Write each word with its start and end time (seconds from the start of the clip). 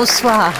Bonsoir. 0.00 0.50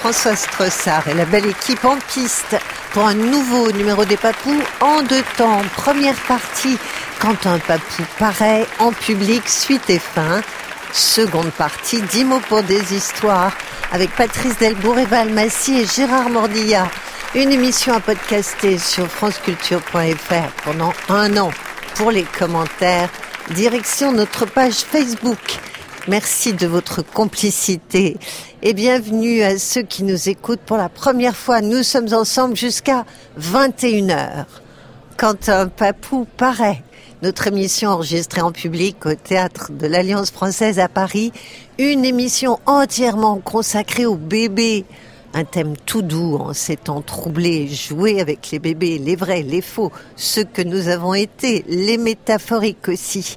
François 0.00 0.34
Strossard 0.34 1.08
et 1.08 1.12
la 1.12 1.26
belle 1.26 1.44
équipe 1.44 1.84
en 1.84 1.98
piste 2.10 2.56
pour 2.92 3.04
un 3.04 3.12
nouveau 3.12 3.70
numéro 3.72 4.06
des 4.06 4.16
papous 4.16 4.62
en 4.80 5.02
deux 5.02 5.22
temps. 5.36 5.60
Première 5.76 6.16
partie, 6.22 6.78
quand 7.18 7.44
un 7.44 7.58
papou 7.58 8.02
paraît 8.18 8.66
en 8.78 8.92
public, 8.92 9.46
suite 9.46 9.90
et 9.90 9.98
fin. 9.98 10.40
Seconde 10.90 11.50
partie, 11.50 12.00
dix 12.00 12.24
mots 12.24 12.40
pour 12.48 12.62
des 12.62 12.94
histoires 12.94 13.52
avec 13.92 14.08
Patrice 14.16 14.56
Delbourg, 14.56 14.98
Eva 14.98 15.18
Almassi 15.18 15.80
et 15.80 15.86
Gérard 15.86 16.30
Mordilla. 16.30 16.88
Une 17.34 17.52
émission 17.52 17.92
à 17.92 18.00
podcaster 18.00 18.78
sur 18.78 19.06
franceculture.fr 19.06 20.62
pendant 20.64 20.94
un 21.10 21.36
an. 21.36 21.50
Pour 21.94 22.10
les 22.10 22.24
commentaires, 22.24 23.10
direction 23.50 24.12
notre 24.12 24.46
page 24.46 24.76
Facebook. 24.76 25.58
Merci 26.08 26.54
de 26.54 26.66
votre 26.66 27.02
complicité 27.02 28.16
et 28.62 28.72
bienvenue 28.72 29.42
à 29.42 29.58
ceux 29.58 29.82
qui 29.82 30.04
nous 30.04 30.30
écoutent 30.30 30.62
pour 30.64 30.78
la 30.78 30.88
première 30.88 31.36
fois. 31.36 31.60
Nous 31.60 31.82
sommes 31.82 32.14
ensemble 32.14 32.56
jusqu'à 32.56 33.04
21h. 33.38 34.46
Quand 35.18 35.50
un 35.50 35.68
papou 35.68 36.26
paraît, 36.38 36.82
notre 37.20 37.48
émission 37.48 37.90
enregistrée 37.90 38.40
en 38.40 38.52
public 38.52 39.04
au 39.04 39.14
théâtre 39.16 39.70
de 39.70 39.86
l'Alliance 39.86 40.30
française 40.30 40.78
à 40.78 40.88
Paris, 40.88 41.30
une 41.78 42.06
émission 42.06 42.58
entièrement 42.64 43.36
consacrée 43.44 44.06
aux 44.06 44.16
bébés. 44.16 44.86
Un 45.38 45.44
thème 45.44 45.76
tout 45.76 46.02
doux 46.02 46.34
en 46.34 46.52
ces 46.52 46.76
temps 46.76 47.00
troublés, 47.00 47.68
jouer 47.68 48.20
avec 48.20 48.50
les 48.50 48.58
bébés, 48.58 48.98
les 48.98 49.14
vrais, 49.14 49.42
les 49.42 49.60
faux, 49.60 49.92
ceux 50.16 50.42
que 50.42 50.62
nous 50.62 50.88
avons 50.88 51.14
été, 51.14 51.64
les 51.68 51.96
métaphoriques 51.96 52.88
aussi. 52.88 53.36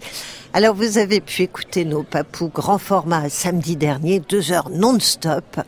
Alors 0.51 0.73
vous 0.73 0.97
avez 0.97 1.21
pu 1.21 1.43
écouter 1.43 1.85
nos 1.85 2.01
papous 2.01 2.49
grand 2.49 2.79
format 2.79 3.29
samedi 3.29 3.75
dernier, 3.75 4.19
deux 4.19 4.51
heures 4.51 4.71
non-stop. 4.71 5.61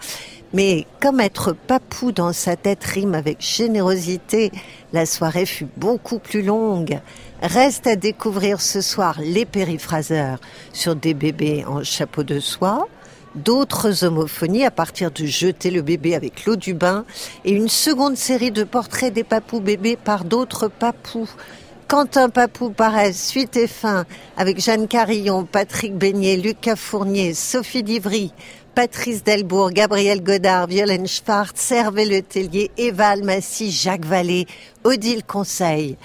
Mais 0.53 0.87
comme 0.99 1.19
être 1.19 1.53
papou 1.53 2.11
dans 2.11 2.33
sa 2.33 2.55
tête 2.55 2.83
rime 2.83 3.13
avec 3.13 3.39
générosité, 3.39 4.51
la 4.91 5.05
soirée 5.05 5.45
fut 5.45 5.67
beaucoup 5.77 6.17
plus 6.17 6.41
longue. 6.41 6.99
Reste 7.43 7.85
à 7.85 7.95
découvrir 7.95 8.59
ce 8.59 8.81
soir 8.81 9.19
les 9.21 9.45
périphraseurs 9.45 10.39
sur 10.71 10.95
des 10.95 11.13
bébés 11.13 11.63
en 11.67 11.83
chapeau 11.83 12.23
de 12.23 12.39
soie, 12.39 12.87
d'autres 13.35 14.03
homophonies 14.03 14.65
à 14.65 14.71
partir 14.71 15.11
de 15.11 15.25
jeter 15.25 15.71
le 15.71 15.81
bébé 15.81 16.15
avec 16.15 16.45
l'eau 16.45 16.55
du 16.55 16.73
bain 16.73 17.05
et 17.45 17.51
une 17.51 17.69
seconde 17.69 18.17
série 18.17 18.51
de 18.51 18.63
portraits 18.63 19.13
des 19.13 19.23
papous 19.23 19.59
bébés 19.59 19.97
par 19.97 20.25
d'autres 20.25 20.67
papous. 20.67 21.29
Quentin 21.87 22.29
Papou 22.29 22.71
paraît 22.71 23.13
suite 23.13 23.55
et 23.55 23.67
fin 23.67 24.05
avec 24.35 24.59
Jeanne 24.59 24.87
Carillon, 24.87 25.45
Patrick 25.45 25.95
Beignet, 25.95 26.37
Lucas 26.37 26.75
Fournier, 26.75 27.35
Sophie 27.35 27.83
Divry, 27.83 28.33
Patrice 28.73 29.23
Delbourg, 29.23 29.69
Gabriel 29.69 30.23
Godard, 30.23 30.65
Violaine 30.65 31.07
Schwartz, 31.07 31.71
Hervé 31.71 32.05
Letellier, 32.05 32.71
Eva 32.77 33.09
Almassi, 33.09 33.69
Jacques 33.69 34.05
Vallée, 34.05 34.47
Odile 34.83 35.23
Conseil. 35.23 35.97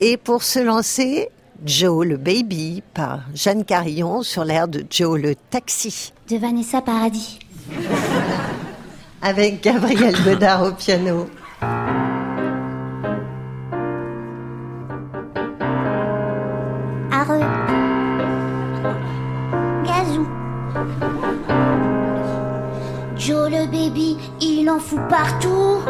Et 0.00 0.16
pour 0.16 0.42
se 0.42 0.60
lancer, 0.60 1.28
Joe 1.62 2.06
le 2.06 2.16
Baby 2.16 2.82
par 2.94 3.20
Jeanne 3.34 3.66
Carillon 3.66 4.22
sur 4.22 4.44
l'air 4.44 4.66
de 4.66 4.86
Joe 4.88 5.20
le 5.20 5.34
Taxi. 5.34 6.13
De 6.28 6.38
Vanessa 6.38 6.80
Paradis. 6.80 7.38
Avec 9.20 9.62
Gabriel 9.62 10.14
Godard 10.24 10.62
au 10.62 10.72
piano. 10.72 11.28
Areux. 17.12 17.40
Gazou. 19.84 20.26
Joe 23.18 23.50
le 23.50 23.66
baby, 23.66 24.16
il 24.40 24.70
en 24.70 24.78
fout 24.78 25.00
partout. 25.10 25.82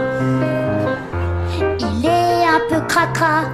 Il 1.79 2.07
est 2.07 2.45
un 2.45 2.61
peu 2.69 2.85
cracra. 2.89 3.45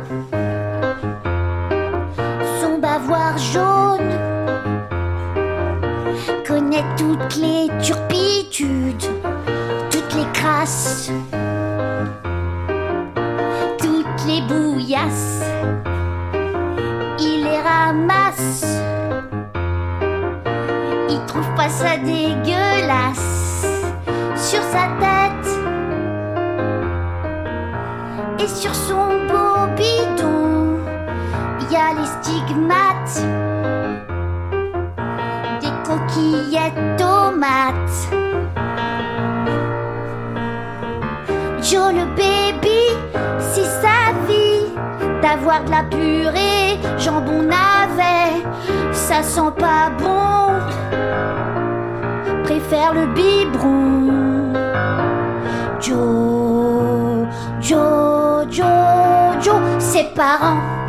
Toutes 7.20 7.36
les 7.36 7.68
turpitudes, 7.82 9.04
toutes 9.90 10.14
les 10.14 10.26
crasses, 10.32 11.10
toutes 13.78 14.26
les 14.26 14.40
bouillasses. 14.42 15.44
Il 17.18 17.44
les 17.44 17.60
ramasse. 17.60 18.80
Il 21.08 21.20
trouve 21.26 21.54
pas 21.56 21.68
ça 21.68 21.96
dégueulasse 21.98 23.66
sur 24.36 24.62
sa 24.62 24.88
tête 25.00 25.50
et 28.38 28.48
sur 28.48 28.74
son 28.74 29.26
beau 29.28 29.66
bidon. 29.76 30.78
Il 31.60 31.72
y 31.72 31.76
a 31.76 31.92
les 31.94 32.06
stigmates 32.06 32.89
d'avoir 45.30 45.62
de 45.64 45.70
la 45.70 45.84
purée, 45.84 46.78
jambon 46.98 47.42
navet, 47.42 48.42
ça 48.92 49.22
sent 49.22 49.52
pas 49.56 49.90
bon. 49.96 50.58
Préfère 52.42 52.94
le 52.94 53.06
biberon. 53.14 54.52
Joe, 55.80 57.28
Joe, 57.60 58.46
Joe, 58.50 59.40
Joe, 59.40 59.60
ses 59.78 60.04
parents. 60.16 60.79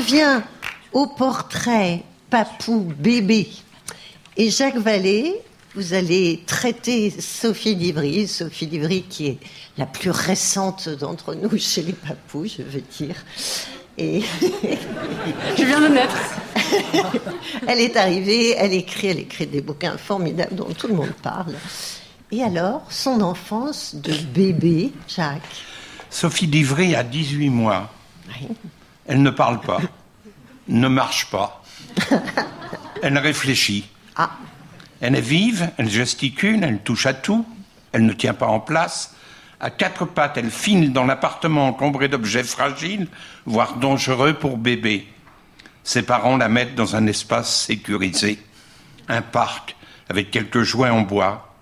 Revient 0.00 0.40
au 0.92 1.06
portrait 1.06 2.02
papou 2.30 2.92
bébé. 2.98 3.48
Et 4.36 4.50
Jacques 4.50 4.78
Vallée, 4.78 5.34
vous 5.74 5.92
allez 5.92 6.42
traiter 6.46 7.10
Sophie 7.10 7.74
Livry, 7.74 8.26
Sophie 8.26 8.66
Livry 8.66 9.02
qui 9.02 9.26
est 9.26 9.38
la 9.76 9.84
plus 9.84 10.10
récente 10.10 10.88
d'entre 10.88 11.34
nous 11.34 11.58
chez 11.58 11.82
les 11.82 11.92
papous, 11.92 12.56
je 12.58 12.62
veux 12.62 12.82
dire. 12.98 13.14
Et 13.98 14.22
Je 15.58 15.64
viens 15.64 15.80
de 15.80 15.88
naître. 15.88 16.16
elle 17.66 17.80
est 17.80 17.96
arrivée, 17.96 18.54
elle 18.56 18.72
écrit, 18.72 19.08
elle 19.08 19.18
écrit 19.18 19.46
des 19.46 19.60
bouquins 19.60 19.98
formidables 19.98 20.54
dont 20.54 20.72
tout 20.72 20.88
le 20.88 20.94
monde 20.94 21.12
parle. 21.22 21.54
Et 22.32 22.42
alors, 22.42 22.86
son 22.88 23.20
enfance 23.20 23.94
de 23.96 24.14
bébé, 24.32 24.92
Jacques? 25.06 25.42
Sophie 26.08 26.46
Divry 26.46 26.94
a 26.94 27.02
18 27.02 27.50
mois. 27.50 27.92
Oui. 28.28 28.48
Elle 29.10 29.22
ne 29.22 29.30
parle 29.30 29.60
pas, 29.60 29.80
ne 30.68 30.86
marche 30.86 31.30
pas. 31.32 31.64
Elle 33.02 33.18
réfléchit. 33.18 33.88
Ah, 34.14 34.30
Elle 35.00 35.16
est 35.16 35.20
vive, 35.20 35.68
elle 35.78 35.90
gesticule, 35.90 36.62
elle 36.62 36.78
touche 36.78 37.06
à 37.06 37.14
tout, 37.14 37.44
elle 37.90 38.06
ne 38.06 38.12
tient 38.12 38.34
pas 38.34 38.46
en 38.46 38.60
place, 38.60 39.16
À 39.58 39.68
quatre 39.68 40.06
pattes, 40.06 40.38
elle 40.38 40.50
file 40.50 40.92
dans 40.92 41.04
l'appartement 41.04 41.66
encombré 41.66 42.08
d'objets 42.08 42.44
fragiles, 42.44 43.08
voire 43.46 43.76
dangereux 43.76 44.34
pour 44.34 44.56
bébé. 44.56 45.06
Ses 45.82 46.02
parents 46.02 46.36
la 46.36 46.48
mettent 46.48 46.76
dans 46.76 46.94
un 46.94 47.06
espace 47.08 47.64
sécurisé, 47.66 48.40
un 49.08 49.22
parc 49.22 49.76
avec 50.08 50.30
quelques 50.30 50.62
jouets 50.62 50.88
en 50.88 51.02
bois. 51.02 51.52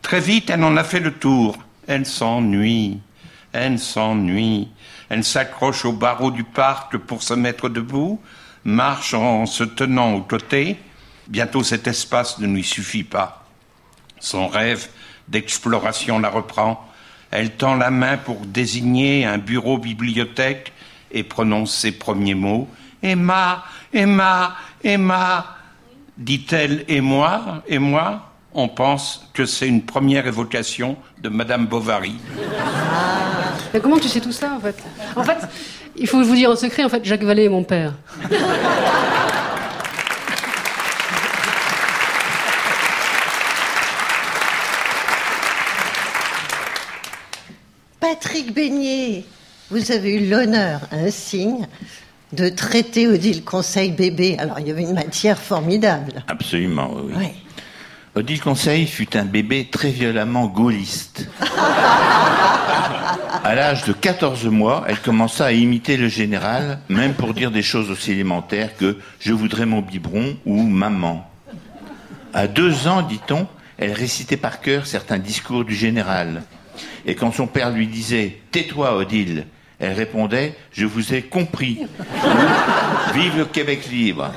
Très 0.00 0.20
vite, 0.20 0.48
elle 0.48 0.64
en 0.64 0.76
a 0.76 0.84
fait 0.84 1.00
le 1.00 1.12
tour. 1.12 1.58
Elle 1.86 2.06
s'ennuie, 2.06 2.98
elle 3.52 3.78
s'ennuie. 3.78 4.68
Elle 5.08 5.24
s'accroche 5.24 5.84
au 5.84 5.92
barreau 5.92 6.30
du 6.30 6.44
parc 6.44 6.96
pour 6.98 7.22
se 7.22 7.34
mettre 7.34 7.68
debout, 7.68 8.20
marche 8.64 9.14
en 9.14 9.46
se 9.46 9.64
tenant 9.64 10.14
aux 10.14 10.22
côtés. 10.22 10.76
Bientôt 11.28 11.62
cet 11.62 11.86
espace 11.86 12.38
ne 12.38 12.46
lui 12.46 12.64
suffit 12.64 13.04
pas. 13.04 13.46
Son 14.20 14.48
rêve 14.48 14.88
d'exploration 15.28 16.18
la 16.18 16.30
reprend. 16.30 16.84
Elle 17.30 17.56
tend 17.56 17.74
la 17.74 17.90
main 17.90 18.16
pour 18.16 18.40
désigner 18.46 19.24
un 19.24 19.38
bureau 19.38 19.78
bibliothèque 19.78 20.72
et 21.10 21.22
prononce 21.22 21.74
ses 21.74 21.92
premiers 21.92 22.34
mots. 22.34 22.68
Emma, 23.02 23.64
Emma, 23.92 24.56
Emma, 24.82 25.56
dit-elle, 26.16 26.84
et 26.88 27.00
moi, 27.00 27.62
et 27.66 27.78
moi, 27.78 28.27
on 28.54 28.68
pense 28.68 29.28
que 29.34 29.44
c'est 29.44 29.68
une 29.68 29.82
première 29.82 30.26
évocation 30.26 30.96
de 31.22 31.28
Madame 31.28 31.66
Bovary. 31.66 32.16
Mais 33.72 33.80
comment 33.80 33.98
tu 33.98 34.08
sais 34.08 34.20
tout 34.20 34.32
ça 34.32 34.54
en 34.54 34.60
fait? 34.60 34.76
En 35.14 35.24
fait, 35.24 35.38
il 35.96 36.06
faut 36.06 36.22
vous 36.22 36.34
dire 36.34 36.50
en 36.50 36.56
secret, 36.56 36.84
en 36.84 36.88
fait, 36.88 37.04
Jacques 37.04 37.22
Vallée 37.22 37.44
est 37.44 37.48
mon 37.48 37.64
père. 37.64 37.92
Patrick 48.00 48.54
Beignet, 48.54 49.24
vous 49.70 49.92
avez 49.92 50.14
eu 50.14 50.30
l'honneur, 50.30 50.80
un 50.92 51.10
signe, 51.10 51.66
de 52.32 52.48
traiter 52.48 53.06
Odile 53.06 53.44
Conseil 53.44 53.90
bébé. 53.90 54.36
Alors, 54.38 54.60
il 54.60 54.68
y 54.68 54.70
avait 54.70 54.82
une 54.82 54.94
matière 54.94 55.38
formidable. 55.38 56.22
Absolument, 56.28 56.90
oui. 56.94 57.12
Oui. 57.16 57.26
Odile 58.18 58.40
Conseil 58.40 58.88
fut 58.88 59.16
un 59.16 59.24
bébé 59.24 59.68
très 59.70 59.90
violemment 59.90 60.48
gaulliste. 60.48 61.28
À 63.44 63.54
l'âge 63.54 63.84
de 63.84 63.92
14 63.92 64.46
mois, 64.46 64.84
elle 64.88 64.98
commença 64.98 65.46
à 65.46 65.52
imiter 65.52 65.96
le 65.96 66.08
général, 66.08 66.80
même 66.88 67.14
pour 67.14 67.32
dire 67.32 67.52
des 67.52 67.62
choses 67.62 67.92
aussi 67.92 68.10
élémentaires 68.10 68.76
que 68.76 68.96
je 69.20 69.32
voudrais 69.32 69.66
mon 69.66 69.82
biberon 69.82 70.36
ou 70.46 70.64
maman. 70.64 71.30
À 72.34 72.48
deux 72.48 72.88
ans, 72.88 73.02
dit-on, 73.02 73.46
elle 73.78 73.92
récitait 73.92 74.36
par 74.36 74.60
cœur 74.62 74.88
certains 74.88 75.18
discours 75.18 75.64
du 75.64 75.76
général. 75.76 76.42
Et 77.06 77.14
quand 77.14 77.30
son 77.30 77.46
père 77.46 77.70
lui 77.70 77.86
disait 77.86 78.40
Tais-toi, 78.50 78.96
Odile, 78.96 79.46
elle 79.78 79.92
répondait 79.92 80.56
Je 80.72 80.86
vous 80.86 81.14
ai 81.14 81.22
compris. 81.22 81.86
Vive 83.14 83.38
le 83.38 83.44
Québec 83.44 83.88
libre. 83.88 84.32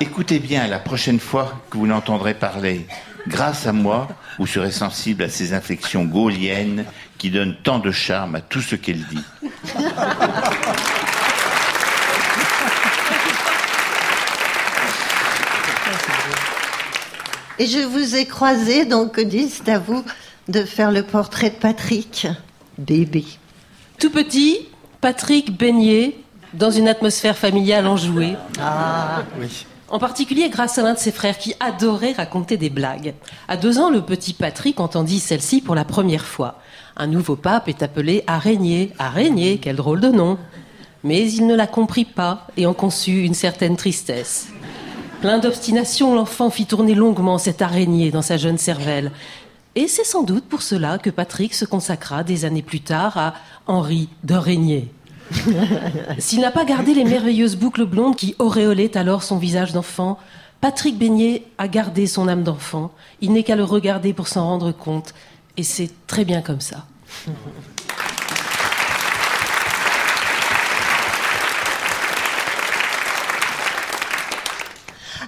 Écoutez 0.00 0.38
bien 0.38 0.68
la 0.68 0.78
prochaine 0.78 1.18
fois 1.18 1.60
que 1.70 1.76
vous 1.76 1.86
l'entendrez 1.86 2.34
parler. 2.34 2.86
Grâce 3.26 3.66
à 3.66 3.72
moi, 3.72 4.06
vous 4.38 4.46
serez 4.46 4.70
sensible 4.70 5.24
à 5.24 5.28
ces 5.28 5.54
inflexions 5.54 6.04
gauliennes 6.04 6.84
qui 7.18 7.30
donnent 7.30 7.56
tant 7.64 7.80
de 7.80 7.90
charme 7.90 8.36
à 8.36 8.40
tout 8.40 8.60
ce 8.60 8.76
qu'elle 8.76 9.04
dit. 9.06 9.24
Et 17.58 17.66
je 17.66 17.80
vous 17.80 18.14
ai 18.14 18.24
croisé, 18.24 18.84
donc 18.84 19.18
Odile, 19.18 19.48
c'est 19.50 19.68
à 19.68 19.80
vous 19.80 20.04
de 20.46 20.62
faire 20.62 20.92
le 20.92 21.02
portrait 21.02 21.50
de 21.50 21.56
Patrick, 21.56 22.28
bébé. 22.78 23.24
Tout 23.98 24.10
petit, 24.10 24.68
Patrick 25.00 25.58
baignait 25.58 26.14
dans 26.54 26.70
une 26.70 26.86
atmosphère 26.86 27.36
familiale 27.36 27.88
enjouée. 27.88 28.36
En 29.90 29.98
particulier 29.98 30.50
grâce 30.50 30.76
à 30.76 30.82
l'un 30.82 30.92
de 30.92 30.98
ses 30.98 31.12
frères 31.12 31.38
qui 31.38 31.54
adorait 31.60 32.12
raconter 32.12 32.58
des 32.58 32.68
blagues. 32.68 33.14
À 33.48 33.56
deux 33.56 33.78
ans, 33.78 33.88
le 33.88 34.02
petit 34.02 34.34
Patrick 34.34 34.80
entendit 34.80 35.18
celle-ci 35.18 35.62
pour 35.62 35.74
la 35.74 35.86
première 35.86 36.26
fois. 36.26 36.60
Un 36.96 37.06
nouveau 37.06 37.36
pape 37.36 37.68
est 37.68 37.82
appelé 37.82 38.22
Araignée. 38.26 38.92
Araignée, 38.98 39.58
quel 39.62 39.76
drôle 39.76 40.00
de 40.00 40.08
nom. 40.08 40.36
Mais 41.04 41.30
il 41.32 41.46
ne 41.46 41.54
la 41.54 41.66
comprit 41.66 42.04
pas 42.04 42.46
et 42.58 42.66
en 42.66 42.74
conçut 42.74 43.24
une 43.24 43.34
certaine 43.34 43.76
tristesse. 43.76 44.48
Plein 45.22 45.38
d'obstination, 45.38 46.14
l'enfant 46.14 46.50
fit 46.50 46.66
tourner 46.66 46.94
longuement 46.94 47.38
cette 47.38 47.62
araignée 47.62 48.10
dans 48.10 48.22
sa 48.22 48.36
jeune 48.36 48.58
cervelle. 48.58 49.10
Et 49.74 49.88
c'est 49.88 50.04
sans 50.04 50.22
doute 50.22 50.44
pour 50.44 50.62
cela 50.62 50.98
que 50.98 51.08
Patrick 51.08 51.54
se 51.54 51.64
consacra 51.64 52.24
des 52.24 52.44
années 52.44 52.62
plus 52.62 52.80
tard 52.80 53.16
à 53.16 53.34
Henri 53.66 54.08
d'Orégnier. 54.22 54.92
S'il 56.18 56.40
n'a 56.40 56.50
pas 56.50 56.64
gardé 56.64 56.94
les 56.94 57.04
merveilleuses 57.04 57.56
boucles 57.56 57.86
blondes 57.86 58.16
qui 58.16 58.34
auréolaient 58.38 58.96
alors 58.96 59.22
son 59.22 59.38
visage 59.38 59.72
d'enfant, 59.72 60.18
Patrick 60.60 60.98
Beignet 60.98 61.44
a 61.58 61.68
gardé 61.68 62.06
son 62.06 62.28
âme 62.28 62.42
d'enfant. 62.42 62.90
Il 63.20 63.32
n'est 63.32 63.44
qu'à 63.44 63.56
le 63.56 63.64
regarder 63.64 64.12
pour 64.12 64.28
s'en 64.28 64.44
rendre 64.44 64.72
compte. 64.72 65.14
Et 65.56 65.62
c'est 65.62 65.90
très 66.06 66.24
bien 66.24 66.42
comme 66.42 66.60
ça. 66.60 66.84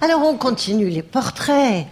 Alors, 0.00 0.22
on 0.24 0.36
continue 0.36 0.88
les 0.88 1.02
portraits. 1.02 1.86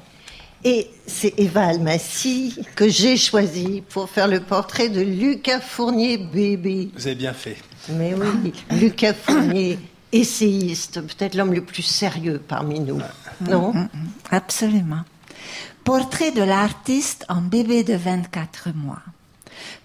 Et 0.65 0.91
c'est 1.07 1.39
Eva 1.39 1.67
Almassi 1.67 2.59
que 2.75 2.89
j'ai 2.89 3.17
choisi 3.17 3.83
pour 3.89 4.09
faire 4.11 4.27
le 4.27 4.41
portrait 4.41 4.89
de 4.89 5.01
Lucas 5.01 5.61
Fournier, 5.61 6.19
bébé. 6.19 6.91
Vous 6.95 7.07
avez 7.07 7.15
bien 7.15 7.33
fait. 7.33 7.57
Mais 7.91 8.15
oui, 8.15 8.53
Lucas 8.71 9.15
Fournier, 9.15 9.79
essayiste, 10.13 11.01
peut-être 11.01 11.35
l'homme 11.35 11.55
le 11.55 11.65
plus 11.65 11.83
sérieux 11.83 12.41
parmi 12.47 12.81
nous. 12.81 13.01
Non? 13.41 13.73
Absolument. 14.31 15.03
Portrait 15.85 16.33
de 16.33 16.43
l'artiste 16.43 17.25
en 17.29 17.41
bébé 17.41 17.83
de 17.85 17.95
24 17.95 18.71
mois. 18.75 19.03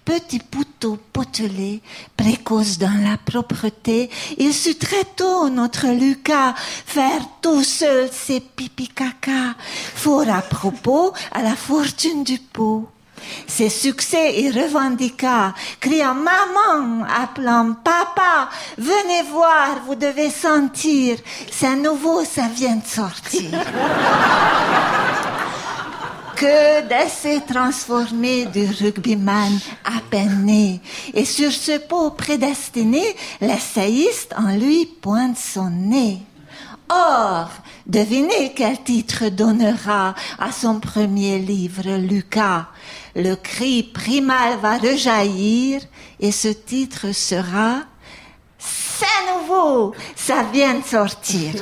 Petit 0.04 0.38
poutou 0.38 0.98
potelé, 1.12 1.80
précoce 2.16 2.78
dans 2.78 3.02
la 3.02 3.16
propreté, 3.16 4.10
il 4.36 4.52
sut 4.52 4.78
très 4.78 5.04
tôt, 5.16 5.48
notre 5.48 5.88
Lucas, 5.88 6.54
faire 6.56 7.22
tout 7.40 7.64
seul 7.64 8.10
ses 8.12 8.40
pipi 8.40 8.88
caca, 8.88 9.54
fort 9.94 10.28
à 10.28 10.42
propos 10.42 11.14
à 11.32 11.42
la 11.42 11.56
fortune 11.56 12.22
du 12.22 12.38
pot. 12.38 12.88
Ses 13.46 13.68
succès 13.68 14.40
il 14.40 14.58
revendiqua, 14.58 15.54
criant 15.80 16.14
maman, 16.14 17.04
appelant 17.04 17.74
papa, 17.74 18.48
venez 18.78 19.22
voir, 19.30 19.80
vous 19.86 19.94
devez 19.94 20.30
sentir, 20.30 21.18
c'est 21.50 21.76
nouveau, 21.76 22.24
ça 22.24 22.48
vient 22.48 22.76
de 22.76 22.86
sortir. 22.86 23.50
que 26.34 26.82
d'essais 26.88 27.40
transformés 27.40 28.46
du 28.46 28.66
rugbyman 28.66 29.58
à 29.84 30.00
peine 30.10 30.44
né. 30.44 30.80
Et 31.12 31.24
sur 31.24 31.52
ce 31.52 31.78
pot 31.78 32.10
prédestiné, 32.10 33.04
l'essayiste 33.40 34.34
en 34.36 34.54
lui 34.56 34.86
pointe 34.86 35.38
son 35.38 35.70
nez. 35.70 36.18
Or, 36.90 37.48
devinez 37.86 38.52
quel 38.54 38.82
titre 38.82 39.28
donnera 39.30 40.14
à 40.38 40.52
son 40.52 40.80
premier 40.80 41.38
livre 41.38 41.96
Lucas. 41.96 42.66
Le 43.16 43.34
cri 43.36 43.82
primal 43.82 44.58
va 44.60 44.76
rejaillir 44.76 45.80
et 46.20 46.30
ce 46.30 46.48
titre 46.48 47.12
sera 47.12 47.80
C'est 48.58 49.06
nouveau, 49.32 49.94
ça 50.14 50.44
vient 50.52 50.74
de 50.74 50.84
sortir. 50.84 51.54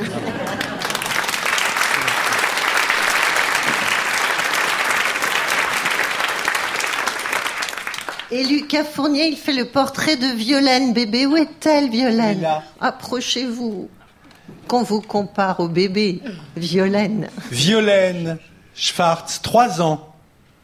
Et 8.32 8.44
Lucas 8.44 8.84
Fournier, 8.84 9.26
il 9.26 9.36
fait 9.36 9.52
le 9.52 9.66
portrait 9.66 10.16
de 10.16 10.26
Violaine, 10.26 10.94
bébé. 10.94 11.26
Où 11.26 11.36
est-elle, 11.36 11.90
Violaine? 11.90 12.40
Là. 12.40 12.62
Approchez-vous. 12.80 13.90
Qu'on 14.68 14.82
vous 14.82 15.00
compare 15.00 15.60
au 15.60 15.68
bébé, 15.68 16.20
Violaine. 16.56 17.28
Violaine 17.50 18.38
Schwartz, 18.74 19.40
3 19.42 19.82
ans, 19.82 20.14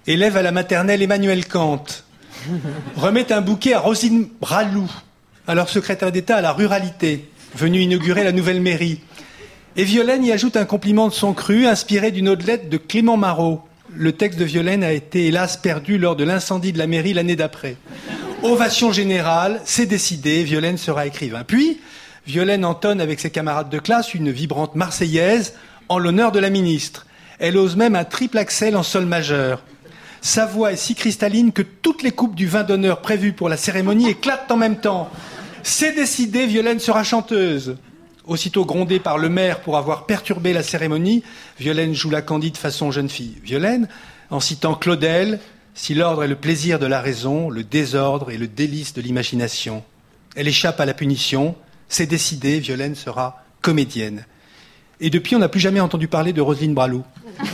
élève 0.07 0.37
à 0.37 0.43
la 0.43 0.53
maternelle 0.53 1.03
Emmanuel 1.03 1.47
Kant, 1.47 1.85
remet 2.97 3.33
un 3.33 3.41
bouquet 3.41 3.75
à 3.75 3.81
Rosine 3.81 4.29
Bralou, 4.41 4.91
alors 5.47 5.69
secrétaire 5.69 6.13
d'État 6.13 6.37
à 6.37 6.41
la 6.41 6.53
ruralité, 6.53 7.29
venue 7.55 7.81
inaugurer 7.81 8.25
la 8.25 8.33
nouvelle 8.33 8.61
mairie. 8.61 9.01
Et 9.77 9.85
Violaine 9.85 10.25
y 10.25 10.33
ajoute 10.33 10.57
un 10.57 10.65
compliment 10.65 11.09
de 11.09 11.13
son 11.13 11.35
cru, 11.35 11.67
inspiré 11.67 12.11
d'une 12.11 12.29
autre 12.29 12.47
lettre 12.47 12.69
de 12.69 12.77
Clément 12.79 13.17
Marot. 13.17 13.63
Le 13.95 14.13
texte 14.13 14.39
de 14.39 14.45
Violaine 14.45 14.85
a 14.85 14.93
été 14.93 15.27
hélas 15.27 15.57
perdu 15.57 15.99
lors 15.99 16.17
de 16.17 16.25
l'incendie 16.25 16.73
de 16.73 16.79
la 16.79 16.87
mairie 16.87 17.15
l'année 17.15 17.37
d'après. 17.37 17.77
Ovation 18.43 18.93
générale, 18.93 19.61
c'est 19.65 19.87
décidé, 19.87 20.43
Violaine 20.45 20.79
sera 20.79 21.07
écrivain. 21.07 21.45
Puis, 21.45 21.81
Violaine 22.29 22.67
entonne 22.67 23.01
avec 23.01 23.21
ses 23.21 23.31
camarades 23.31 23.71
de 23.71 23.79
classe 23.79 24.13
une 24.13 24.31
vibrante 24.31 24.75
marseillaise 24.75 25.55
en 25.89 25.99
l'honneur 25.99 26.31
de 26.31 26.39
la 26.39 26.51
ministre. 26.51 27.07
Elle 27.39 27.57
ose 27.57 27.75
même 27.75 27.97
un 27.97 28.05
triple 28.05 28.37
axel 28.37 28.77
en 28.77 28.83
sol 28.83 29.07
majeur. 29.07 29.63
Sa 30.21 30.45
voix 30.45 30.73
est 30.73 30.77
si 30.77 30.95
cristalline 30.95 31.53
que 31.53 31.63
toutes 31.63 32.03
les 32.03 32.11
coupes 32.11 32.35
du 32.35 32.47
vin 32.47 32.65
d'honneur 32.65 33.01
prévues 33.01 33.33
pour 33.33 33.49
la 33.49 33.57
cérémonie 33.57 34.11
éclatent 34.11 34.51
en 34.51 34.59
même 34.59 34.77
temps. 34.77 35.09
C'est 35.63 35.93
décidé, 35.93 36.45
Violaine 36.45 36.81
sera 36.81 37.03
chanteuse. 37.03 37.79
Aussitôt 38.27 38.67
grondée 38.67 39.01
par 39.01 39.17
le 39.17 39.31
maire 39.31 39.61
pour 39.61 39.79
avoir 39.79 40.05
perturbé 40.05 40.53
la 40.53 40.63
cérémonie, 40.63 41.23
Violaine 41.59 41.95
joue 41.95 42.11
la 42.11 42.21
candide 42.21 42.59
façon 42.59 42.91
jeune 42.91 43.09
fille. 43.09 43.39
Violaine, 43.43 43.89
en 44.29 44.41
citant 44.41 44.75
Claudel, 44.75 45.41
si 45.73 45.95
l'ordre 45.95 46.25
est 46.25 46.29
le 46.29 46.37
plaisir 46.37 46.79
de 46.79 46.85
la 46.85 47.01
raison, 47.01 47.49
le 47.49 47.65
désordre 47.65 48.31
est 48.31 48.37
le 48.37 48.49
délice 48.49 48.93
de 48.93 49.01
l'imagination. 49.01 49.83
Elle 50.37 50.49
échappe 50.49 50.79
à 50.79 50.85
la 50.85 50.93
punition. 50.93 51.57
C'est 51.89 52.07
décidé, 52.07 52.61
Violaine 52.61 52.95
sera 52.95 53.43
comédienne. 53.63 54.25
Et 55.01 55.11
depuis, 55.11 55.37
on 55.37 55.39
n'a 55.39 55.49
plus 55.49 55.61
jamais 55.61 55.81
entendu 55.81 56.09
parler 56.09 56.33
de 56.33 56.41
Roselyne 56.41 56.75
Bralou. 56.75 57.05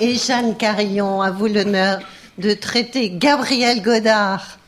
Et 0.00 0.14
Jeanne 0.14 0.56
Carillon, 0.56 1.22
à 1.22 1.32
vous 1.32 1.48
l'honneur 1.48 1.98
de 2.38 2.54
traiter 2.54 3.10
Gabriel 3.10 3.82
Godard 3.82 4.58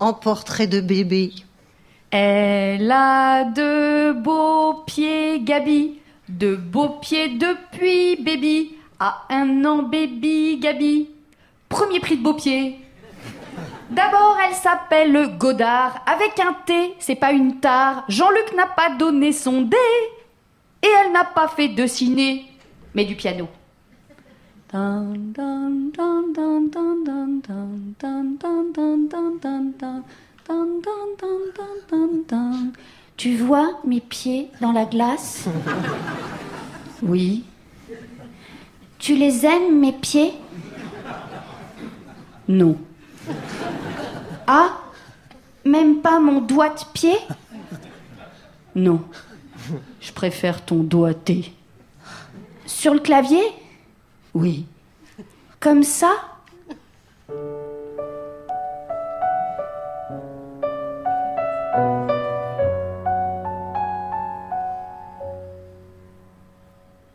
en 0.00 0.12
portrait 0.12 0.66
de 0.66 0.82
bébé. 0.82 1.32
Elle 2.10 2.90
a 2.90 3.44
de 3.44 4.12
beaux 4.12 4.82
pieds, 4.86 5.40
Gabi, 5.40 5.98
de 6.28 6.56
beaux 6.56 6.98
pieds 7.00 7.38
depuis 7.38 8.16
baby. 8.22 8.72
À 9.02 9.22
un 9.30 9.64
an, 9.64 9.82
baby, 9.82 10.58
Gabi. 10.58 11.08
Premier 11.70 12.00
prix 12.00 12.18
de 12.18 12.22
beaux 12.22 12.34
pieds. 12.34 12.78
D'abord, 13.88 14.36
elle 14.46 14.54
s'appelle 14.54 15.38
Godard, 15.38 16.04
avec 16.06 16.38
un 16.38 16.54
T, 16.66 16.94
c'est 16.98 17.14
pas 17.14 17.32
une 17.32 17.60
tare. 17.60 18.04
Jean-Luc 18.08 18.54
n'a 18.54 18.66
pas 18.66 18.90
donné 18.90 19.32
son 19.32 19.62
dé, 19.62 19.76
et 20.82 20.86
elle 20.86 21.12
n'a 21.12 21.24
pas 21.24 21.48
fait 21.48 21.68
de 21.68 21.86
ciné, 21.86 22.44
mais 22.94 23.06
du 23.06 23.16
piano. 23.16 23.48
Tu 33.16 33.36
vois 33.36 33.80
mes 33.84 34.00
pieds 34.00 34.50
dans 34.60 34.72
la 34.72 34.84
glace 34.84 35.48
Oui. 37.02 37.44
Tu 39.00 39.16
les 39.16 39.46
aimes, 39.46 39.80
mes 39.80 39.92
pieds? 39.92 40.34
Non. 42.46 42.76
Ah 44.46 44.78
Même 45.64 46.02
pas 46.02 46.20
mon 46.20 46.42
doigt 46.42 46.68
de 46.68 46.84
pied? 46.92 47.16
Non. 48.74 49.02
Je 50.02 50.12
préfère 50.12 50.62
ton 50.62 50.82
doigté. 50.82 51.54
Sur 52.66 52.92
le 52.92 53.00
clavier? 53.00 53.42
Oui. 54.34 54.66
Comme 55.60 55.82
ça? 55.82 56.10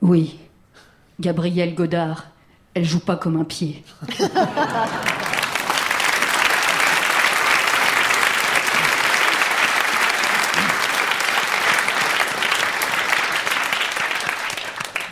Oui. 0.01 0.39
Gabrielle 1.19 1.75
Godard, 1.75 2.25
elle 2.73 2.85
joue 2.85 2.99
pas 2.99 3.15
comme 3.15 3.37
un 3.37 3.45
pied. 3.45 3.83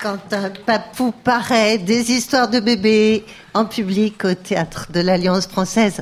Quand 0.02 0.34
un 0.34 0.50
papou 0.50 1.14
paraît, 1.24 1.78
des 1.78 2.12
histoires 2.12 2.50
de 2.50 2.60
bébés 2.60 3.24
en 3.54 3.64
public 3.64 4.26
au 4.26 4.34
théâtre 4.34 4.88
de 4.92 5.00
l'Alliance 5.00 5.48
française 5.48 6.02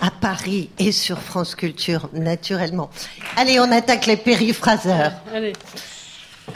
à 0.00 0.10
Paris 0.10 0.70
et 0.78 0.90
sur 0.90 1.18
France 1.18 1.54
Culture, 1.54 2.08
naturellement. 2.14 2.88
Allez, 3.36 3.60
on 3.60 3.70
attaque 3.70 4.06
les 4.06 4.16
périphraseurs. 4.16 5.12
Allez. 5.34 5.52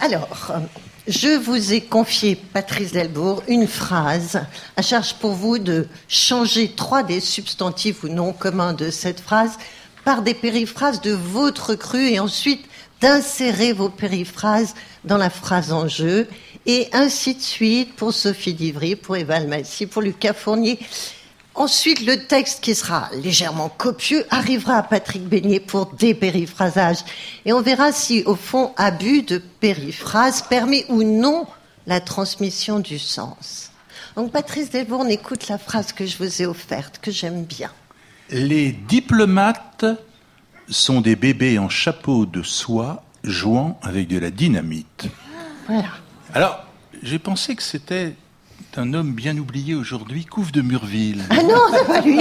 Alors, 0.01 0.51
euh, 0.51 0.59
je 1.07 1.37
vous 1.39 1.73
ai 1.73 1.81
confié, 1.81 2.35
Patrice 2.35 2.93
Delbourg, 2.93 3.43
une 3.49 3.69
phrase. 3.69 4.41
À 4.77 4.83
charge 4.83 5.15
pour 5.15 5.33
vous 5.33 5.59
de 5.59 5.87
changer 6.09 6.73
trois 6.73 7.03
des 7.03 7.21
substantifs 7.21 8.03
ou 8.03 8.09
noms 8.09 8.33
communs 8.33 8.73
de 8.73 8.91
cette 8.91 9.21
phrase 9.21 9.59
par 10.05 10.23
des 10.23 10.35
périphrases 10.35 11.01
de 11.01 11.13
votre 11.13 11.75
cru 11.75 12.09
et 12.09 12.19
ensuite 12.19 12.65
d'insérer 13.01 13.73
vos 13.73 13.89
périphrases 13.89 14.75
dans 15.05 15.19
la 15.19 15.31
phrase 15.31 15.73
en 15.73 15.87
jeu 15.87 16.27
et 16.67 16.89
ainsi 16.93 17.35
de 17.35 17.43
suite 17.43 17.95
pour 17.95 18.13
Sophie 18.13 18.55
Divry, 18.55 18.97
pour 18.97 19.17
Eva 19.17 19.37
Almassi, 19.37 19.87
pour 19.87 20.03
Lucas 20.03 20.33
Fournier. 20.33 20.79
Ensuite, 21.57 22.05
le 22.05 22.27
texte 22.27 22.63
qui 22.63 22.75
sera 22.75 23.09
légèrement 23.15 23.71
copieux 23.71 24.27
arrivera 24.29 24.77
à 24.77 24.83
Patrick 24.83 25.23
Beignet 25.23 25.59
pour 25.59 25.87
des 25.95 26.13
périphrasages. 26.13 26.99
Et 27.47 27.55
on 27.55 27.63
verra 27.63 27.93
si, 27.93 28.23
au 28.25 28.37
fond, 28.37 28.75
abus 28.77 29.23
de 29.23 29.39
périphrase 29.39 30.43
permet 30.43 30.85
ou 30.91 31.03
non 31.03 31.47
la 31.87 32.01
transmission 32.01 32.79
du 32.79 32.99
sens. 32.99 33.71
Donc, 34.17 34.33
Patrice 34.33 34.71
Delbourne 34.71 35.11
écoute 35.11 35.49
la 35.49 35.57
phrase 35.57 35.95
que 35.95 36.05
je 36.05 36.19
vous 36.19 36.43
ai 36.43 36.47
offerte, 36.47 36.99
que 37.01 37.11
j'aime 37.11 37.45
bien. 37.45 37.71
Les 38.29 38.73
diplomates 38.73 39.87
sont 40.69 41.01
des 41.01 41.17
bébés 41.17 41.59
en 41.59 41.71
chapeau 41.71 42.27
de 42.27 42.43
soie 42.43 43.03
jouant 43.25 43.79
avec 43.83 44.09
de 44.09 44.19
la 44.19 44.31
dynamite. 44.31 45.07
Voilà. 45.67 45.89
Alors, 46.35 46.67
j'ai 47.03 47.19
pensé 47.19 47.57
que 47.57 47.63
c'était 47.63 48.15
un 48.79 48.95
homme 48.95 49.13
bien 49.13 49.37
oublié 49.39 49.75
aujourd'hui, 49.75 50.25
Couve 50.25 50.53
de 50.53 50.63
Murville, 50.63 51.23
Ah 51.31 51.43
non, 51.43 51.61
c'est 51.73 51.87
pas 51.87 52.01
lui. 52.01 52.21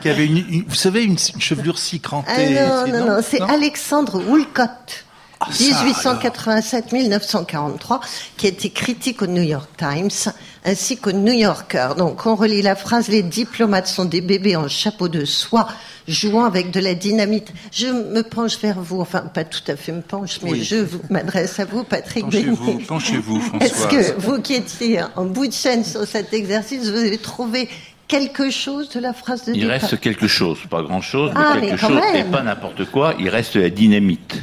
qui 0.00 0.08
avait 0.08 0.26
une, 0.26 0.38
une- 0.48 0.64
vous 0.66 0.74
savez, 0.74 1.04
une, 1.04 1.18
chevelure 1.18 1.78
si 1.78 1.96
Ah 1.96 2.06
crantée. 2.06 2.54
non, 2.54 2.82
c'est- 2.84 2.92
non, 2.92 3.06
non, 3.06 3.18
c'est 3.22 3.40
Alexandre 3.42 4.22
Woolcott. 4.28 5.04
Ah, 5.40 5.48
ça, 5.52 5.84
1887-1943, 5.84 8.00
qui 8.36 8.46
était 8.46 8.70
critique 8.70 9.22
au 9.22 9.26
New 9.26 9.42
York 9.42 9.68
Times 9.76 10.32
ainsi 10.64 10.96
qu'au 10.96 11.12
New 11.12 11.32
Yorker. 11.32 11.90
Donc, 11.96 12.26
on 12.26 12.34
relit 12.34 12.62
la 12.62 12.74
phrase 12.74 13.08
Les 13.08 13.22
diplomates 13.22 13.86
sont 13.86 14.04
des 14.04 14.20
bébés 14.20 14.56
en 14.56 14.66
chapeau 14.68 15.08
de 15.08 15.24
soie 15.24 15.68
jouant 16.08 16.44
avec 16.44 16.70
de 16.72 16.80
la 16.80 16.94
dynamite. 16.94 17.52
Je 17.70 17.86
me 17.86 18.22
penche 18.22 18.58
vers 18.60 18.80
vous, 18.80 19.00
enfin, 19.00 19.20
pas 19.20 19.44
tout 19.44 19.60
à 19.68 19.76
fait 19.76 19.92
me 19.92 20.00
penche, 20.02 20.40
mais 20.42 20.52
Oui. 20.52 20.64
je 20.64 20.84
m'adresse 21.10 21.60
à 21.60 21.64
vous, 21.66 21.84
Patrick 21.84 22.24
Penchez-vous, 22.24 22.78
penchez-vous, 22.86 23.42
Est-ce 23.60 23.74
Françoise. 23.74 24.14
que 24.16 24.20
vous 24.20 24.40
qui 24.40 24.54
étiez 24.54 25.00
en 25.16 25.24
bout 25.26 25.46
de 25.46 25.52
chaîne 25.52 25.84
sur 25.84 26.04
cet 26.06 26.32
exercice, 26.32 26.82
vous 26.88 26.96
avez 26.96 27.18
trouvé 27.18 27.68
quelque 28.08 28.50
chose 28.50 28.88
de 28.90 29.00
la 29.00 29.12
phrase 29.12 29.44
de 29.44 29.52
Il 29.52 29.62
départ 29.62 29.80
reste 29.80 30.00
quelque 30.00 30.28
chose, 30.28 30.58
pas 30.70 30.82
grand 30.82 31.00
chose, 31.02 31.30
mais 31.34 31.40
Ah, 31.44 31.56
mais 31.60 31.68
quelque 31.68 31.80
chose, 31.80 32.00
et 32.10 32.22
même. 32.22 32.30
pas 32.30 32.42
n'importe 32.42 32.84
quoi. 32.90 33.14
Il 33.18 33.28
reste 33.28 33.56
la 33.56 33.68
dynamite. 33.70 34.36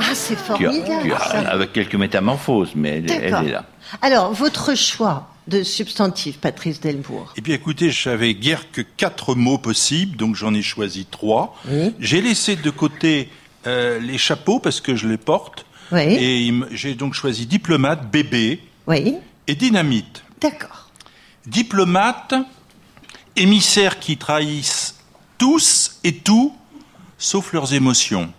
Ah, 0.00 0.14
c'est 0.14 0.34
Qui 0.36 0.40
a- 0.40 0.44
formidable. 0.44 1.02
qui 1.02 1.12
a- 1.12 1.18
ça. 1.18 1.38
avec 1.50 1.72
quelques 1.72 1.94
métamorphoses, 1.94 2.72
mais 2.74 2.98
elle, 3.06 3.10
est 3.10 3.30
là. 3.30 3.64
Alors, 4.00 4.32
votre 4.32 4.74
choix 4.76 5.28
de 5.48 5.62
substantif, 5.62 6.38
Patrice 6.38 6.80
Delbourg 6.80 7.32
Eh 7.36 7.40
bien, 7.40 7.54
écoutez, 7.54 7.90
j'avais 7.90 8.34
guère 8.34 8.70
que 8.70 8.80
quatre 8.80 9.34
mots 9.34 9.58
possibles, 9.58 10.16
donc 10.16 10.36
j'en 10.36 10.54
ai 10.54 10.62
choisi 10.62 11.04
trois. 11.04 11.56
Oui. 11.68 11.92
J'ai 11.98 12.20
laissé 12.22 12.56
de 12.56 12.70
côté 12.70 13.28
euh, 13.66 13.98
les 14.00 14.18
chapeaux 14.18 14.58
parce 14.60 14.80
que 14.80 14.94
je 14.96 15.06
les 15.08 15.16
porte. 15.18 15.66
Oui. 15.92 16.00
Et 16.00 16.54
j'ai 16.72 16.94
donc 16.94 17.14
choisi 17.14 17.46
diplomate, 17.46 18.10
bébé 18.10 18.60
Oui, 18.86 19.16
et 19.46 19.54
dynamite. 19.54 20.22
d'accord. 20.40 20.90
Diplomate, 21.46 22.34
émissaires 23.36 23.98
qui 23.98 24.16
trahissent 24.16 24.96
tous 25.38 25.98
et 26.04 26.14
tout, 26.14 26.54
sauf 27.18 27.52
leurs 27.52 27.74
émotions. 27.74 28.32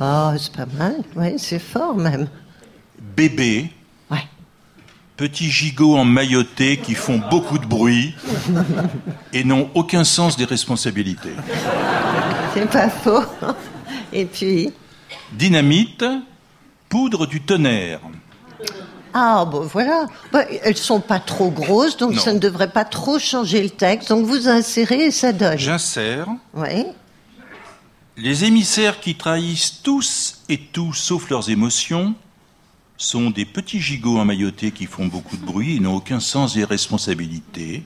Oh, 0.00 0.30
c'est 0.38 0.52
pas 0.52 0.66
mal. 0.66 0.96
Oui, 1.16 1.34
c'est 1.38 1.58
fort 1.58 1.94
même. 1.96 2.28
Bébé, 3.16 3.70
Ouais. 4.10 4.24
petits 5.16 5.50
gigots 5.50 5.96
emmaillotés 5.96 6.78
qui 6.78 6.94
font 6.94 7.20
beaucoup 7.30 7.58
de 7.58 7.66
bruit 7.66 8.14
et 9.32 9.44
n'ont 9.44 9.70
aucun 9.74 10.04
sens 10.04 10.36
des 10.36 10.44
responsabilités. 10.44 11.34
C'est 12.54 12.68
pas 12.70 12.88
faux. 12.90 13.22
Et 14.12 14.24
puis, 14.26 14.72
Dynamite, 15.32 16.04
poudre 16.88 17.26
du 17.26 17.40
tonnerre. 17.40 18.00
ah 19.12 19.44
bon 19.44 19.60
voilà. 19.62 20.06
Bah, 20.32 20.44
elles 20.62 20.76
sont 20.76 21.00
pas 21.00 21.18
trop 21.20 21.50
grosses, 21.50 21.96
donc 21.96 22.14
Non. 22.14 22.20
ça 22.20 22.32
ne 22.32 22.38
devrait 22.38 22.70
pas 22.70 22.84
trop 22.84 23.18
changer 23.18 23.62
le 23.62 23.70
texte. 23.70 24.08
Donc 24.10 24.24
vous 24.26 24.48
insérez 24.48 25.06
et 25.06 25.10
ça 25.10 25.32
donne. 25.32 25.58
J'insère. 25.58 26.26
Oui. 26.54 26.86
Les 28.16 28.44
émissaires 28.44 29.00
qui 29.00 29.16
trahissent 29.16 29.82
tous 29.82 30.42
et 30.48 30.58
tout 30.58 30.92
sauf 30.92 31.30
leurs 31.30 31.50
émotions 31.50 32.14
sont 32.96 33.30
des 33.30 33.44
petits 33.44 33.80
gigots 33.80 34.18
emmaillotés 34.18 34.70
qui 34.70 34.86
font 34.86 35.06
beaucoup 35.06 35.36
de 35.36 35.44
bruit 35.44 35.76
et 35.76 35.80
n'ont 35.80 35.96
aucun 35.96 36.20
sens 36.20 36.54
des 36.54 36.62
responsabilités, 36.62 37.82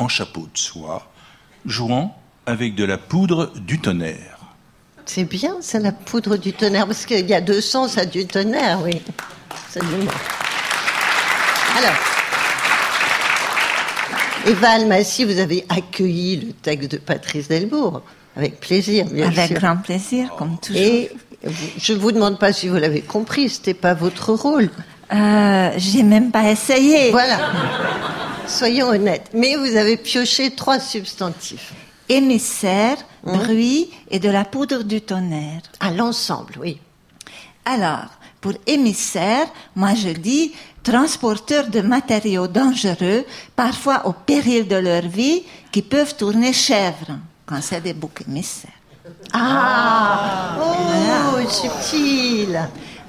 en 0.00 0.08
chapeau 0.08 0.48
de 0.52 0.58
soie, 0.58 1.08
jouant 1.64 2.20
avec 2.44 2.74
de 2.74 2.82
la 2.82 2.98
poudre 2.98 3.52
du 3.54 3.78
tonnerre. 3.78 4.38
C'est 5.06 5.24
bien, 5.24 5.54
c'est 5.60 5.78
la 5.78 5.92
poudre 5.92 6.36
du 6.36 6.52
tonnerre, 6.52 6.86
parce 6.86 7.06
qu'il 7.06 7.28
y 7.28 7.34
a 7.34 7.40
deux 7.40 7.60
sens 7.60 7.98
à 7.98 8.04
du 8.04 8.26
tonnerre, 8.26 8.80
oui. 8.82 9.00
Alors, 11.76 11.96
Eva 14.44 14.70
Almassi, 14.70 15.24
vous 15.24 15.38
avez 15.38 15.64
accueilli 15.68 16.36
le 16.46 16.52
texte 16.52 16.90
de 16.90 16.96
Patrice 16.96 17.46
Delbourg. 17.46 18.02
Avec 18.38 18.60
plaisir, 18.60 19.04
bien 19.06 19.26
Avec 19.26 19.48
sûr. 19.48 19.56
grand 19.58 19.76
plaisir, 19.78 20.32
comme 20.38 20.56
toujours. 20.58 20.80
Et 20.80 21.10
je 21.76 21.92
ne 21.92 21.98
vous 21.98 22.12
demande 22.12 22.38
pas 22.38 22.52
si 22.52 22.68
vous 22.68 22.76
l'avez 22.76 23.00
compris, 23.02 23.50
c'était 23.50 23.74
pas 23.74 23.94
votre 23.94 24.32
rôle. 24.32 24.70
Euh, 25.12 25.70
J'ai 25.76 26.04
même 26.04 26.30
pas 26.30 26.48
essayé. 26.48 27.10
Voilà. 27.10 27.38
Soyons 28.46 28.88
honnêtes. 28.88 29.30
Mais 29.34 29.56
vous 29.56 29.74
avez 29.76 29.96
pioché 29.96 30.52
trois 30.52 30.78
substantifs. 30.78 31.72
Émissaire, 32.08 32.96
bruit 33.24 33.90
et 34.10 34.20
de 34.20 34.30
la 34.30 34.44
poudre 34.44 34.84
du 34.84 35.00
tonnerre. 35.00 35.62
À 35.80 35.90
l'ensemble, 35.90 36.54
oui. 36.60 36.78
Alors, 37.64 38.06
pour 38.40 38.52
émissaire, 38.66 39.46
moi 39.74 39.94
je 39.94 40.10
dis 40.10 40.52
transporteur 40.84 41.66
de 41.68 41.80
matériaux 41.80 42.46
dangereux, 42.46 43.24
parfois 43.56 44.06
au 44.06 44.12
péril 44.12 44.68
de 44.68 44.76
leur 44.76 45.02
vie, 45.02 45.42
qui 45.72 45.82
peuvent 45.82 46.14
tourner 46.16 46.52
chèvre 46.52 47.18
quand 47.48 47.60
c'est 47.62 47.80
des 47.80 47.94
boucs 47.94 48.22
émissaires. 48.28 48.70
Ah 49.32 50.56
Oh, 50.60 51.48
subtil 51.48 52.60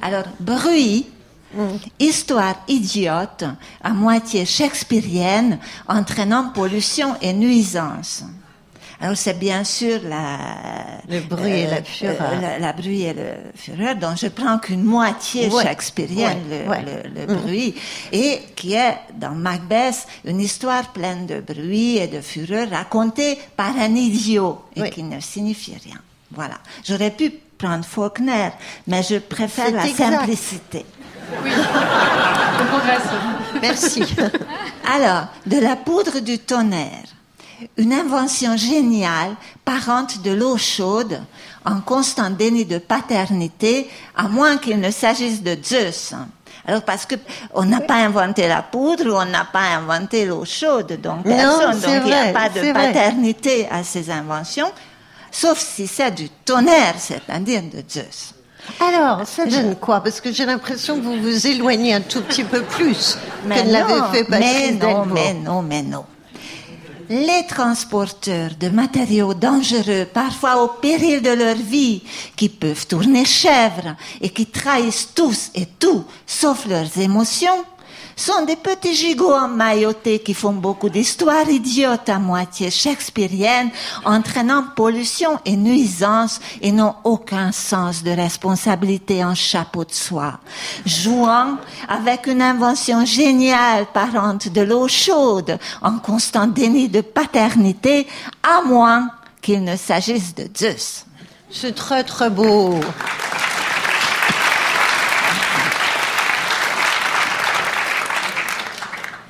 Alors, 0.02 0.24
bruit, 0.40 1.08
histoire 2.00 2.56
idiote, 2.68 3.44
à 3.84 3.90
moitié 3.90 4.46
shakespearienne, 4.46 5.60
entraînant 5.88 6.52
pollution 6.52 7.16
et 7.22 7.34
nuisance. 7.34 8.24
Alors, 9.02 9.16
c'est 9.16 9.40
bien 9.40 9.64
sûr 9.64 10.02
la... 10.04 10.38
Le 11.08 11.22
bruit 11.22 11.52
et 11.62 11.68
la 11.68 11.82
fureur. 11.84 12.16
euh, 12.20 12.42
la, 12.42 12.60
la 12.60 12.74
bruit 12.74 13.04
et 13.04 13.14
le 13.14 13.32
fureur, 13.56 13.96
dont 13.96 14.14
je 14.16 14.28
prends 14.28 14.58
qu'une 14.60 14.84
moitié 14.84 15.48
Ouais, 15.48 15.64
shakespearienne, 15.64 16.40
ouais, 16.50 16.64
le, 16.66 16.70
ouais. 16.70 16.84
le- 17.16 17.26
le 17.28 17.36
bruit, 17.36 17.76
et 18.12 18.42
qui 18.58 18.74
est, 18.74 18.98
dans 19.16 19.32
Macbeth, 19.32 20.06
une 20.26 20.42
histoire 20.42 20.90
pleine 20.90 21.26
de 21.26 21.40
bruit 21.40 21.98
et 21.98 22.08
de 22.08 22.20
fureur 22.20 22.70
racontée 22.70 23.40
par 23.56 23.74
un 23.78 23.96
idiot, 23.96 24.64
et 24.76 24.82
Oui. 24.82 24.90
qui 24.90 25.04
ne 25.04 25.20
signifie 25.22 25.76
rien. 25.82 25.98
Voilà. 26.32 26.56
J'aurais 26.86 27.12
pu 27.12 27.32
prendre 27.58 27.86
Faulkner, 27.86 28.50
mais 28.88 29.02
je 29.02 29.16
préfère 29.18 29.72
la 29.72 29.88
exact. 29.88 30.12
simplicité. 30.18 30.86
On 31.32 32.66
progresse. 32.66 33.10
Merci. 33.62 34.04
Alors, 34.94 35.28
de 35.46 35.58
la 35.60 35.76
poudre 35.76 36.20
du 36.20 36.40
tonnerre, 36.40 37.06
une 37.78 37.94
invention 37.94 38.56
géniale, 38.58 39.36
parente 39.66 40.22
de 40.22 40.32
l'eau 40.32 40.58
chaude, 40.58 41.22
en 41.66 41.82
constant 41.82 42.30
déni 42.30 42.66
de 42.66 42.78
paternité, 42.78 43.90
à 44.16 44.28
moins 44.28 44.58
qu'il 44.58 44.80
ne 44.80 44.92
s'agisse 44.92 45.44
de 45.44 45.58
Zeus. 45.64 46.14
Alors 46.66 46.84
parce 46.84 47.06
que 47.06 47.16
on 47.54 47.64
n'a 47.66 47.82
pas 47.82 47.96
inventé 47.96 48.48
la 48.48 48.62
poudre, 48.62 49.08
ou 49.08 49.16
on 49.18 49.26
n'a 49.26 49.46
pas 49.46 49.76
inventé 49.78 50.26
l'eau 50.26 50.46
chaude, 50.46 51.00
donc 51.02 51.26
Non, 51.26 51.36
personne, 51.36 51.80
donc 51.80 52.02
il 52.06 52.06
n'y 52.06 52.14
a 52.14 52.32
pas 52.34 52.50
de 52.50 52.60
vrai. 52.60 52.74
paternité 52.74 53.68
à 53.72 53.84
ces 53.84 54.10
inventions, 54.10 54.72
sauf 55.32 55.58
si 55.60 55.88
c'est 55.88 56.12
du 56.12 56.30
tonnerre, 56.30 56.96
c'est-à-dire 56.98 57.64
de 57.64 57.84
Zeus. 57.90 58.34
Alors, 58.80 59.26
ça 59.26 59.46
donne 59.46 59.76
quoi? 59.78 60.02
Parce 60.04 60.22
que 60.22 60.32
j'ai 60.32 60.46
l'impression 60.46 60.98
que 60.98 61.02
vous 61.02 61.20
vous 61.20 61.48
éloignez 61.48 61.94
un 61.96 62.02
tout 62.02 62.22
petit 62.22 62.44
peu 62.44 62.62
plus 62.62 63.18
que 63.44 63.48
ne 63.48 63.64
non, 63.64 63.72
l'avait 63.72 64.18
fait 64.18 64.26
mais 64.30 64.40
Patrice 64.40 64.72
non, 64.74 64.78
Delbourg. 64.80 65.06
mais 65.08 65.34
non, 65.34 65.62
mais 65.64 65.82
non. 65.82 66.06
Les 67.12 67.48
transporteurs 67.48 68.52
de 68.60 68.70
matériaux 68.70 69.34
dangereux, 69.34 70.06
parfois 70.14 70.64
au 70.64 70.68
péril 70.68 71.24
de 71.24 71.32
leur 71.32 71.56
vie, 71.56 72.04
qui 72.36 72.50
peuvent 72.50 72.86
tourner 72.86 73.26
chèvre 73.26 73.96
et 74.22 74.30
qui 74.30 74.46
trahissent 74.46 75.10
tous 75.16 75.50
et 75.56 75.66
tout, 75.66 76.04
sauf 76.28 76.68
leurs 76.68 77.00
émotions, 77.00 77.66
sont 78.20 78.44
des 78.46 78.56
petits 78.56 78.94
gigots 78.94 79.34
emmaillotés 79.34 80.20
qui 80.20 80.34
font 80.34 80.54
beaucoup 80.54 80.90
d'histoires 80.90 81.50
idiotes 81.50 82.10
à 82.10 82.20
moitié 82.20 82.70
shakespeariennes, 82.70 83.72
entraînant 84.04 84.66
pollution 84.76 85.40
et 85.46 85.56
nuisance 85.56 86.40
et 86.62 86.72
n'ont 86.72 86.96
aucun 87.04 87.52
sens 87.52 88.04
de 88.04 88.12
responsabilité 88.12 89.24
en 89.24 89.36
chapeau 89.36 89.86
de 89.86 89.94
soie. 89.94 90.40
Jouant 90.86 91.58
avec 91.88 92.28
une 92.28 92.42
invention 92.42 93.06
géniale 93.06 93.86
parente 93.94 94.50
de 94.50 94.62
l'eau 94.62 94.88
chaude, 94.88 95.58
en 95.82 96.00
constant 96.00 96.48
déni 96.48 96.90
de 96.90 97.02
paternité, 97.02 98.06
à 98.44 98.62
moins 98.62 99.10
qu'il 99.42 99.64
ne 99.64 99.78
s'agisse 99.78 100.36
de 100.36 100.48
Zeus. 100.56 101.06
C'est 101.52 101.74
très 101.74 102.04
très 102.04 102.30
beau. 102.30 102.80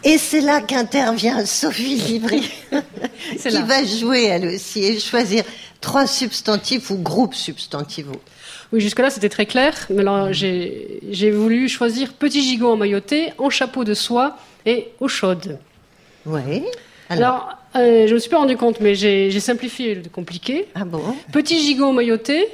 Et 0.03 0.17
c'est 0.17 0.41
là 0.41 0.61
qu'intervient 0.61 1.45
Sophie 1.45 2.21
C'est 3.37 3.49
qui 3.49 3.55
là. 3.55 3.61
va 3.63 3.83
jouer 3.83 4.23
elle 4.23 4.47
aussi 4.47 4.83
et 4.83 4.99
choisir 4.99 5.43
trois 5.81 6.07
substantifs 6.07 6.89
ou 6.89 6.97
groupes 6.97 7.35
substantivaux. 7.35 8.21
Oui, 8.71 8.81
jusque-là, 8.81 9.09
c'était 9.09 9.29
très 9.29 9.45
clair. 9.45 9.73
Mais 9.89 10.01
alors, 10.01 10.31
j'ai 10.31 11.31
voulu 11.31 11.67
choisir 11.67 12.13
petit 12.13 12.41
gigot 12.41 12.71
emmailloté, 12.71 13.33
en 13.37 13.49
chapeau 13.49 13.83
de 13.83 13.93
soie 13.93 14.37
et 14.65 14.89
eau 14.99 15.07
chaude. 15.07 15.57
Oui. 16.25 16.63
Alors, 17.09 17.57
euh, 17.75 18.07
je 18.07 18.13
me 18.13 18.19
suis 18.19 18.29
pas 18.29 18.37
rendu 18.37 18.55
compte, 18.55 18.79
mais 18.79 18.95
j'ai 18.95 19.39
simplifié 19.39 19.95
le 19.95 20.09
compliqué. 20.09 20.67
Ah 20.75 20.85
bon? 20.85 21.01
Petit 21.33 21.59
gigot 21.59 21.85
emmailloté, 21.85 22.47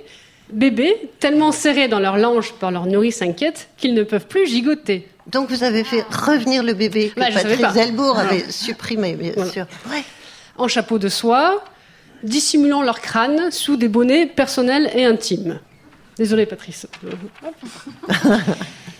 bébés, 0.51 0.95
tellement 1.19 1.51
serrés 1.51 1.89
dans 1.89 1.99
leur 1.99 2.17
lange 2.17 2.53
par 2.53 2.71
leur 2.71 2.85
nourrice 2.85 3.21
inquiète 3.21 3.67
qu'ils 3.77 3.93
ne 3.93 4.03
peuvent 4.03 4.27
plus 4.27 4.47
gigoter. 4.47 5.07
Donc 5.31 5.49
vous 5.49 5.63
avez 5.63 5.83
fait 5.83 6.03
revenir 6.11 6.61
le 6.63 6.73
bébé 6.73 7.09
que 7.15 7.19
Bah, 7.19 7.27
Patrice 7.33 7.61
pas. 7.61 7.71
Delbourg 7.71 8.17
avait 8.17 8.37
Voilà. 8.37 8.51
supprimé, 8.51 9.13
bien 9.15 9.31
Voilà. 9.35 9.51
sûr. 9.51 9.65
En 10.57 10.67
chapeau 10.67 10.99
de 10.99 11.09
soie, 11.09 11.63
dissimulant 12.23 12.81
leur 12.81 13.01
crâne 13.01 13.51
sous 13.51 13.75
des 13.75 13.87
bonnets 13.87 14.25
personnels 14.27 14.89
et 14.95 15.03
intimes. 15.05 15.59
Désolé, 16.17 16.45
Patrice. 16.45 16.87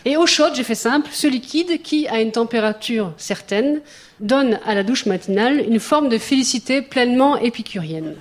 Et 0.07 0.17
eau 0.17 0.27
chaude, 0.27 0.53
j'ai 0.53 0.63
fait 0.63 0.75
simple, 0.75 1.09
ce 1.11 1.25
liquide 1.25 1.81
qui, 1.81 2.07
à 2.07 2.21
une 2.21 2.31
température 2.31 3.13
certaine, 3.17 3.81
donne 4.19 4.59
à 4.65 4.75
la 4.75 4.83
douche 4.83 5.07
matinale 5.07 5.61
une 5.67 5.79
forme 5.79 6.09
de 6.09 6.19
félicité 6.19 6.81
pleinement 6.83 7.37
épicurienne. 7.37 8.13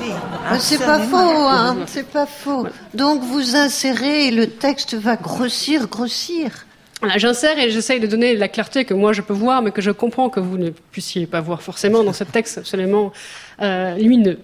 Mais 0.00 0.58
c'est 0.58 0.78
pas 0.78 0.98
faux, 1.00 1.16
hein, 1.16 1.76
c'est 1.86 2.08
pas 2.08 2.24
faux. 2.26 2.66
Donc 2.94 3.22
vous 3.22 3.56
insérez 3.56 4.28
et 4.28 4.30
le 4.30 4.46
texte 4.48 4.94
va 4.94 5.16
grossir, 5.16 5.88
grossir. 5.88 6.50
Voilà, 7.00 7.16
J'insère 7.18 7.58
et 7.58 7.70
j'essaye 7.70 8.00
de 8.00 8.06
donner 8.08 8.34
la 8.34 8.48
clarté 8.48 8.84
que 8.84 8.92
moi 8.94 9.12
je 9.12 9.22
peux 9.22 9.32
voir, 9.32 9.62
mais 9.62 9.70
que 9.70 9.80
je 9.80 9.90
comprends 9.92 10.28
que 10.30 10.40
vous 10.40 10.58
ne 10.58 10.70
puissiez 10.70 11.26
pas 11.26 11.40
voir 11.40 11.62
forcément 11.62 12.02
dans 12.02 12.12
ce 12.12 12.24
texte 12.24 12.58
absolument 12.58 13.12
euh, 13.62 13.94
lumineux. 13.96 14.38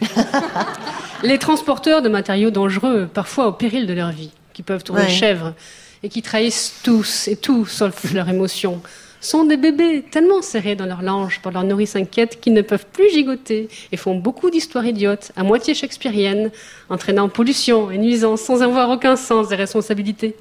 Les 1.22 1.38
transporteurs 1.38 2.02
de 2.02 2.08
matériaux 2.08 2.50
dangereux, 2.50 3.08
parfois 3.12 3.46
au 3.46 3.52
péril 3.52 3.86
de 3.86 3.92
leur 3.92 4.10
vie, 4.10 4.30
qui 4.52 4.62
peuvent 4.62 4.82
tourner 4.82 5.02
Ouais. 5.02 5.08
chèvre 5.08 5.54
et 6.02 6.08
qui 6.08 6.22
trahissent 6.22 6.80
tous 6.82 7.28
et 7.28 7.36
tout 7.36 7.64
sauf 7.66 8.12
leurs 8.12 8.28
émotions, 8.28 8.82
sont 9.22 9.44
des 9.44 9.56
bébés 9.56 10.04
tellement 10.10 10.42
serrés 10.42 10.74
dans 10.74 10.84
leur 10.84 11.00
lange 11.00 11.40
par 11.40 11.52
leur 11.52 11.62
nourrice 11.62 11.96
inquiète 11.96 12.40
qu'ils 12.40 12.52
ne 12.52 12.60
peuvent 12.60 12.86
plus 12.92 13.08
gigoter 13.10 13.68
et 13.92 13.96
font 13.96 14.16
beaucoup 14.16 14.50
d'histoires 14.50 14.84
idiotes, 14.84 15.30
à 15.36 15.44
moitié 15.44 15.74
shakespeariennes, 15.74 16.50
entraînant 16.90 17.28
pollution 17.28 17.90
et 17.90 17.98
nuisance 17.98 18.42
sans 18.42 18.62
avoir 18.62 18.90
aucun 18.90 19.16
sens 19.16 19.48
des 19.48 19.56
responsabilités. 19.56 20.34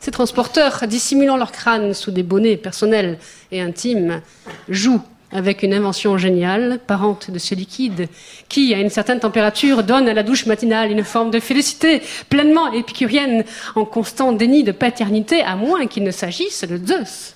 Ces 0.00 0.10
transporteurs, 0.10 0.84
dissimulant 0.88 1.36
leur 1.36 1.52
crâne 1.52 1.94
sous 1.94 2.10
des 2.10 2.24
bonnets 2.24 2.56
personnels 2.56 3.18
et 3.52 3.60
intimes, 3.60 4.20
jouent 4.68 5.02
avec 5.30 5.62
une 5.62 5.72
invention 5.74 6.18
géniale, 6.18 6.80
parente 6.86 7.30
de 7.30 7.38
ce 7.38 7.54
liquide, 7.54 8.08
qui, 8.48 8.74
à 8.74 8.78
une 8.78 8.90
certaine 8.90 9.18
température, 9.20 9.82
donne 9.82 10.08
à 10.08 10.14
la 10.14 10.22
douche 10.22 10.46
matinale 10.46 10.92
une 10.92 11.02
forme 11.02 11.30
de 11.30 11.40
félicité 11.40 12.02
pleinement 12.28 12.72
épicurienne, 12.72 13.44
en 13.74 13.84
constant 13.84 14.32
déni 14.32 14.62
de 14.62 14.72
paternité, 14.72 15.42
à 15.42 15.56
moins 15.56 15.86
qu'il 15.86 16.04
ne 16.04 16.12
s'agisse 16.12 16.64
de 16.64 16.76
Zeus. 16.76 17.34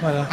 Voilà. 0.00 0.26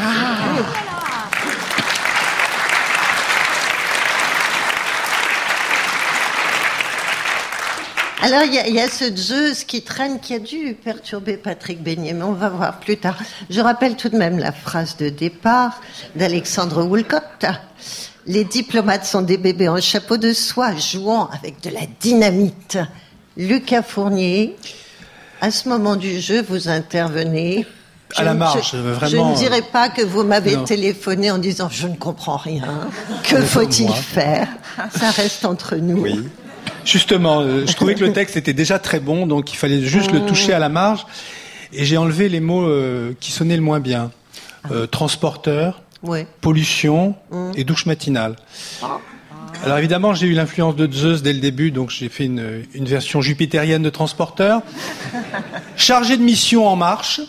Alors 8.21 8.41
il 8.43 8.53
y, 8.53 8.57
a- 8.59 8.67
il 8.67 8.73
y 8.73 8.79
a 8.79 8.89
ce 8.89 9.15
Zeus 9.15 9.63
qui 9.63 9.83
traîne 9.83 10.19
qui 10.19 10.33
a 10.33 10.39
dû 10.39 10.73
perturber 10.83 11.37
Patrick 11.37 11.81
Beignet, 11.83 12.13
mais 12.13 12.23
on 12.23 12.33
va 12.33 12.49
voir 12.49 12.79
plus 12.79 12.97
tard. 12.97 13.15
Je 13.49 13.61
rappelle 13.61 13.95
tout 13.95 14.09
de 14.09 14.17
même 14.17 14.39
la 14.39 14.51
phrase 14.51 14.97
de 14.97 15.09
départ 15.09 15.79
d'Alexandre 16.15 16.83
Woolcott. 16.83 17.45
Les 18.25 18.43
diplomates 18.43 19.05
sont 19.05 19.21
des 19.21 19.37
bébés 19.37 19.69
en 19.69 19.79
chapeau 19.79 20.17
de 20.17 20.33
soie 20.33 20.75
jouant 20.75 21.29
avec 21.31 21.61
de 21.61 21.69
la 21.69 21.81
dynamite. 21.99 22.79
Lucas 23.37 23.83
Fournier, 23.83 24.55
à 25.39 25.51
ce 25.51 25.69
moment 25.69 25.95
du 25.95 26.19
jeu, 26.19 26.41
vous 26.49 26.67
intervenez. 26.69 27.67
À 28.15 28.23
la 28.23 28.33
marge, 28.33 28.71
je, 28.71 28.77
vraiment, 28.77 29.07
Je 29.09 29.17
ne 29.17 29.35
dirai 29.35 29.61
pas 29.61 29.89
que 29.89 30.01
vous 30.01 30.23
m'avez 30.23 30.55
téléphoné 30.63 31.29
en 31.29 31.37
disant 31.37 31.67
je 31.69 31.87
ne 31.87 31.95
comprends 31.95 32.37
rien. 32.37 32.87
Que 33.23 33.41
faut-il 33.41 33.91
faire? 33.91 34.47
Ça 34.97 35.11
reste 35.11 35.43
entre 35.45 35.75
nous. 35.75 36.01
Oui. 36.01 36.23
Justement, 36.85 37.41
euh, 37.41 37.65
je 37.67 37.73
trouvais 37.73 37.95
que 37.95 38.05
le 38.05 38.13
texte 38.13 38.37
était 38.37 38.53
déjà 38.53 38.79
très 38.79 39.01
bon, 39.01 39.27
donc 39.27 39.51
il 39.51 39.57
fallait 39.57 39.81
juste 39.81 40.11
le 40.11 40.25
toucher 40.25 40.53
à 40.53 40.59
la 40.59 40.69
marge. 40.69 41.05
Et 41.73 41.83
j'ai 41.83 41.97
enlevé 41.97 42.29
les 42.29 42.39
mots 42.39 42.63
euh, 42.65 43.11
qui 43.19 43.31
sonnaient 43.33 43.57
le 43.57 43.61
moins 43.61 43.81
bien. 43.81 44.11
Euh, 44.71 44.85
transporteur, 44.87 45.81
Ouais. 46.03 46.27
pollution 46.41 47.15
Mm. 47.31 47.51
et 47.55 47.63
douche 47.63 47.85
matinale. 47.87 48.35
Alors 49.65 49.77
évidemment, 49.79 50.13
j'ai 50.13 50.27
eu 50.27 50.33
l'influence 50.33 50.75
de 50.75 50.89
Zeus 50.91 51.21
dès 51.23 51.33
le 51.33 51.39
début, 51.39 51.71
donc 51.71 51.89
j'ai 51.89 52.07
fait 52.09 52.25
une, 52.25 52.63
une 52.73 52.85
version 52.85 53.21
jupitérienne 53.21 53.81
de 53.81 53.89
transporteur. 53.89 54.61
Chargé 55.75 56.15
de 56.17 56.21
mission 56.23 56.67
en 56.67 56.75
marche, 56.75 57.21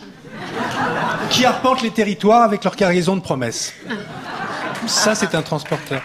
qui 1.29 1.45
arpente 1.45 1.81
les 1.81 1.91
territoires 1.91 2.43
avec 2.43 2.63
leur 2.63 2.75
cargaison 2.75 3.15
de 3.15 3.21
promesses. 3.21 3.73
Ça, 4.87 5.15
c'est 5.15 5.35
un 5.35 5.41
transporteur. 5.41 6.01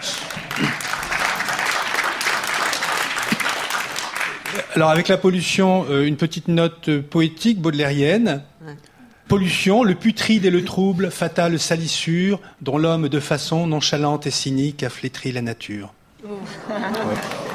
Alors 4.75 4.89
avec 4.89 5.07
la 5.07 5.17
pollution, 5.17 5.85
euh, 5.89 6.05
une 6.05 6.17
petite 6.17 6.49
note 6.49 6.89
euh, 6.89 7.01
poétique 7.01 7.61
baudelairienne. 7.61 8.43
Pollution, 9.27 9.83
le 9.83 9.95
putride 9.95 10.45
et 10.45 10.51
le 10.51 10.63
trouble, 10.63 11.09
fatale 11.09 11.57
salissure, 11.59 12.39
dont 12.61 12.77
l'homme 12.77 13.09
de 13.09 13.19
façon 13.19 13.65
nonchalante 13.67 14.27
et 14.27 14.31
cynique 14.31 14.83
a 14.83 14.89
flétri 14.89 15.31
la 15.31 15.41
nature. 15.41 15.93
Ouais. 16.23 17.54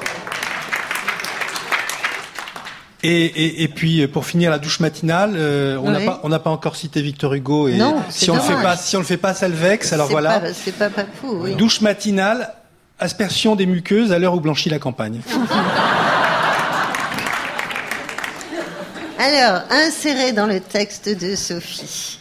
Et, 3.03 3.25
et- 3.25 3.63
et 3.63 3.69
puis 3.69 4.03
euh, 4.03 4.09
pour 4.09 4.27
finir 4.27 4.51
la 4.51 4.59
douche 4.59 4.79
matinale, 4.81 5.33
euh, 5.35 5.79
on 5.83 5.91
n'a 5.91 5.99
Oui. 6.01 6.05
pas 6.07 6.21
on 6.23 6.29
n'a 6.29 6.39
pas 6.39 6.51
encore 6.51 6.77
cité 6.77 7.01
Victor 7.01 7.33
Hugo 7.33 7.67
et 7.69 7.77
Non, 7.77 7.97
si 8.11 8.31
on 8.31 8.35
le 8.35 8.41
fait 8.43 8.53
pas 8.63 8.77
si 8.77 8.95
on 8.97 9.01
le 9.01 9.07
fait 9.07 9.17
pas 9.17 9.33
ça 9.33 9.49
le 9.49 9.55
vexe. 9.55 9.93
Alors 9.95 10.09
voilà. 10.09 10.41
pas- 10.41 10.53
C'est 10.53 10.77
pas 10.77 10.91
papou, 10.91 11.29
oui. 11.41 11.55
Douche 11.55 11.81
matinale, 11.81 12.53
aspersion 12.99 13.57
des 13.57 13.65
muqueuses 13.65 14.13
à 14.13 14.19
l'heure 14.19 14.35
où 14.35 14.41
blanchit 14.41 14.69
la 14.69 14.79
campagne. 14.79 15.21
Alors, 19.19 19.63
inséré 19.71 20.33
dans 20.33 20.47
le 20.47 20.61
texte 20.61 21.09
de 21.09 21.37
Sophie. 21.37 22.19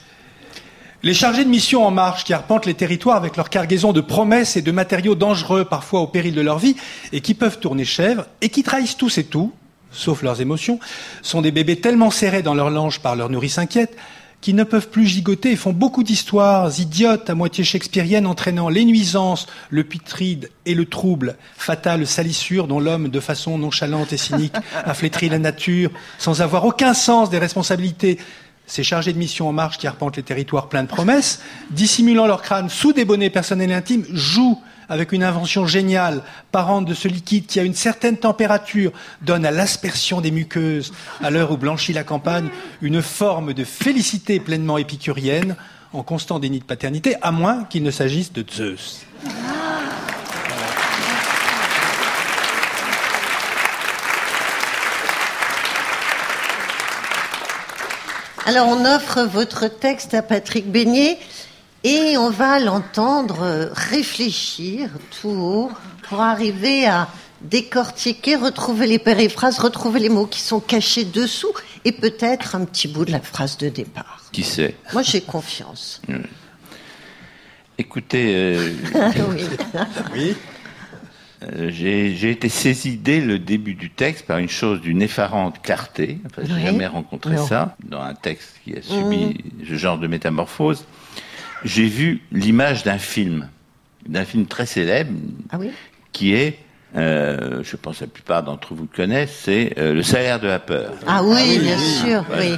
Les 1.02 1.13
chargés 1.13 1.46
de 1.46 1.50
mission 1.50 1.86
en 1.86 1.92
marche 1.92 2.26
qui 2.26 2.34
arpentent 2.34 2.65
les 2.65 2.74
territoires 2.74 3.15
avec 3.15 3.38
leur 3.38 3.50
cargaison 3.50 3.94
de 3.94 4.02
promesses 4.02 4.58
et 4.58 4.62
de 4.62 4.72
matériaux 4.74 5.15
dangereux, 5.15 5.63
parfois 5.63 6.02
au 6.02 6.08
péril 6.08 6.34
de 6.36 6.42
leur 6.42 6.60
vie, 6.60 6.76
et 7.13 7.22
qui 7.22 7.34
peuvent 7.36 7.60
tourner 7.60 7.86
chèvre, 7.86 8.26
et 8.42 8.50
qui 8.50 8.63
trahissent 8.63 8.98
tous 8.98 9.18
et 9.18 9.24
tout, 9.24 9.54
sauf 9.91 10.21
leurs 10.21 10.41
émotions, 10.41 10.80
sont 11.21 11.41
des 11.41 11.52
bébés 11.52 11.80
tellement 11.80 12.12
serrés 12.12 12.43
dans 12.43 12.54
leur 12.54 12.69
lange 12.69 12.99
par 12.99 13.15
leur 13.15 13.30
nourrice 13.30 13.58
inquiète, 13.58 13.95
qu'ils 14.41 14.56
ne 14.56 14.63
peuvent 14.63 14.89
plus 14.89 15.06
gigoter 15.06 15.52
et 15.52 15.56
font 15.56 15.73
beaucoup 15.73 16.04
d'histoires 16.04 16.71
idiotes 16.80 17.30
à 17.30 17.36
moitié 17.36 17.63
shakespeariennes 17.63 18.25
entraînant 18.25 18.69
les 18.69 18.86
nuisances, 18.86 19.47
le 19.69 19.84
putride 19.84 20.49
et 20.65 20.75
le 20.75 20.86
trouble, 20.86 21.36
fatale 21.58 22.08
salissure 22.08 22.67
dont 22.67 22.80
l'homme, 22.80 23.10
de 23.10 23.19
façon 23.19 23.58
nonchalante 23.58 24.13
et 24.13 24.17
cynique, 24.17 24.56
a 24.86 24.93
flétri 24.93 25.28
la 25.30 25.39
nature, 25.39 25.91
sans 26.17 26.41
avoir 26.41 26.65
aucun 26.65 26.93
sens 26.93 27.30
des 27.30 27.39
responsabilités. 27.39 28.17
Ces 28.65 28.84
chargés 28.84 29.13
de 29.13 29.17
mission 29.17 29.49
en 29.49 29.52
marche 29.52 29.80
qui 29.80 29.88
arpentent 29.88 30.17
les 30.17 30.23
territoires 30.23 30.69
pleins 30.69 30.84
de 30.84 30.88
promesses, 30.88 31.41
dissimulant 31.71 32.28
leur 32.28 32.41
crâne 32.41 32.69
sous 32.69 32.93
des 32.93 33.04
bonnets 33.04 33.32
personnels 33.32 33.73
intimes, 33.73 34.06
jouent 34.13 34.62
avec 34.89 35.12
une 35.12 35.23
invention 35.23 35.67
géniale, 35.67 36.23
parente 36.52 36.86
de 36.86 36.93
ce 36.93 37.08
liquide 37.08 37.45
qui, 37.45 37.60
à 37.60 37.63
une 37.63 37.75
certaine 37.75 38.17
température, 38.17 38.91
donne 39.21 39.45
à 39.45 39.52
l'aspersion 39.52 40.19
des 40.19 40.32
muqueuses, 40.32 40.91
à 41.23 41.30
l'heure 41.30 41.52
où 41.52 41.58
blanchit 41.58 41.93
la 41.93 42.04
campagne, 42.04 42.49
une 42.82 43.02
forme 43.02 43.54
de 43.54 43.63
félicité 43.63 44.39
pleinement 44.39 44.78
épicurienne, 44.78 45.56
en 45.93 46.04
constant 46.04 46.39
déni 46.39 46.60
de 46.60 46.65
paternité, 46.65 47.15
à 47.21 47.32
moins 47.32 47.63
qu'il 47.63 47.84
ne 47.84 47.91
s'agisse 47.91 48.34
de 48.34 48.45
Zeus. 48.52 49.06
Alors, 58.45 58.67
on 58.67 58.84
offre 58.84 59.21
votre 59.25 59.67
texte 59.67 60.15
à 60.15 60.23
Patrick 60.23 60.71
Beignet 60.71 61.19
et 61.84 62.18
on 62.18 62.30
va 62.30 62.60
l'entendre 62.60 63.42
euh, 63.44 63.68
réfléchir 63.74 64.89
tout 65.22 65.30
haut 65.30 65.72
pour 66.08 66.22
arriver 66.22 66.86
à 66.88 67.08
décortiquer, 67.42 68.36
retrouver 68.36 68.86
les 68.88 69.00
périphrases, 69.00 69.60
retrouver 69.60 70.00
les 70.02 70.10
mots 70.10 70.26
qui 70.26 70.42
sont 70.42 70.60
cachés 70.60 71.06
dessous 71.06 71.54
et 71.86 71.92
peut-être 71.94 72.56
un 72.56 72.65
petit 72.65 72.88
bout 72.89 73.06
de 73.06 73.12
la 73.12 73.22
phrase 73.22 73.58
de 73.58 73.70
départ. 73.70 74.22
Qui 74.34 74.44
sait? 74.44 74.76
Moi, 74.94 75.04
j'ai 75.04 75.22
confiance. 75.22 76.02
Écoutez, 77.78 78.34
euh, 78.36 78.74
oui. 79.30 79.44
Oui. 80.13 80.36
euh, 81.44 81.70
j'ai 81.72 82.30
été 82.30 82.50
saisi 82.50 82.98
dès 82.98 83.22
le 83.22 83.39
début 83.39 83.74
du 83.76 83.89
texte 83.89 84.26
par 84.26 84.38
une 84.39 84.50
chose 84.50 84.82
d'une 84.82 85.02
effarante 85.02 85.62
clarté. 85.62 86.20
Enfin, 86.26 86.42
j'ai 86.46 86.54
Oui. 86.56 86.65
jamais 86.65 86.88
rencontré 86.88 87.36
Non. 87.36 87.48
ça 87.48 87.78
dans 87.88 88.02
un 88.02 88.15
texte 88.15 88.56
qui 88.65 88.76
a 88.76 88.82
subi 88.82 89.38
ce 89.65 89.76
genre 89.76 89.98
de 89.98 90.08
métamorphose. 90.08 90.84
J'ai 91.63 91.88
vu 91.88 92.22
l'image 92.32 92.84
d'un 92.84 92.98
film, 92.98 93.50
d'un 94.08 94.26
film 94.26 94.45
très 94.45 94.65
célèbre, 94.65 95.12
Ah 95.52 95.58
oui? 95.60 95.72
qui 96.12 96.34
est, 96.34 96.58
euh, 96.95 97.62
je 97.63 97.76
pense 97.76 98.00
que 98.00 98.06
la 98.06 98.10
plupart 98.10 98.43
d'entre 98.43 98.74
vous 98.74 98.84
le 98.91 98.95
connaissent, 98.95 99.41
c'est 99.43 99.74
euh, 99.78 99.93
Le 99.93 100.04
salaire 100.04 100.39
de 100.39 100.48
la 100.48 100.60
peur. 100.60 100.93
Ah 101.08 101.22
oui, 101.24 101.60
bien 101.60 101.78
sûr, 101.78 102.24
oui. 102.38 102.56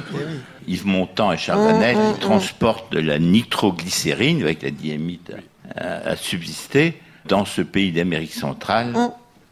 Yves 0.68 0.86
Montand 0.86 1.32
et 1.32 1.36
Charles 1.38 1.64
Vanel 1.66 1.96
qui 2.14 2.20
transportent 2.20 2.92
de 2.92 3.00
la 3.00 3.18
nitroglycérine 3.18 4.42
avec 4.42 4.62
la 4.62 4.70
diamite 4.70 5.32
à, 5.76 6.10
à 6.10 6.16
subsister 6.16 6.94
dans 7.26 7.44
ce 7.44 7.62
pays 7.62 7.90
d'Amérique 7.92 8.32
centrale 8.32 8.94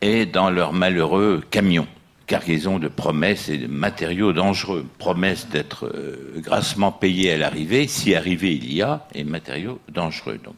et 0.00 0.24
dans 0.26 0.50
leur 0.50 0.72
malheureux 0.72 1.42
camion. 1.50 1.86
Cargaison 2.30 2.78
de 2.78 2.86
promesses 2.86 3.48
et 3.48 3.58
de 3.58 3.66
matériaux 3.66 4.32
dangereux. 4.32 4.86
Promesses 4.98 5.48
d'être 5.48 5.86
euh, 5.86 6.34
grassement 6.36 6.92
payés 6.92 7.32
à 7.32 7.36
l'arrivée, 7.36 7.88
si 7.88 8.14
arrivée 8.14 8.52
il 8.52 8.72
y 8.72 8.82
a, 8.82 9.08
et 9.16 9.24
matériaux 9.24 9.80
dangereux. 9.88 10.38
Donc, 10.44 10.54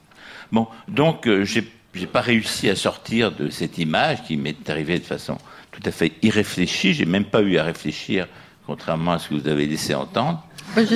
bon, 0.53 0.69
donc 0.87 1.27
euh, 1.27 1.47
j'ai 1.47 1.67
j'ai 1.95 2.07
pas 2.07 2.21
réussi 2.21 2.69
à 2.69 2.77
sortir 2.77 3.33
de 3.33 3.49
cette 3.49 3.79
image 3.79 4.23
qui 4.25 4.37
m'est 4.37 4.69
arrivée 4.69 4.99
de 4.99 5.05
façon 5.05 5.39
tout 5.71 5.81
à 5.87 5.91
fait 5.91 6.13
irréfléchie. 6.21 6.93
J'ai 6.93 7.07
même 7.07 7.25
pas 7.25 7.41
eu 7.41 7.57
à 7.57 7.65
réfléchir, 7.65 8.27
contrairement 8.67 9.13
à 9.13 9.19
ce 9.19 9.31
que 9.31 9.35
vous 9.35 9.49
avez 9.49 9.67
laissé 9.67 9.95
entendre. 9.95 10.45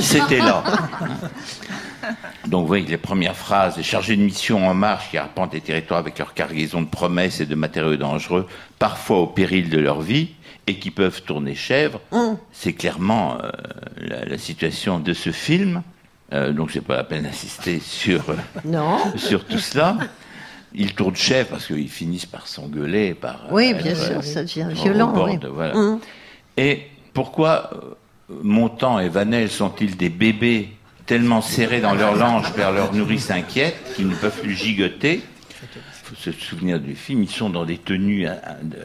C'était 0.00 0.38
là. 0.38 0.62
Donc 2.46 2.62
vous 2.62 2.66
voyez 2.66 2.84
que 2.84 2.90
les 2.90 2.98
premières 2.98 3.36
phrases, 3.36 3.78
les 3.78 3.82
chargés 3.82 4.16
de 4.16 4.22
mission 4.22 4.68
en 4.68 4.74
marche 4.74 5.10
qui 5.10 5.18
arpentent 5.18 5.54
les 5.54 5.60
territoires 5.60 6.00
avec 6.00 6.18
leur 6.18 6.34
cargaison 6.34 6.82
de 6.82 6.86
promesses 6.86 7.40
et 7.40 7.46
de 7.46 7.54
matériaux 7.54 7.96
dangereux, 7.96 8.46
parfois 8.78 9.20
au 9.20 9.26
péril 9.26 9.68
de 9.70 9.78
leur 9.78 10.02
vie, 10.02 10.30
et 10.66 10.78
qui 10.78 10.90
peuvent 10.90 11.22
tourner 11.22 11.54
chèvre, 11.54 12.00
c'est 12.52 12.72
clairement 12.72 13.38
euh, 13.42 13.50
la, 13.98 14.24
la 14.24 14.38
situation 14.38 14.98
de 14.98 15.12
ce 15.12 15.30
film. 15.30 15.82
Euh, 16.32 16.52
donc 16.52 16.72
c'est 16.72 16.80
pas 16.80 16.96
la 16.96 17.04
peine 17.04 17.22
d'insister 17.22 17.78
sur, 17.84 18.30
euh, 18.30 18.34
Non. 18.64 18.98
sur 19.16 19.44
tout 19.44 19.58
cela. 19.60 19.96
Ils 20.74 20.94
tournent 20.94 21.16
chèvre 21.16 21.50
parce 21.50 21.66
qu'ils 21.66 21.88
finissent 21.88 22.26
par 22.26 22.46
s'engueuler, 22.48 23.14
par 23.14 23.46
Oui, 23.50 23.72
euh, 23.74 23.80
bien 23.82 23.94
sûr, 23.94 24.22
ça 24.24 24.42
devient 24.42 24.66
violent. 24.72 25.12
bord 25.12 25.26
oui. 25.28 25.38
de- 25.38 25.48
voilà. 25.48 25.76
Hum. 25.76 26.00
Et 26.56 26.82
pourquoi 27.14 27.70
Montand 28.42 28.98
et 28.98 29.08
Vanel 29.08 29.48
sont-ils 29.50 29.96
des 29.96 30.08
bébés 30.08 30.70
tellement 31.06 31.40
serrés 31.42 31.80
dans 31.80 31.94
leur 31.94 32.16
lange 32.16 32.52
vers 32.54 32.72
leur 32.72 32.92
nourrice 32.92 33.30
inquiète 33.30 33.76
qu'ils 33.94 34.08
ne 34.08 34.14
peuvent 34.16 34.40
plus 34.40 34.54
gigoter? 34.56 35.22
Se 36.14 36.30
souvenir 36.32 36.78
du 36.78 36.94
film, 36.94 37.22
ils 37.22 37.30
sont 37.30 37.50
dans 37.50 37.64
des 37.64 37.78
tenues, 37.78 38.26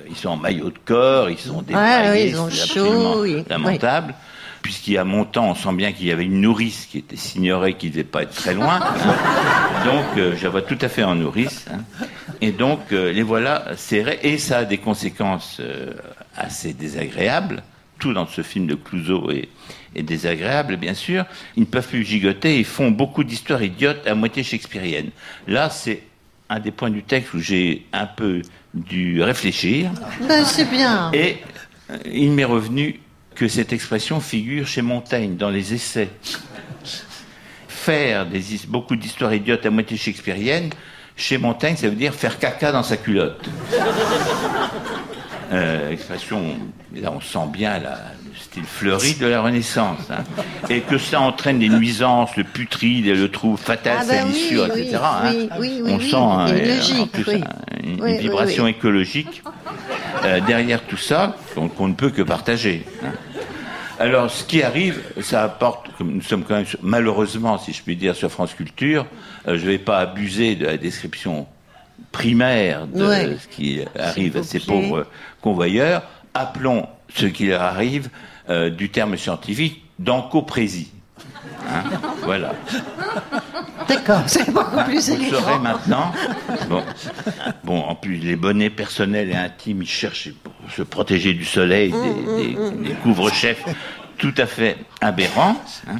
ils 0.09 0.15
sont 0.15 0.29
en 0.29 0.37
maillot 0.37 0.69
de 0.69 0.77
corps, 0.83 1.29
ils 1.29 1.37
sont 1.37 1.63
ils 1.67 2.39
ont 2.39 2.49
c'est 2.49 2.67
chaud, 2.73 2.79
absolument 2.81 3.15
oui. 3.19 3.43
lamentable. 3.49 4.15
Puisqu'il 4.61 4.93
y 4.93 4.97
a 4.99 5.03
Montand, 5.03 5.49
on 5.49 5.55
sent 5.55 5.73
bien 5.73 5.91
qu'il 5.91 6.05
y 6.05 6.11
avait 6.11 6.25
une 6.25 6.39
nourrice 6.39 6.85
qui 6.85 6.99
était 6.99 7.15
signorée, 7.15 7.73
qui 7.73 7.87
ne 7.87 7.91
devait 7.93 8.03
pas 8.03 8.21
être 8.23 8.35
très 8.35 8.53
loin. 8.53 8.79
Donc, 9.85 10.05
euh, 10.17 10.35
je 10.37 10.43
la 10.43 10.49
vois 10.49 10.61
tout 10.61 10.77
à 10.81 10.87
fait 10.87 11.03
en 11.03 11.15
nourrice. 11.15 11.65
hein. 11.71 11.79
Et 12.41 12.51
donc, 12.51 12.79
euh, 12.91 13.11
les 13.11 13.23
voilà 13.23 13.65
serrés. 13.75 14.19
Et 14.21 14.37
ça 14.37 14.59
a 14.59 14.65
des 14.65 14.77
conséquences 14.77 15.57
euh, 15.59 15.93
assez 16.37 16.73
désagréables. 16.73 17.63
Tout 17.97 18.13
dans 18.13 18.27
ce 18.27 18.43
film 18.43 18.67
de 18.67 18.75
Clouseau 18.75 19.31
est, 19.31 19.49
est 19.95 20.03
désagréable, 20.03 20.77
bien 20.77 20.93
sûr. 20.93 21.25
Ils 21.55 21.61
ne 21.61 21.65
peuvent 21.65 21.87
plus 21.87 22.03
gigoter. 22.05 22.59
Ils 22.59 22.65
font 22.65 22.91
beaucoup 22.91 23.23
d'histoires 23.23 23.63
idiotes 23.63 24.05
à 24.05 24.13
moitié 24.13 24.43
shakespeariennes. 24.43 25.09
Là, 25.47 25.71
c'est 25.71 26.03
un 26.51 26.59
des 26.59 26.71
points 26.71 26.89
du 26.89 27.01
texte 27.01 27.33
où 27.33 27.39
j'ai 27.39 27.87
un 27.93 28.05
peu 28.05 28.41
dû 28.73 29.23
réfléchir. 29.23 29.89
Ben, 30.27 30.43
c'est 30.43 30.69
bien. 30.69 31.09
Et 31.13 31.37
euh, 31.89 31.97
il 32.11 32.31
m'est 32.31 32.45
revenu 32.45 32.99
que 33.35 33.47
cette 33.47 33.71
expression 33.71 34.19
figure 34.19 34.67
chez 34.67 34.81
Montaigne 34.81 35.37
dans 35.37 35.49
les 35.49 35.73
essais. 35.73 36.09
Faire 37.69 38.25
des, 38.25 38.43
beaucoup 38.67 38.97
d'histoires 38.97 39.33
idiotes 39.33 39.65
à 39.65 39.69
moitié 39.69 39.95
shakespeariennes, 39.95 40.71
chez 41.15 41.37
Montaigne, 41.37 41.77
ça 41.77 41.87
veut 41.87 41.95
dire 41.95 42.13
faire 42.13 42.37
caca 42.37 42.73
dans 42.73 42.83
sa 42.83 42.97
culotte. 42.97 43.49
Euh, 45.53 45.91
expression, 45.91 46.55
là 46.95 47.11
on 47.11 47.19
sent 47.19 47.47
bien 47.51 47.77
la, 47.79 47.97
style 48.51 48.63
fleuri 48.65 49.13
de 49.15 49.27
la 49.27 49.41
Renaissance. 49.41 49.99
hein. 50.09 50.23
Et 50.69 50.81
que 50.81 50.97
ça 50.97 51.21
entraîne 51.21 51.59
des 51.59 51.69
nuisances, 51.69 52.35
le 52.35 52.43
putride 52.43 53.07
et 53.07 53.15
le 53.15 53.29
trou 53.31 53.55
fatal, 53.55 53.99
Ah 54.01 54.05
ben 54.05 54.25
oui, 54.27 54.59
etc. 54.59 54.75
oui, 54.75 54.91
hein. 54.95 55.55
oui, 55.59 55.81
oui, 55.83 55.91
on 55.93 55.99
sent 55.99 56.15
hein, 56.15 57.01
en 57.01 57.07
plus, 57.07 57.29
un- 57.35 58.07
une, 58.07 58.17
vibration 58.17 58.67
écologique. 58.67 59.41
euh, 60.25 60.39
derrière 60.41 60.81
tout 60.83 60.97
ça 60.97 61.35
qu'on 61.75 61.87
ne 61.87 61.93
peut 61.93 62.09
que 62.09 62.21
partager. 62.21 62.85
hein. 63.03 63.11
Alors, 63.99 64.29
ce 64.31 64.43
qui 64.43 64.63
arrive, 64.63 64.99
ça 65.21 65.43
apporte, 65.43 65.87
comme 65.97 66.11
nous 66.15 66.21
sommes 66.21 66.43
quand 66.43 66.55
même, 66.55 66.65
malheureusement, 66.81 67.57
si 67.59 67.71
je 67.71 67.81
puis 67.83 67.95
dire, 67.95 68.15
sur 68.15 68.31
France 68.31 68.53
Culture, 68.53 69.05
euh, 69.47 69.57
je 69.57 69.65
ne 69.65 69.71
vais 69.71 69.77
pas 69.77 69.99
abuser 69.99 70.55
de 70.55 70.65
la 70.65 70.77
description 70.77 71.47
primaire 72.11 72.87
de 72.87 73.05
Ouais. 73.05 73.37
ce 73.39 73.47
qui 73.55 73.79
arrive 73.97 74.37
à 74.37 74.43
ces 74.43 74.59
pauvres 74.59 75.05
convoyeurs. 75.41 76.01
Appelons 76.33 76.87
ce 77.15 77.25
qui 77.27 77.45
leur 77.47 77.61
arrive 77.61 78.09
euh, 78.49 78.69
du 78.69 78.89
terme 78.89 79.17
scientifique 79.17 79.83
d'encoprésie. 79.99 80.91
Hein, 81.69 81.83
voilà. 82.23 82.53
D'accord, 83.87 84.21
c'est 84.27 84.49
beaucoup 84.51 84.83
plus 84.85 85.09
Vous 85.09 85.15
le 85.17 85.29
saurez 85.29 85.41
élégant. 85.43 85.59
maintenant. 85.59 86.11
Bon. 86.69 86.83
bon, 87.63 87.79
en 87.81 87.95
plus, 87.95 88.17
les 88.17 88.35
bonnets 88.35 88.69
personnels 88.69 89.29
et 89.29 89.35
intimes, 89.35 89.81
ils 89.81 89.87
cherchent 89.87 90.29
pour 90.43 90.53
se 90.75 90.81
protéger 90.81 91.33
du 91.33 91.45
soleil, 91.45 91.91
des, 91.91 92.53
des- 92.53 92.71
des 92.89 92.93
couvre-chefs 92.95 93.63
tout 94.17 94.33
à 94.37 94.45
fait 94.45 94.77
aberrants. 95.01 95.55
hein. 95.89 95.95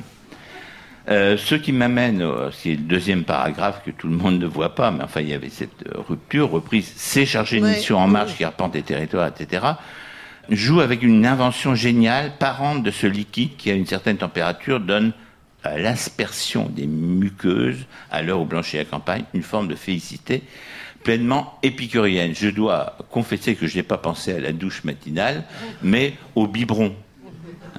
Euh, 1.10 1.36
ce 1.36 1.56
qui 1.56 1.72
m'amène, 1.72 2.24
c'est 2.54 2.70
le 2.72 2.78
deuxième 2.78 3.24
paragraphe 3.24 3.82
que 3.84 3.90
tout 3.92 4.08
le 4.08 4.16
monde 4.16 4.40
ne 4.40 4.46
voit 4.46 4.76
pas, 4.76 4.92
mais 4.92 5.04
enfin, 5.04 5.22
il 5.22 5.30
y 5.30 5.34
avait 5.34 5.50
cette 5.50 5.84
rupture, 6.08 6.52
reprise, 6.52 6.94
c'est 6.96 7.26
chargé 7.26 7.60
de 7.60 7.66
mission 7.66 7.98
en 7.98 8.08
marche 8.08 8.36
qui 8.38 8.44
arpente 8.44 8.76
les 8.76 8.84
territoires, 8.84 9.28
etc., 9.28 9.64
joue 10.50 10.82
avec 10.82 11.04
une 11.04 11.26
invention 11.26 11.76
géniale, 11.76 12.34
parente 12.40 12.84
de 12.84 12.92
ce 12.92 13.08
liquide 13.08 13.56
qui, 13.58 13.72
à 13.72 13.74
une 13.74 13.86
certaine 13.86 14.18
température, 14.18 14.80
donne 14.80 15.14
à 15.64 15.78
l'aspersion 15.78 16.68
des 16.70 16.88
muqueuses, 16.88 17.86
à 18.10 18.22
l'heure 18.22 18.42
où 18.42 18.46
blanchit 18.46 18.78
la 18.78 18.86
campagne, 18.86 19.24
une 19.34 19.44
forme 19.44 19.68
de 19.68 19.76
félicité 19.76 20.44
pleinement 21.04 21.58
épicurienne. 21.64 22.34
Je 22.36 22.50
dois 22.50 22.98
confesser 23.10 23.56
que 23.56 23.68
je 23.68 23.78
n'ai 23.78 23.84
pas 23.84 23.98
pensé 23.98 24.34
à 24.34 24.40
la 24.40 24.52
douche 24.52 24.84
matinale, 24.84 25.44
mais 25.82 26.14
au 26.36 26.48
biberon. 26.48 26.94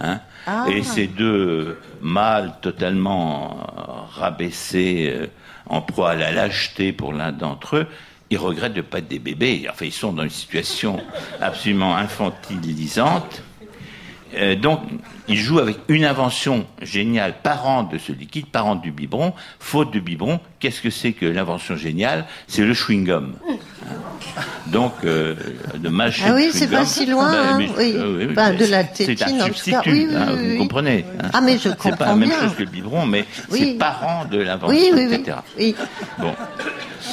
Hein 0.00 0.20
Ah. 0.46 0.66
Et 0.68 0.82
ces 0.82 1.06
deux 1.06 1.78
mâles 2.00 2.54
totalement 2.62 3.58
euh, 3.60 4.20
rabaissés, 4.20 5.12
euh, 5.14 5.26
en 5.66 5.80
proie 5.80 6.10
à 6.10 6.14
la 6.16 6.32
lâcheté 6.32 6.92
pour 6.92 7.12
l'un 7.12 7.30
d'entre 7.30 7.76
eux, 7.76 7.86
ils 8.32 8.38
regrettent 8.38 8.72
de 8.72 8.78
ne 8.78 8.82
pas 8.86 8.98
être 8.98 9.08
des 9.08 9.18
bébés. 9.18 9.66
Enfin, 9.70 9.84
ils 9.84 9.92
sont 9.92 10.10
dans 10.14 10.22
une 10.22 10.30
situation 10.30 10.98
absolument 11.38 11.94
infantilisante. 11.94 13.42
Euh, 14.34 14.54
donc, 14.54 14.80
il 15.32 15.38
joue 15.38 15.58
avec 15.58 15.76
une 15.88 16.04
invention 16.04 16.66
géniale, 16.80 17.34
parente 17.42 17.92
de 17.92 17.98
ce 17.98 18.12
liquide, 18.12 18.46
parente 18.46 18.82
du 18.82 18.90
biberon. 18.90 19.32
Faute 19.58 19.92
de 19.92 20.00
biberon, 20.00 20.40
qu'est-ce 20.60 20.80
que 20.80 20.90
c'est 20.90 21.12
que 21.12 21.26
l'invention 21.26 21.76
géniale? 21.76 22.26
C'est 22.46 22.62
le 22.64 22.72
chewing-gum. 22.74 23.32
Hein. 23.48 23.54
Donc, 24.66 24.92
euh, 25.04 25.34
de 25.76 25.88
mâcher 25.88 26.24
Ah 26.26 26.34
oui, 26.34 26.50
c'est 26.52 26.70
pas 26.70 26.84
si 26.84 27.06
loin, 27.06 27.30
hein, 27.32 27.58
oui. 27.76 27.92
euh, 27.96 28.52
de 28.52 28.66
la 28.66 28.84
tétine, 28.84 29.40
un 29.40 29.44
substitut. 29.46 29.90
Oui, 29.90 30.08
hein, 30.14 30.26
vous 30.36 30.58
comprenez. 30.58 31.04
hein. 31.22 31.28
Ah, 31.32 31.40
mais 31.40 31.54
je 31.58 31.68
C'est 31.68 31.70
pas 31.76 31.84
la 31.84 31.90
comprends 31.96 32.16
même 32.16 32.28
bien. 32.28 32.40
chose 32.40 32.54
que 32.54 32.62
le 32.62 32.70
biberon, 32.70 33.06
mais 33.06 33.24
c'est 33.50 33.74
parent 33.78 34.24
de 34.30 34.38
l'invention, 34.38 34.68
Oui, 34.76 34.90
oui, 34.94 35.06
oui. 35.08 35.14
etc. 35.14 35.36
oui. 35.58 35.74
Bon. 36.18 36.34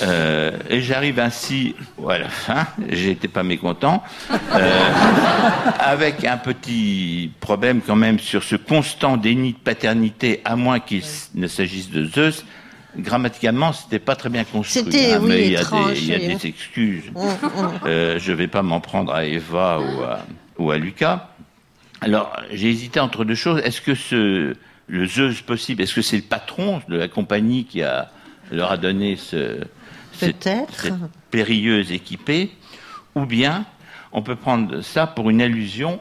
Euh, 0.03 0.51
et 0.69 0.81
j'arrive 0.81 1.19
ainsi 1.19 1.75
à 2.07 2.19
la 2.19 2.29
fin, 2.29 2.67
j'étais 2.89 3.27
pas 3.27 3.41
mécontent, 3.43 4.03
euh, 4.53 4.91
avec 5.79 6.23
un 6.25 6.37
petit 6.37 7.31
problème 7.39 7.81
quand 7.85 7.95
même 7.95 8.08
sur 8.17 8.43
ce 8.43 8.55
constant 8.55 9.17
déni 9.17 9.53
de 9.53 9.57
paternité, 9.57 10.41
à 10.45 10.55
moins 10.55 10.79
qu'il 10.79 11.03
ne 11.35 11.47
s'agisse 11.47 11.91
de 11.91 12.05
Zeus. 12.05 12.45
Grammaticalement, 12.97 13.71
c'était 13.71 13.99
pas 13.99 14.15
très 14.15 14.29
bien 14.29 14.43
construit. 14.43 14.83
C'était, 14.83 15.13
hein, 15.13 15.19
oui, 15.21 15.27
mais 15.29 15.45
il 15.45 15.51
y 15.51 15.57
a 15.57 15.61
étrange, 15.61 15.93
des, 15.93 15.99
il 15.99 16.07
y 16.07 16.15
a 16.15 16.17
oui. 16.17 16.35
des 16.35 16.47
excuses. 16.47 17.11
Euh, 17.85 18.19
je 18.19 18.31
vais 18.31 18.47
pas 18.47 18.61
m'en 18.63 18.79
prendre 18.79 19.13
à 19.13 19.25
Eva 19.25 19.79
ou 19.79 20.03
à, 20.03 20.25
ou 20.57 20.71
à 20.71 20.77
Lucas. 20.77 21.29
Alors, 22.01 22.35
j'ai 22.51 22.69
hésité 22.69 22.99
entre 22.99 23.25
deux 23.25 23.35
choses. 23.35 23.61
Est-ce 23.63 23.81
que 23.81 23.95
ce, 23.95 24.55
le 24.87 25.05
Zeus 25.05 25.41
possible, 25.41 25.81
est-ce 25.81 25.93
que 25.93 26.01
c'est 26.01 26.17
le 26.17 26.23
patron 26.23 26.81
de 26.87 26.97
la 26.97 27.07
compagnie 27.07 27.65
qui 27.65 27.83
a, 27.83 28.09
leur 28.51 28.71
a 28.71 28.77
donné 28.77 29.15
ce, 29.17 29.59
cette 30.13 30.49
périlleuse 31.31 31.91
équipée? 31.91 32.51
Ou 33.15 33.25
bien, 33.25 33.65
on 34.11 34.21
peut 34.21 34.35
prendre 34.35 34.81
ça 34.81 35.07
pour 35.07 35.29
une 35.29 35.41
allusion 35.41 35.99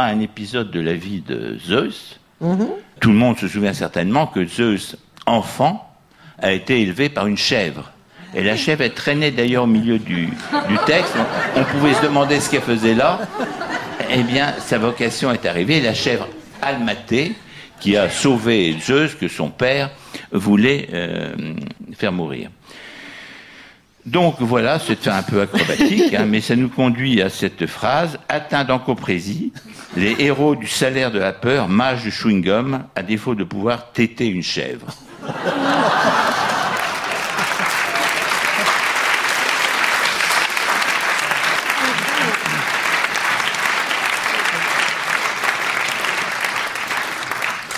à 0.00 0.06
un 0.06 0.20
épisode 0.20 0.70
de 0.70 0.80
la 0.80 0.94
vie 0.94 1.20
de 1.20 1.58
Zeus. 1.58 2.18
Mhm. 2.40 2.68
Tout 3.00 3.10
le 3.10 3.16
monde 3.16 3.38
se 3.38 3.48
souvient 3.48 3.72
certainement 3.72 4.26
que 4.26 4.44
Zeus, 4.46 4.96
enfant, 5.26 5.86
a 6.38 6.52
été 6.52 6.80
élevé 6.80 7.08
par 7.08 7.26
une 7.26 7.36
chèvre. 7.36 7.92
Et 8.34 8.42
la 8.42 8.56
chèvre, 8.56 8.82
elle 8.82 8.94
traînait 8.94 9.30
d'ailleurs 9.30 9.64
au 9.64 9.66
milieu 9.66 9.98
du, 9.98 10.26
du 10.26 10.78
texte. 10.86 11.14
On, 11.56 11.60
on 11.60 11.64
pouvait 11.64 11.94
se 11.94 12.02
demander 12.02 12.40
ce 12.40 12.50
qu'elle 12.50 12.62
faisait 12.62 12.94
là. 12.94 13.20
Eh 14.10 14.22
bien, 14.22 14.54
sa 14.58 14.78
vocation 14.78 15.32
est 15.32 15.46
arrivée. 15.46 15.80
La 15.80 15.94
chèvre 15.94 16.28
Almatée, 16.62 17.34
qui 17.80 17.96
a 17.96 18.08
sauvé 18.08 18.76
Zeus, 18.80 19.14
que 19.14 19.28
son 19.28 19.50
père 19.50 19.90
voulait 20.32 20.88
euh, 20.92 21.34
faire 21.96 22.12
mourir. 22.12 22.50
Donc 24.10 24.40
voilà, 24.40 24.80
c'est 24.80 25.06
un 25.06 25.22
peu 25.22 25.40
acrobatique, 25.42 26.14
hein, 26.14 26.26
mais 26.26 26.40
ça 26.40 26.56
nous 26.56 26.68
conduit 26.68 27.22
à 27.22 27.30
cette 27.30 27.66
phrase 27.66 28.18
atteint 28.28 28.64
d'encoprésie, 28.64 29.52
les 29.96 30.16
héros 30.18 30.56
du 30.56 30.66
salaire 30.66 31.12
de 31.12 31.20
la 31.20 31.32
peur, 31.32 31.68
mages 31.68 32.02
du 32.02 32.10
chewing-gum, 32.10 32.80
à 32.96 33.02
défaut 33.04 33.36
de 33.36 33.44
pouvoir 33.44 33.92
téter 33.92 34.26
une 34.26 34.42
chèvre. 34.42 34.86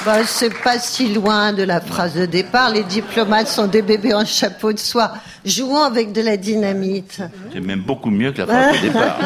Bah, 0.04 0.24
c'est 0.26 0.52
pas 0.64 0.80
si 0.80 1.14
loin 1.14 1.52
de 1.52 1.62
la 1.62 1.80
phrase 1.80 2.14
de 2.14 2.26
départ. 2.26 2.70
Les 2.70 2.82
diplomates 2.82 3.46
sont 3.46 3.68
des 3.68 3.82
bébés 3.82 4.14
en 4.14 4.24
chapeau 4.24 4.72
de 4.72 4.78
soie, 4.78 5.12
jouant 5.44 5.84
avec 5.84 6.12
de 6.12 6.20
la 6.20 6.36
dynamite. 6.36 7.20
C'est 7.52 7.60
même 7.60 7.80
beaucoup 7.80 8.10
mieux 8.10 8.32
que 8.32 8.38
la 8.42 8.46
phrase 8.46 8.76
de 8.76 8.82
départ. 8.88 9.18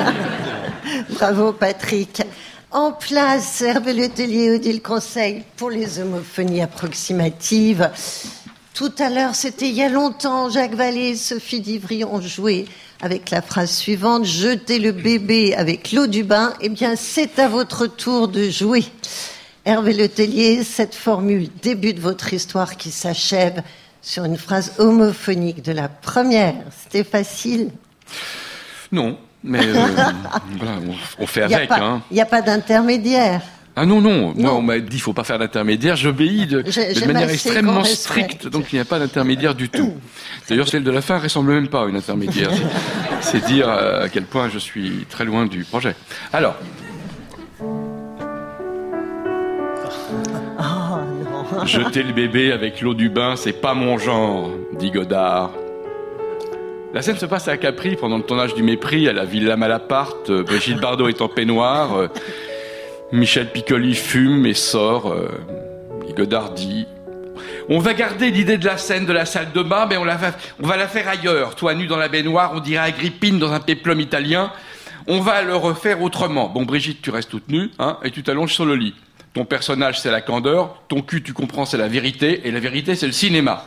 Bravo, 1.11 1.52
Patrick. 1.52 2.22
En 2.70 2.92
place, 2.92 3.62
Hervé 3.62 3.92
Letellier, 3.94 4.57
Odile 4.57 4.83
Conseil 4.83 5.44
pour 5.57 5.70
les 5.70 5.98
homophonies 6.00 6.62
approximatives. 6.62 7.90
Tout 8.74 8.92
à 8.98 9.09
l'heure, 9.09 9.35
c'était 9.35 9.68
il 9.68 9.74
y 9.74 9.83
a 9.83 9.88
longtemps, 9.88 10.50
Jacques 10.50 10.74
Vallée 10.74 11.11
et 11.11 11.16
Sophie 11.16 11.61
Divry 11.61 12.05
ont 12.05 12.20
joué 12.20 12.66
avec 13.00 13.31
la 13.31 13.40
phrase 13.40 13.70
suivante, 13.70 14.24
jetez 14.24 14.79
le 14.79 14.92
bébé 14.92 15.55
avec 15.55 15.92
l'eau 15.92 16.07
du 16.07 16.24
bain. 16.24 16.52
Eh 16.61 16.68
bien, 16.68 16.94
c'est 16.96 17.38
à 17.38 17.48
votre 17.48 17.87
tour 17.87 18.29
de 18.29 18.50
jouer. 18.50 18.85
Hervé 19.64 19.94
Letellier, 19.94 20.62
cette 20.62 20.94
formule 20.94 21.48
débute 21.62 21.98
votre 21.98 22.33
histoire 22.35 22.76
qui 22.76 22.90
s'achève 22.90 23.62
sur 24.07 24.25
une 24.25 24.37
phrase 24.38 24.73
homophonique 24.79 25.62
de 25.64 25.73
la 25.73 25.88
première. 25.88 26.55
C'était 26.85 27.03
facile. 27.03 27.71
Non, 28.92 29.19
mais 29.42 29.59
euh, 29.66 29.73
voilà, 30.59 30.79
on, 31.19 31.23
on 31.25 31.27
fait 31.27 31.40
Il 31.42 31.49
n'y 31.49 31.55
a 31.55 31.57
avec. 31.57 31.69
pas, 31.69 31.81
Hein. 31.81 32.03
y 32.12 32.21
a 32.21 32.25
pas 32.27 32.40
d'intermédiaire. 32.40 33.40
Ah 33.79 33.85
non, 33.85 34.01
non, 34.01 34.33
moi 34.37 34.55
on 34.55 34.62
m'a 34.62 34.79
dit 34.79 34.97
il 34.97 35.01
faut 35.01 35.12
pas 35.12 35.25
faire 35.25 35.38
d'intermédiaire, 35.38 35.97
j'obéis 35.97 36.47
de, 36.47 36.62
de 36.62 37.07
manière 37.12 37.29
extrêmement 37.29 37.85
stricte, 37.85 38.47
donc 38.49 38.73
il 38.73 38.77
n'y 38.77 38.81
a 38.81 38.87
pas 38.87 38.99
d'intermédiaire 38.99 39.55
du 39.55 39.69
tout. 39.69 39.92
D'ailleurs 40.49 40.66
celle 40.66 40.83
de 40.83 40.90
la 40.90 41.03
fin 41.03 41.19
ressemble 41.19 41.53
même 41.53 41.69
pas 41.69 41.83
à 41.85 41.87
une 41.87 41.97
intermédiaire. 41.97 42.49
C'est 43.21 43.45
dire 43.45 43.69
euh, 43.69 44.05
à 44.05 44.09
quel 44.09 44.25
point 44.25 44.49
je 44.49 44.59
suis 44.59 45.05
très 45.11 45.27
loin 45.27 45.45
du 45.45 45.64
projet. 45.64 45.95
Alors, 46.33 46.57
jeter 51.64 52.03
le 52.03 52.12
bébé 52.12 52.53
avec 52.53 52.81
l'eau 52.81 52.95
du 52.95 53.09
bain, 53.09 53.37
c'est 53.37 53.61
pas 53.61 53.75
mon 53.75 53.99
genre, 53.99 54.51
dit 54.79 54.90
Godard. 54.90 55.51
La 56.95 57.03
scène 57.03 57.16
se 57.16 57.27
passe 57.27 57.49
à 57.49 57.57
Capri 57.57 57.97
pendant 57.97 58.16
le 58.16 58.23
tournage 58.23 58.55
du 58.55 58.62
Mépris, 58.62 59.09
à 59.09 59.12
la 59.12 59.25
Villa 59.25 59.57
Malaparte. 59.57 60.31
Euh, 60.31 60.42
Brigitte 60.42 60.81
Bardot 60.81 61.09
est 61.09 61.21
en 61.21 61.29
peignoir. 61.29 61.97
euh, 61.97 62.09
Michel 63.12 63.51
Piccoli 63.51 63.95
fume 63.95 64.47
et 64.47 64.55
sort. 64.55 65.12
Euh, 65.12 65.29
Godard 66.16 66.53
dit 66.53 66.87
On 67.69 67.79
va 67.79 67.92
garder 67.92 68.31
l'idée 68.31 68.57
de 68.57 68.64
la 68.64 68.79
scène 68.79 69.05
de 69.05 69.12
la 69.12 69.27
salle 69.27 69.53
de 69.53 69.62
bain, 69.62 69.87
mais 69.88 69.99
on, 69.99 70.05
la 70.05 70.16
va, 70.16 70.29
on 70.62 70.66
va 70.66 70.77
la 70.77 70.88
faire 70.88 71.07
ailleurs. 71.09 71.55
Toi 71.55 71.75
nu 71.75 71.87
dans 71.87 71.99
la 71.99 72.09
baignoire, 72.09 72.53
on 72.55 72.61
dirait 72.61 72.87
Agrippine 72.87 73.38
dans 73.38 73.53
un 73.53 73.61
péplum 73.61 74.01
italien. 74.01 74.51
On 75.07 75.21
va 75.21 75.42
le 75.42 75.55
refaire 75.55 76.01
autrement. 76.01 76.49
Bon, 76.49 76.62
Brigitte, 76.64 77.03
tu 77.03 77.11
restes 77.11 77.31
toute 77.31 77.49
nue, 77.49 77.71
hein, 77.79 77.99
et 78.03 78.11
tu 78.11 78.23
t'allonges 78.23 78.55
sur 78.55 78.64
le 78.64 78.75
lit. 78.75 78.95
Ton 79.37 79.44
personnage, 79.44 80.01
c'est 80.01 80.11
la 80.11 80.22
candeur. 80.22 80.81
Ton 80.88 81.03
cul, 81.03 81.22
tu 81.22 81.35
comprends, 81.35 81.66
c'est 81.66 81.77
la 81.77 81.88
vérité. 81.88 82.49
Et 82.49 82.51
la 82.51 82.59
vérité, 82.59 82.94
c'est 82.94 83.05
le 83.05 83.12
cinéma. 83.12 83.66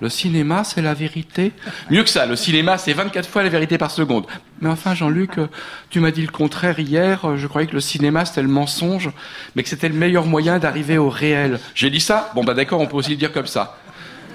Le 0.00 0.08
cinéma, 0.08 0.62
c'est 0.62 0.82
la 0.82 0.94
vérité? 0.94 1.50
Mieux 1.90 2.04
que 2.04 2.08
ça, 2.08 2.26
le 2.26 2.36
cinéma, 2.36 2.78
c'est 2.78 2.92
24 2.92 3.28
fois 3.28 3.42
la 3.42 3.48
vérité 3.48 3.76
par 3.76 3.90
seconde. 3.90 4.24
Mais 4.60 4.68
enfin, 4.68 4.94
Jean-Luc, 4.94 5.38
euh, 5.38 5.48
tu 5.90 5.98
m'as 5.98 6.12
dit 6.12 6.22
le 6.22 6.30
contraire 6.30 6.78
hier. 6.78 7.24
euh, 7.24 7.36
Je 7.36 7.48
croyais 7.48 7.66
que 7.66 7.72
le 7.74 7.80
cinéma, 7.80 8.24
c'était 8.24 8.42
le 8.42 8.46
mensonge, 8.48 9.10
mais 9.56 9.64
que 9.64 9.68
c'était 9.68 9.88
le 9.88 9.96
meilleur 9.96 10.26
moyen 10.26 10.60
d'arriver 10.60 10.96
au 10.96 11.08
réel. 11.10 11.58
J'ai 11.74 11.90
dit 11.90 11.98
ça? 11.98 12.30
Bon, 12.36 12.44
bah 12.44 12.54
d'accord, 12.54 12.80
on 12.80 12.86
peut 12.86 12.96
aussi 12.96 13.10
le 13.10 13.16
dire 13.16 13.32
comme 13.32 13.48
ça. 13.48 13.76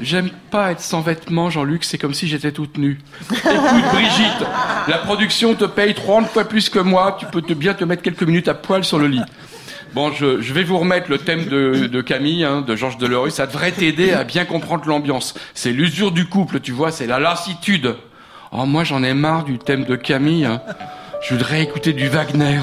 J'aime 0.01 0.29
pas 0.51 0.71
être 0.71 0.81
sans 0.81 0.99
vêtements, 0.99 1.49
Jean-Luc, 1.49 1.85
c'est 1.85 1.97
comme 1.97 2.13
si 2.13 2.27
j'étais 2.27 2.51
toute 2.51 2.77
nue. 2.77 2.99
Écoute, 3.31 3.83
Brigitte, 3.93 4.45
la 4.89 4.97
production 4.97 5.55
te 5.55 5.65
paye 5.65 5.93
30 5.93 6.27
fois 6.27 6.43
plus 6.43 6.67
que 6.69 6.79
moi, 6.79 7.15
tu 7.17 7.25
peux 7.27 7.41
bien 7.53 7.73
te 7.73 7.85
mettre 7.85 8.01
quelques 8.01 8.23
minutes 8.23 8.49
à 8.49 8.53
poil 8.53 8.83
sur 8.83 8.99
le 8.99 9.07
lit. 9.07 9.21
Bon, 9.93 10.11
je, 10.11 10.53
vais 10.53 10.63
vous 10.63 10.77
remettre 10.77 11.09
le 11.09 11.17
thème 11.17 11.45
de, 11.45 12.01
Camille, 12.01 12.43
hein, 12.43 12.61
de 12.61 12.75
Georges 12.75 12.97
Delerue, 12.97 13.31
ça 13.31 13.47
devrait 13.47 13.71
t'aider 13.71 14.11
à 14.11 14.23
bien 14.23 14.45
comprendre 14.45 14.85
l'ambiance. 14.87 15.33
C'est 15.53 15.71
l'usure 15.71 16.11
du 16.11 16.27
couple, 16.27 16.59
tu 16.59 16.71
vois, 16.71 16.91
c'est 16.91 17.07
la 17.07 17.19
lassitude. 17.19 17.95
Oh, 18.51 18.65
moi 18.65 18.83
j'en 18.83 19.03
ai 19.03 19.13
marre 19.13 19.43
du 19.43 19.57
thème 19.57 19.85
de 19.85 19.95
Camille. 19.95 20.45
hein. 20.45 20.61
Je 21.21 21.33
voudrais 21.33 21.63
écouter 21.63 21.93
du 21.93 22.07
Wagner. 22.07 22.61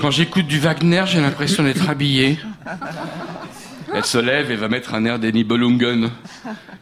Quand 0.00 0.10
j'écoute 0.10 0.46
du 0.46 0.58
Wagner, 0.58 1.04
j'ai 1.06 1.20
l'impression 1.20 1.62
d'être 1.62 1.88
habillé. 1.90 2.38
Elle 3.94 4.04
se 4.04 4.18
lève 4.18 4.50
et 4.50 4.56
va 4.56 4.68
mettre 4.68 4.94
un 4.94 5.04
air 5.04 5.18
d'Annie. 5.18 5.46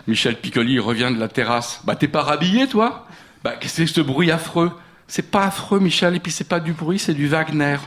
Michel 0.07 0.37
Piccoli 0.37 0.79
revient 0.79 1.11
de 1.13 1.19
la 1.19 1.29
terrasse. 1.29 1.81
Bah 1.85 1.97
t'es 1.97 2.07
pas 2.07 2.23
rhabillé 2.23 2.69
toi? 2.69 3.07
Bah 3.43 3.55
qu'est-ce 3.59 3.83
que 3.83 3.87
ce 3.87 4.01
bruit 4.01 4.31
affreux? 4.31 4.73
C'est 5.11 5.31
pas 5.31 5.45
affreux 5.45 5.81
Michel 5.81 6.15
et 6.15 6.21
puis 6.21 6.31
c'est 6.31 6.45
pas 6.49 6.61
du 6.61 6.73
bruit, 6.73 6.99
c'est 6.99 7.15
du 7.15 7.29
Wagner. 7.29 7.79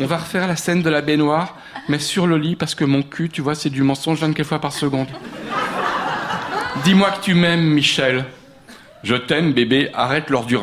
On 0.00 0.06
va 0.06 0.18
refaire 0.18 0.48
la 0.48 0.56
scène 0.56 0.82
de 0.82 0.90
la 0.90 1.02
baignoire, 1.02 1.56
mais 1.88 2.00
sur 2.00 2.26
le 2.26 2.36
lit 2.36 2.56
parce 2.56 2.74
que 2.74 2.84
mon 2.84 3.02
cul, 3.02 3.28
tu 3.30 3.40
vois, 3.40 3.54
c'est 3.54 3.70
du 3.70 3.84
mensonge 3.84 4.18
24 4.20 4.46
fois 4.46 4.60
par 4.60 4.72
seconde. 4.72 5.06
Dis-moi 6.82 7.12
que 7.12 7.22
tu 7.22 7.34
m'aimes 7.34 7.62
Michel. 7.62 8.24
Je 9.04 9.14
t'aime 9.14 9.52
bébé, 9.52 9.90
arrête 9.94 10.30
l'or 10.30 10.46
du 10.46 10.56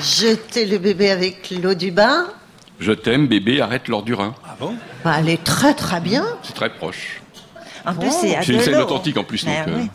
Jeter 0.00 0.66
le 0.66 0.78
bébé 0.78 1.10
avec 1.10 1.50
l'eau 1.50 1.74
du 1.74 1.90
bain. 1.90 2.26
Je 2.78 2.92
t'aime 2.92 3.26
bébé, 3.26 3.60
arrête 3.60 3.88
l'or 3.88 4.02
du 4.02 4.14
rein. 4.14 4.34
Ah 4.44 4.56
bon? 4.58 4.74
Bah, 5.04 5.16
elle 5.18 5.28
est 5.28 5.42
très 5.42 5.74
très 5.74 6.00
bien. 6.00 6.26
C'est 6.42 6.54
très 6.54 6.70
proche. 6.70 7.22
En 7.86 7.94
plus, 7.94 8.10
c'est 8.10 8.36
à 8.36 8.42
C'est 8.42 8.52
une 8.52 8.60
scène 8.60 8.76
authentique 8.76 9.16
en 9.16 9.24
plus. 9.24 9.44
Ben 9.44 9.64
donc, 9.64 9.74
euh, 9.74 9.78
oui. 9.82 9.90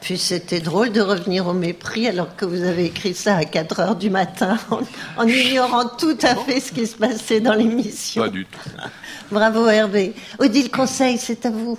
Puis 0.00 0.18
c'était 0.18 0.60
drôle 0.60 0.90
de 0.92 1.00
revenir 1.00 1.46
au 1.46 1.52
mépris 1.52 2.08
alors 2.08 2.34
que 2.36 2.44
vous 2.44 2.62
avez 2.62 2.86
écrit 2.86 3.14
ça 3.14 3.36
à 3.36 3.44
4 3.44 3.80
heures 3.80 3.96
du 3.96 4.10
matin 4.10 4.58
en, 4.70 4.80
en 5.16 5.26
ignorant 5.26 5.88
tout 5.88 6.18
à 6.22 6.34
fait 6.34 6.60
ce 6.60 6.72
qui 6.72 6.86
se 6.86 6.96
passait 6.96 7.40
dans 7.40 7.54
l'émission. 7.54 8.22
Pas 8.22 8.28
du 8.28 8.44
tout. 8.46 8.58
Bravo 9.30 9.66
Hervé. 9.68 10.14
Odile 10.38 10.70
Conseil, 10.70 11.16
c'est 11.18 11.46
à 11.46 11.50
vous. 11.50 11.78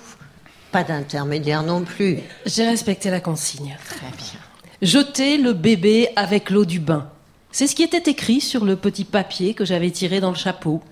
Pas 0.72 0.82
d'intermédiaire 0.82 1.62
non 1.62 1.82
plus. 1.82 2.18
J'ai 2.46 2.66
respecté 2.66 3.10
la 3.10 3.20
consigne. 3.20 3.76
Très 3.88 4.06
bien. 4.16 4.40
Jeter 4.82 5.38
le 5.38 5.52
bébé 5.52 6.08
avec 6.16 6.50
l'eau 6.50 6.64
du 6.64 6.80
bain. 6.80 7.08
C'est 7.56 7.66
ce 7.66 7.74
qui 7.74 7.82
était 7.82 8.10
écrit 8.10 8.42
sur 8.42 8.66
le 8.66 8.76
petit 8.76 9.04
papier 9.04 9.54
que 9.54 9.64
j'avais 9.64 9.90
tiré 9.90 10.20
dans 10.20 10.28
le 10.28 10.36
chapeau. 10.36 10.82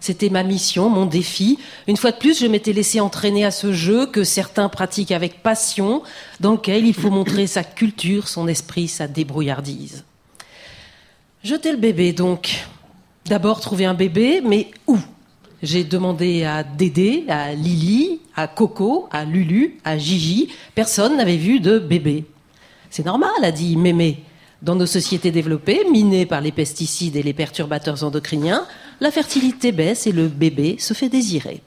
C'était 0.00 0.30
ma 0.30 0.44
mission, 0.44 0.88
mon 0.88 1.04
défi. 1.04 1.58
Une 1.86 1.98
fois 1.98 2.10
de 2.10 2.16
plus, 2.16 2.40
je 2.40 2.46
m'étais 2.46 2.72
laissé 2.72 3.00
entraîner 3.00 3.44
à 3.44 3.50
ce 3.50 3.74
jeu 3.74 4.06
que 4.06 4.24
certains 4.24 4.70
pratiquent 4.70 5.12
avec 5.12 5.42
passion, 5.42 6.02
dans 6.40 6.52
lequel 6.52 6.86
il 6.86 6.94
faut 6.94 7.10
montrer 7.10 7.46
sa 7.46 7.64
culture, 7.64 8.28
son 8.28 8.48
esprit, 8.48 8.88
sa 8.88 9.08
débrouillardise. 9.08 10.04
Jeter 11.44 11.72
le 11.72 11.76
bébé, 11.76 12.14
donc. 12.14 12.64
D'abord 13.26 13.60
trouver 13.60 13.84
un 13.84 13.92
bébé, 13.92 14.40
mais 14.42 14.70
où? 14.86 14.96
J'ai 15.62 15.84
demandé 15.84 16.44
à 16.44 16.64
Dédé, 16.64 17.26
à 17.28 17.52
Lily, 17.52 18.22
à 18.34 18.48
Coco, 18.48 19.06
à 19.12 19.26
Lulu, 19.26 19.80
à 19.84 19.98
Gigi. 19.98 20.48
Personne 20.74 21.18
n'avait 21.18 21.36
vu 21.36 21.60
de 21.60 21.78
bébé. 21.78 22.24
C'est 22.88 23.04
normal, 23.04 23.32
a 23.42 23.52
dit 23.52 23.76
Mémé. 23.76 24.22
Dans 24.62 24.74
nos 24.74 24.86
sociétés 24.86 25.30
développées, 25.30 25.84
minées 25.90 26.24
par 26.24 26.40
les 26.40 26.52
pesticides 26.52 27.16
et 27.16 27.22
les 27.22 27.34
perturbateurs 27.34 28.04
endocriniens, 28.04 28.66
la 29.00 29.10
fertilité 29.10 29.70
baisse 29.70 30.06
et 30.06 30.12
le 30.12 30.28
bébé 30.28 30.76
se 30.78 30.94
fait 30.94 31.10
désirer. 31.10 31.62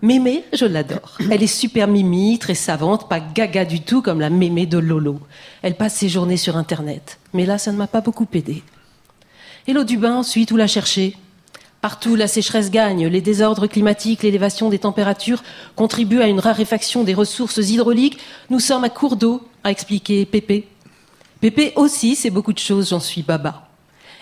Mémé, 0.00 0.44
je 0.52 0.64
l'adore. 0.64 1.18
Elle 1.30 1.42
est 1.42 1.46
super 1.46 1.86
mimi, 1.86 2.38
très 2.38 2.54
savante, 2.54 3.08
pas 3.08 3.20
gaga 3.20 3.64
du 3.64 3.82
tout 3.82 4.02
comme 4.02 4.20
la 4.20 4.30
mémé 4.30 4.66
de 4.66 4.78
Lolo. 4.78 5.20
Elle 5.62 5.76
passe 5.76 5.94
ses 5.94 6.08
journées 6.08 6.36
sur 6.36 6.56
Internet. 6.56 7.18
Mais 7.32 7.46
là, 7.46 7.58
ça 7.58 7.72
ne 7.72 7.76
m'a 7.76 7.86
pas 7.86 8.00
beaucoup 8.00 8.26
aidé. 8.32 8.62
Et 9.66 9.72
l'eau 9.72 9.84
du 9.84 9.96
bain, 9.96 10.16
ensuite, 10.16 10.50
où 10.50 10.56
la 10.56 10.66
chercher? 10.66 11.16
Partout, 11.80 12.16
la 12.16 12.28
sécheresse 12.28 12.70
gagne, 12.70 13.06
les 13.06 13.20
désordres 13.20 13.66
climatiques, 13.66 14.22
l'élévation 14.22 14.70
des 14.70 14.78
températures 14.78 15.42
contribuent 15.76 16.22
à 16.22 16.28
une 16.28 16.40
raréfaction 16.40 17.04
des 17.04 17.14
ressources 17.14 17.58
hydrauliques. 17.58 18.18
Nous 18.48 18.60
sommes 18.60 18.84
à 18.84 18.88
court 18.88 19.16
d'eau, 19.16 19.42
a 19.62 19.70
expliqué 19.70 20.24
Pépé. 20.24 20.66
Pépé 21.44 21.74
aussi, 21.76 22.16
c'est 22.16 22.30
beaucoup 22.30 22.54
de 22.54 22.58
choses, 22.58 22.88
j'en 22.88 23.00
suis 23.00 23.20
baba. 23.20 23.68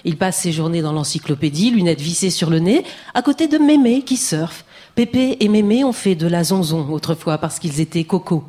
Il 0.04 0.16
passe 0.16 0.38
ses 0.38 0.50
journées 0.50 0.82
dans 0.82 0.92
l'encyclopédie, 0.92 1.70
lunettes 1.70 2.00
vissées 2.00 2.30
sur 2.30 2.50
le 2.50 2.58
nez, 2.58 2.82
à 3.14 3.22
côté 3.22 3.46
de 3.46 3.58
Mémé 3.58 4.02
qui 4.02 4.16
surfe. 4.16 4.64
Pépé 4.96 5.36
et 5.38 5.48
Mémé 5.48 5.84
ont 5.84 5.92
fait 5.92 6.16
de 6.16 6.26
la 6.26 6.42
zonzon 6.42 6.90
autrefois 6.90 7.38
parce 7.38 7.60
qu'ils 7.60 7.80
étaient 7.80 8.02
cocos. 8.02 8.42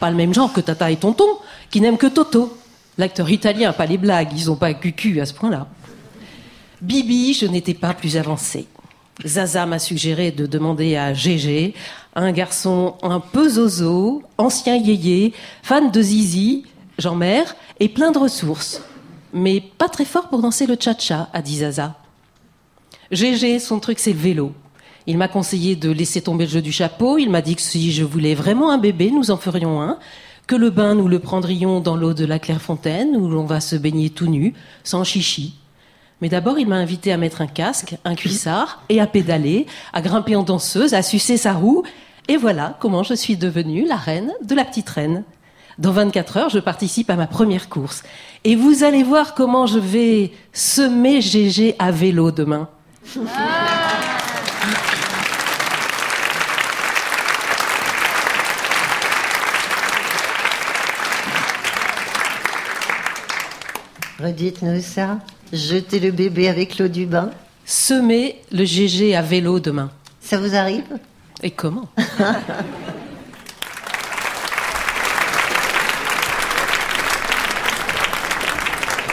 Pas 0.00 0.10
le 0.10 0.16
même 0.16 0.34
genre 0.34 0.52
que 0.52 0.60
Tata 0.60 0.90
et 0.90 0.96
Tonton, 0.96 1.28
qui 1.70 1.80
n'aiment 1.80 1.96
que 1.96 2.08
Toto. 2.08 2.58
L'acteur 2.98 3.30
italien, 3.30 3.72
pas 3.72 3.86
les 3.86 3.98
blagues, 3.98 4.32
ils 4.34 4.50
ont 4.50 4.56
pas 4.56 4.74
cucu 4.74 5.20
à 5.20 5.24
ce 5.24 5.34
point-là. 5.34 5.68
Bibi, 6.82 7.34
je 7.34 7.46
n'étais 7.46 7.74
pas 7.74 7.94
plus 7.94 8.16
avancée. 8.16 8.66
Zaza 9.24 9.64
m'a 9.64 9.78
suggéré 9.78 10.32
de 10.32 10.46
demander 10.46 10.96
à 10.96 11.14
Gégé, 11.14 11.72
un 12.16 12.32
garçon 12.32 12.96
un 13.00 13.20
peu 13.20 13.48
zozo, 13.48 14.24
ancien 14.38 14.74
yéyé, 14.74 15.34
fan 15.62 15.92
de 15.92 16.02
zizi, 16.02 16.64
Jean-Mère, 16.98 17.56
et 17.80 17.88
plein 17.88 18.10
de 18.10 18.18
ressources. 18.18 18.82
Mais 19.32 19.62
pas 19.78 19.88
très 19.88 20.04
fort 20.04 20.28
pour 20.28 20.40
danser 20.40 20.66
le 20.66 20.76
cha-cha, 20.78 21.28
a 21.32 21.42
dit 21.42 21.58
Zaza. 21.58 21.94
Gégé, 23.10 23.58
son 23.58 23.78
truc, 23.78 23.98
c'est 23.98 24.12
le 24.12 24.18
vélo. 24.18 24.52
Il 25.06 25.16
m'a 25.16 25.28
conseillé 25.28 25.76
de 25.76 25.90
laisser 25.90 26.20
tomber 26.20 26.44
le 26.44 26.50
jeu 26.50 26.60
du 26.60 26.72
chapeau. 26.72 27.16
Il 27.16 27.30
m'a 27.30 27.40
dit 27.40 27.56
que 27.56 27.62
si 27.62 27.92
je 27.92 28.04
voulais 28.04 28.34
vraiment 28.34 28.70
un 28.70 28.78
bébé, 28.78 29.10
nous 29.10 29.30
en 29.30 29.38
ferions 29.38 29.80
un. 29.80 29.98
Que 30.46 30.56
le 30.56 30.70
bain, 30.70 30.94
nous 30.94 31.08
le 31.08 31.18
prendrions 31.18 31.80
dans 31.80 31.96
l'eau 31.96 32.14
de 32.14 32.26
la 32.26 32.38
Clairefontaine, 32.38 33.16
où 33.16 33.28
l'on 33.28 33.44
va 33.44 33.60
se 33.60 33.76
baigner 33.76 34.10
tout 34.10 34.26
nu, 34.26 34.54
sans 34.84 35.04
chichi. 35.04 35.54
Mais 36.20 36.28
d'abord, 36.28 36.58
il 36.58 36.66
m'a 36.66 36.76
invité 36.76 37.12
à 37.12 37.16
mettre 37.16 37.40
un 37.40 37.46
casque, 37.46 37.96
un 38.04 38.14
cuissard, 38.14 38.82
et 38.88 39.00
à 39.00 39.06
pédaler, 39.06 39.66
à 39.92 40.02
grimper 40.02 40.36
en 40.36 40.42
danseuse, 40.42 40.94
à 40.94 41.02
sucer 41.02 41.36
sa 41.36 41.52
roue. 41.52 41.84
Et 42.28 42.36
voilà 42.36 42.76
comment 42.80 43.02
je 43.02 43.14
suis 43.14 43.36
devenue 43.36 43.86
la 43.86 43.96
reine 43.96 44.32
de 44.42 44.54
la 44.54 44.64
petite 44.64 44.90
reine. 44.90 45.24
Dans 45.78 45.92
24 45.92 46.36
heures, 46.38 46.48
je 46.48 46.58
participe 46.58 47.08
à 47.08 47.14
ma 47.14 47.28
première 47.28 47.68
course. 47.68 48.02
Et 48.42 48.56
vous 48.56 48.82
allez 48.82 49.04
voir 49.04 49.34
comment 49.34 49.66
je 49.66 49.78
vais 49.78 50.32
semer 50.52 51.20
GG 51.20 51.76
à 51.78 51.92
vélo 51.92 52.32
demain. 52.32 52.68
Redites-nous 64.20 64.80
ça. 64.82 65.20
Jeter 65.52 66.00
le 66.00 66.10
bébé 66.10 66.48
avec 66.48 66.78
l'eau 66.78 66.88
du 66.88 67.06
bain. 67.06 67.30
Semer 67.64 68.42
le 68.50 68.64
GG 68.64 69.14
à 69.14 69.22
vélo 69.22 69.60
demain. 69.60 69.90
Ça 70.20 70.40
vous 70.40 70.56
arrive? 70.56 70.98
Et 71.44 71.52
comment? 71.52 71.88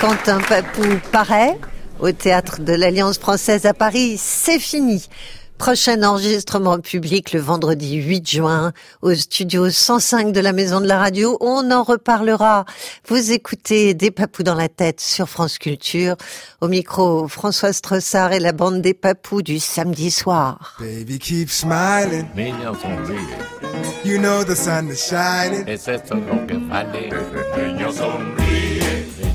Quand 0.02 0.28
un 0.28 0.40
papou 0.40 0.84
paraît 1.12 1.58
au 2.00 2.12
théâtre 2.12 2.60
de 2.62 2.74
l'Alliance 2.74 3.18
française 3.18 3.66
à 3.66 3.74
Paris, 3.74 4.18
c'est 4.18 4.60
fini. 4.60 5.08
Prochain 5.58 6.04
enregistrement 6.04 6.80
public 6.80 7.32
le 7.32 7.40
vendredi 7.40 7.96
8 7.96 8.30
juin 8.30 8.74
au 9.02 9.14
studio 9.14 9.70
105 9.70 10.34
de 10.34 10.40
la 10.42 10.52
Maison 10.52 10.82
de 10.82 10.88
la 10.88 11.00
Radio. 11.00 11.38
On 11.40 11.72
en 11.72 11.84
reparlera. 11.84 12.66
Vous 13.08 13.32
écoutez 13.32 13.94
Des 13.94 14.12
papous 14.12 14.44
dans 14.44 14.54
la 14.54 14.68
tête 14.68 15.00
sur 15.00 15.30
France 15.30 15.58
Culture. 15.58 16.18
Au 16.60 16.68
micro, 16.68 17.30
Françoise 17.30 17.80
Tressard 17.80 18.34
et 18.34 18.40
la 18.40 18.52
bande 18.52 18.82
des 18.82 18.94
papous 18.94 19.44
du 19.44 19.60
samedi 19.60 20.12
soir. 20.12 20.76
Baby, 20.80 21.20
keep 21.20 21.50
smiling. 21.50 22.28
You 24.04 24.18
know 24.20 24.44
the 24.44 24.56
sun 24.56 24.90
is 24.90 24.98
shining. 24.98 25.66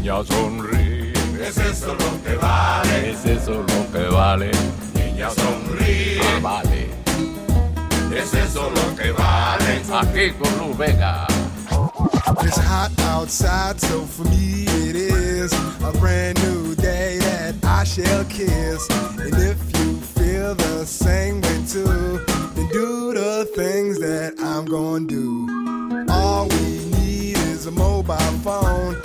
Niña 0.00 0.24
sonríe, 0.24 1.12
es 1.46 1.58
eso 1.58 1.94
lo 1.94 2.22
que 2.24 2.34
vale. 2.36 3.10
Es 3.10 3.26
eso 3.26 3.52
lo 3.52 3.92
que 3.92 4.08
vale. 4.08 4.50
Niña 4.94 5.28
sonríe, 5.28 6.22
ah, 6.22 6.40
vale. 6.40 6.88
Es 8.16 8.32
eso 8.32 8.70
lo 8.70 8.96
que 8.96 9.12
vale. 9.12 9.82
Aquí 9.92 10.30
con 10.38 10.56
Luz 10.58 10.78
Vega. 10.78 11.26
It's 12.42 12.56
hot 12.56 12.98
outside, 13.10 13.78
so 13.78 14.06
for 14.06 14.24
me 14.30 14.64
it 14.88 14.96
is 14.96 15.52
a 15.84 15.92
brand 16.00 16.42
new 16.44 16.74
day 16.76 17.18
that 17.18 17.56
I 17.62 17.84
shall 17.84 18.24
kiss. 18.24 18.88
And 19.18 19.34
if 19.34 19.58
you 19.78 20.00
feel 20.16 20.54
the 20.54 20.86
same 20.86 21.42
way 21.42 21.62
too, 21.68 22.24
then 22.54 22.68
do 22.72 23.12
the 23.12 23.44
things 23.54 23.98
that 24.00 24.32
I'm 24.40 24.64
gonna 24.64 25.06
do. 25.06 25.46
All 26.08 26.48
we 26.48 26.86
need 26.96 27.36
is 27.36 27.66
a 27.66 27.70
mobile 27.70 28.16
phone 28.42 28.96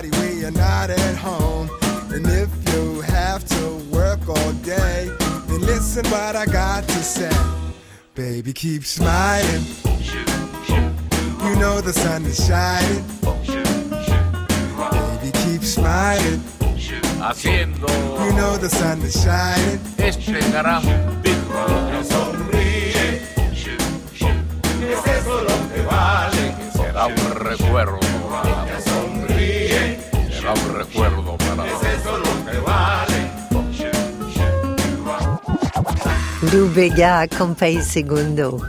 party 0.00 0.18
when 0.18 0.44
are 0.44 0.50
not 0.50 0.90
at 0.90 1.16
home. 1.16 1.68
And 2.10 2.26
if 2.26 2.48
you 2.72 3.00
have 3.02 3.44
to 3.44 3.66
work 3.92 4.28
all 4.28 4.52
day, 4.64 5.10
then 5.46 5.60
listen 5.60 6.04
what 6.06 6.36
I 6.36 6.46
got 6.46 6.84
to 6.84 7.02
say. 7.02 7.30
Baby, 8.14 8.52
keep 8.52 8.84
smiling. 8.84 9.64
You 11.44 11.56
know 11.56 11.80
the 11.80 11.92
sun 11.92 12.24
is 12.24 12.46
shining. 12.46 13.04
Baby, 15.22 15.32
keep 15.44 15.62
smiling. 15.62 16.40
Haciendo. 17.20 17.88
You 18.24 18.32
know 18.32 18.56
the 18.56 18.68
sun 18.68 19.02
is 19.02 19.22
shining. 19.22 19.80
Este 19.98 20.40
sonríe. 22.04 23.20
Es 24.92 25.06
eso 25.06 25.42
lo 25.42 25.56
que 25.72 25.82
vale. 25.82 26.54
Será 26.72 27.06
un 27.06 27.30
recuerdo. 27.34 28.00
Será 30.50 30.54
un 30.54 30.74
recuerdo 30.74 31.36
para 31.36 31.66
Es 31.66 32.00
eso 32.00 32.18
lo 32.18 32.50
que 32.50 32.58
vale. 32.58 33.30
Lou 36.52 36.68
Bega, 36.70 37.28
Campagne 37.28 37.82
Segundo. 37.82 38.60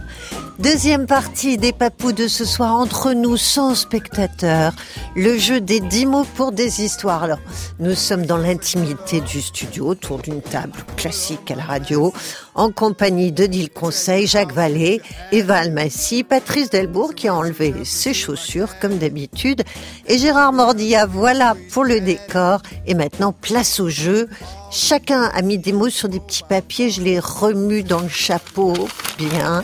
Deuxième 0.62 1.08
partie 1.08 1.58
des 1.58 1.72
papous 1.72 2.12
de 2.12 2.28
ce 2.28 2.46
soir 2.46 2.76
entre 2.76 3.14
nous 3.14 3.36
sans 3.36 3.74
spectateurs. 3.74 4.74
Le 5.16 5.36
jeu 5.36 5.60
des 5.60 5.80
dix 5.80 6.06
mots 6.06 6.28
pour 6.36 6.52
des 6.52 6.84
histoires. 6.84 7.24
Alors, 7.24 7.40
nous 7.80 7.96
sommes 7.96 8.28
dans 8.28 8.38
l'intimité 8.38 9.22
du 9.22 9.42
studio 9.42 9.88
autour 9.88 10.20
d'une 10.20 10.44
table 10.44 10.78
classique 10.98 11.50
à 11.50 11.56
la 11.56 11.64
radio 11.64 12.14
en 12.54 12.70
compagnie 12.72 13.32
de 13.32 13.48
Dil 13.48 13.72
Conseil, 13.72 14.28
Jacques 14.28 14.54
Vallée, 14.54 15.02
Eva 15.32 15.58
Almassi, 15.58 16.24
Patrice 16.24 16.70
Delbourg 16.70 17.16
qui 17.16 17.28
a 17.28 17.34
enlevé 17.34 17.74
ses 17.84 18.14
chaussures 18.14 18.78
comme 18.80 19.00
d'habitude 19.00 19.64
et 20.06 20.20
Gérard 20.20 20.54
Mordilla. 20.54 21.08
Voilà 21.08 21.56
pour 21.72 21.86
le 21.86 22.02
décor. 22.02 22.62
Et 22.86 22.94
maintenant, 22.94 23.34
place 23.34 23.80
au 23.80 23.90
jeu. 23.90 24.30
Chacun 24.70 25.24
a 25.24 25.42
mis 25.42 25.58
des 25.58 25.74
mots 25.74 25.90
sur 25.90 26.08
des 26.08 26.20
petits 26.20 26.44
papiers. 26.48 26.92
Je 26.92 27.02
les 27.02 27.20
remue 27.20 27.82
dans 27.82 28.02
le 28.02 28.10
chapeau. 28.10 28.74
Bien. 29.18 29.62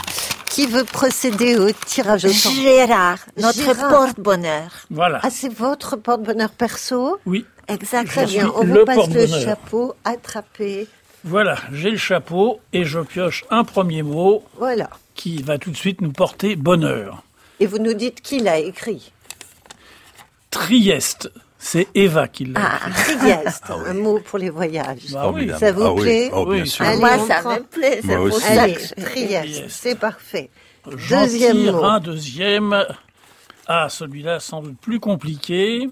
Qui 0.49 0.65
veut 0.67 0.83
procéder 0.85 1.57
au 1.57 1.71
tirage 1.71 2.25
au 2.25 2.29
sort 2.29 2.51
Gérard, 2.51 3.19
notre 3.37 3.73
porte-bonheur. 3.89 4.71
Voilà. 4.89 5.19
Ah, 5.23 5.29
c'est 5.29 5.53
votre 5.53 5.95
porte-bonheur 5.97 6.49
perso 6.49 7.19
Oui. 7.25 7.45
Exactement. 7.67 8.53
On 8.55 8.63
le 8.63 8.79
vous 8.79 8.85
passe 8.85 9.09
le 9.09 9.27
chapeau. 9.27 9.93
Attrapez. 10.05 10.87
Voilà, 11.23 11.57
j'ai 11.73 11.91
le 11.91 11.97
chapeau 11.97 12.59
et 12.73 12.85
je 12.85 12.99
pioche 12.99 13.43
un 13.49 13.63
premier 13.65 14.01
mot 14.03 14.43
Voilà. 14.57 14.89
qui 15.15 15.41
va 15.41 15.57
tout 15.57 15.71
de 15.71 15.75
suite 15.75 15.99
nous 16.01 16.11
porter 16.13 16.55
bonheur. 16.55 17.23
Et 17.59 17.65
vous 17.67 17.79
nous 17.79 17.93
dites 17.93 18.21
qui 18.21 18.39
l'a 18.39 18.59
écrit. 18.59 19.11
Trieste, 20.49 21.29
c'est 21.69 21.87
Eva 21.95 22.27
qui 22.29 22.45
l'a. 22.45 22.61
Ah, 22.63 22.89
Trieste, 22.91 23.63
un 23.69 23.93
mot 23.93 24.19
pour 24.19 24.39
les 24.39 24.49
voyages. 24.49 25.11
Bah 25.11 25.29
oui. 25.33 25.51
Ça 25.59 25.71
vous 25.73 25.83
Ah 25.83 25.93
oui, 25.93 26.01
plaît 26.01 26.29
oh, 26.33 26.45
bien 26.45 26.61
Oui, 26.63 26.67
sûr. 26.67 26.85
Allez, 26.85 26.99
Moi, 26.99 27.17
ça 27.27 27.35
prend- 27.41 27.55
me 27.55 27.63
plaît. 27.63 27.99
C'est 28.01 28.07
Moi 28.07 28.15
pour 28.29 28.37
aussi. 28.37 28.45
ça 28.45 28.61
Allez, 28.61 28.73
que 28.75 29.01
Trieste, 29.01 29.63
c'est 29.69 29.99
parfait. 29.99 30.49
Deuxième 31.09 31.71
mot. 31.71 31.83
un 31.83 31.99
deuxième. 31.99 32.85
Ah, 33.67 33.87
celui-là 33.89 34.39
sans 34.39 34.61
doute 34.61 34.77
plus 34.79 34.99
compliqué. 35.01 35.89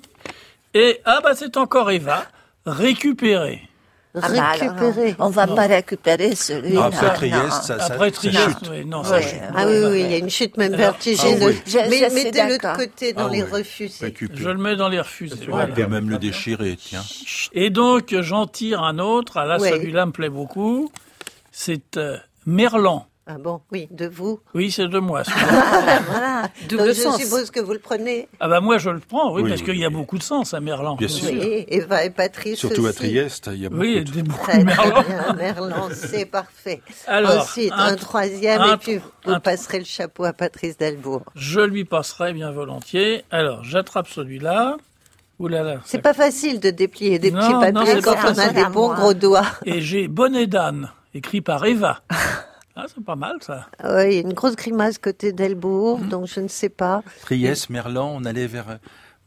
Et 0.74 1.02
ah 1.04 1.20
bah 1.22 1.36
c'est 1.36 1.58
encore 1.58 1.92
Eva. 1.92 2.26
Récupérer. 2.66 3.62
Ah 4.22 4.30
bah 4.30 4.52
Récupérer. 4.52 5.16
on 5.20 5.30
va 5.30 5.48
pas 5.48 5.68
récupérer 5.68 6.36
celui-là. 6.36 6.86
Après 6.86 7.08
non. 7.08 7.14
Trieste, 7.16 7.64
ça, 7.64 7.80
ça, 7.80 7.86
Après 7.94 8.10
ça 8.12 8.16
Trieste, 8.18 8.38
chute. 8.60 8.70
oui, 8.72 8.86
non, 8.86 9.04
ça 9.04 9.16
Ouais. 9.16 9.22
chute. 9.22 9.40
Ah 9.56 9.66
oui, 9.68 9.74
oui, 9.86 10.02
il 10.02 10.12
y 10.12 10.14
a 10.14 10.18
une 10.18 10.30
chute 10.30 10.58
même 10.58 10.76
vertigineuse. 10.76 11.40
Ah 11.42 11.46
oui. 11.48 11.62
Je- 11.66 11.78
Mais 11.90 12.10
mettez-le 12.10 12.58
de 12.58 12.76
côté 12.78 13.14
dans 13.14 13.28
Ah 13.28 13.30
les. 13.32 13.44
Récupérer. 13.44 14.42
Je 14.42 14.50
le 14.50 14.58
mets 14.58 14.76
dans 14.76 14.90
les 14.90 15.00
refusés. 15.00 15.36
On 15.48 15.52
voilà. 15.52 15.68
peut 15.74 15.86
même 15.88 16.10
le 16.10 16.18
déchirer, 16.18 16.78
tiens. 16.82 17.04
Et 17.54 17.70
donc 17.70 18.14
j'en 18.22 18.48
tire 18.48 18.82
un 18.84 19.00
autre. 19.00 19.38
Ah 19.38 19.46
là, 19.46 19.60
celui-là 19.60 20.06
me 20.06 20.12
plaît 20.12 20.30
beaucoup. 20.30 20.92
C'est 21.52 21.98
euh, 21.98 22.18
Merlan. 22.46 23.08
Ah 23.28 23.40
bon, 23.40 23.62
oui, 23.72 23.88
de 23.90 24.06
vous. 24.06 24.40
Oui, 24.54 24.70
c'est 24.70 24.88
de 24.88 25.00
moi. 25.00 25.24
celui-là. 25.24 26.00
Voilà. 26.08 26.42
Donc 26.70 26.82
je 26.88 26.94
suppose 26.94 27.50
que 27.50 27.60
vous 27.60 27.74
le 27.74 27.80
prenez. 27.80 28.28
ah 28.40 28.48
bah 28.48 28.60
moi 28.60 28.78
je 28.78 28.92
le 28.92 29.00
prends, 29.00 29.34
oui, 29.34 29.42
Oui, 29.42 29.50
parce 29.50 29.62
oui, 29.62 29.66
qu'il 29.68 29.78
y 29.80 29.86
a 29.86 29.90
beaucoup 29.90 30.20
de 30.20 30.24
sens 30.24 30.54
à 30.54 30.60
Merlan. 30.60 30.96
Bien 30.96 31.08
sûr. 31.08 31.30
Oui, 31.32 31.66
Eva 31.68 32.06
et 32.06 32.12
Patrice 32.12 32.60
Surtout 32.60 32.86
à. 32.86 32.94
Trieste, 32.94 33.50
il 33.52 33.62
y 33.64 33.66
a 33.66 33.70
beaucoup 33.70 33.82
Oui, 33.82 34.04
de... 34.04 34.12
des 34.12 34.22
beaucoup 34.22 34.44
Très 34.46 34.60
de 34.60 34.64
Merlan. 34.66 35.02
bien, 35.02 35.34
Merlan, 35.34 35.90
c'est 35.92 36.26
parfait. 36.26 36.82
Alors, 37.08 37.42
Ensuite, 37.42 37.72
un- 37.72 37.94
un, 37.94 37.96
troisième, 37.96 38.62
un- 38.62 38.76
et 38.76 38.78
puis 38.78 38.98
vous 38.98 39.32
un- 39.32 39.40
passerez 39.40 39.80
le 39.80 39.86
chapeau 39.86 40.24
à 40.26 40.34
Patrice 40.34 40.78
Delbourg. 40.78 41.24
Je 41.34 41.62
lui 41.62 41.84
passerai 41.84 42.32
bien 42.34 42.52
volontiers. 42.52 43.26
Alors, 43.32 43.64
j'attrape 43.64 44.08
celui-là. 44.08 44.78
Là 45.40 45.64
là. 45.64 45.78
C'est 45.84 46.02
pas 46.02 46.14
facile 46.14 46.60
de 46.60 46.70
déplier 46.70 47.18
des 47.20 47.32
Non, 47.32 47.40
petits 47.42 47.74
papiers 47.74 48.02
quand 48.02 48.16
on 48.24 48.38
a 48.38 48.50
des 48.54 48.66
bons 48.66 48.88
moi. 48.88 48.96
gros 48.96 49.14
doigts. 49.16 49.46
Et 49.66 49.82
j'ai 49.82 50.08
Bonnet 50.08 50.46
d'âne, 50.48 50.92
écrit 51.16 51.42
par 51.42 51.66
Eva. 51.66 52.02
Ah, 52.76 52.86
c'est 52.94 53.04
pas 53.04 53.16
mal 53.16 53.38
ça. 53.42 53.68
Oui, 53.84 54.06
il 54.08 54.14
y 54.14 54.18
a 54.18 54.22
une 54.22 54.34
grosse 54.34 54.56
grimace 54.56 54.98
côté 54.98 55.32
Delbourg, 55.32 56.00
Mhm. 56.00 56.10
donc 56.10 56.26
je 56.28 56.40
ne 56.42 56.48
sais 56.50 56.70
pas. 56.70 57.04
Trieste, 57.22 57.70
Merlan, 57.70 58.12
on 58.16 58.26
allait 58.26 58.48
vers 58.48 58.70
euh, 58.70 58.76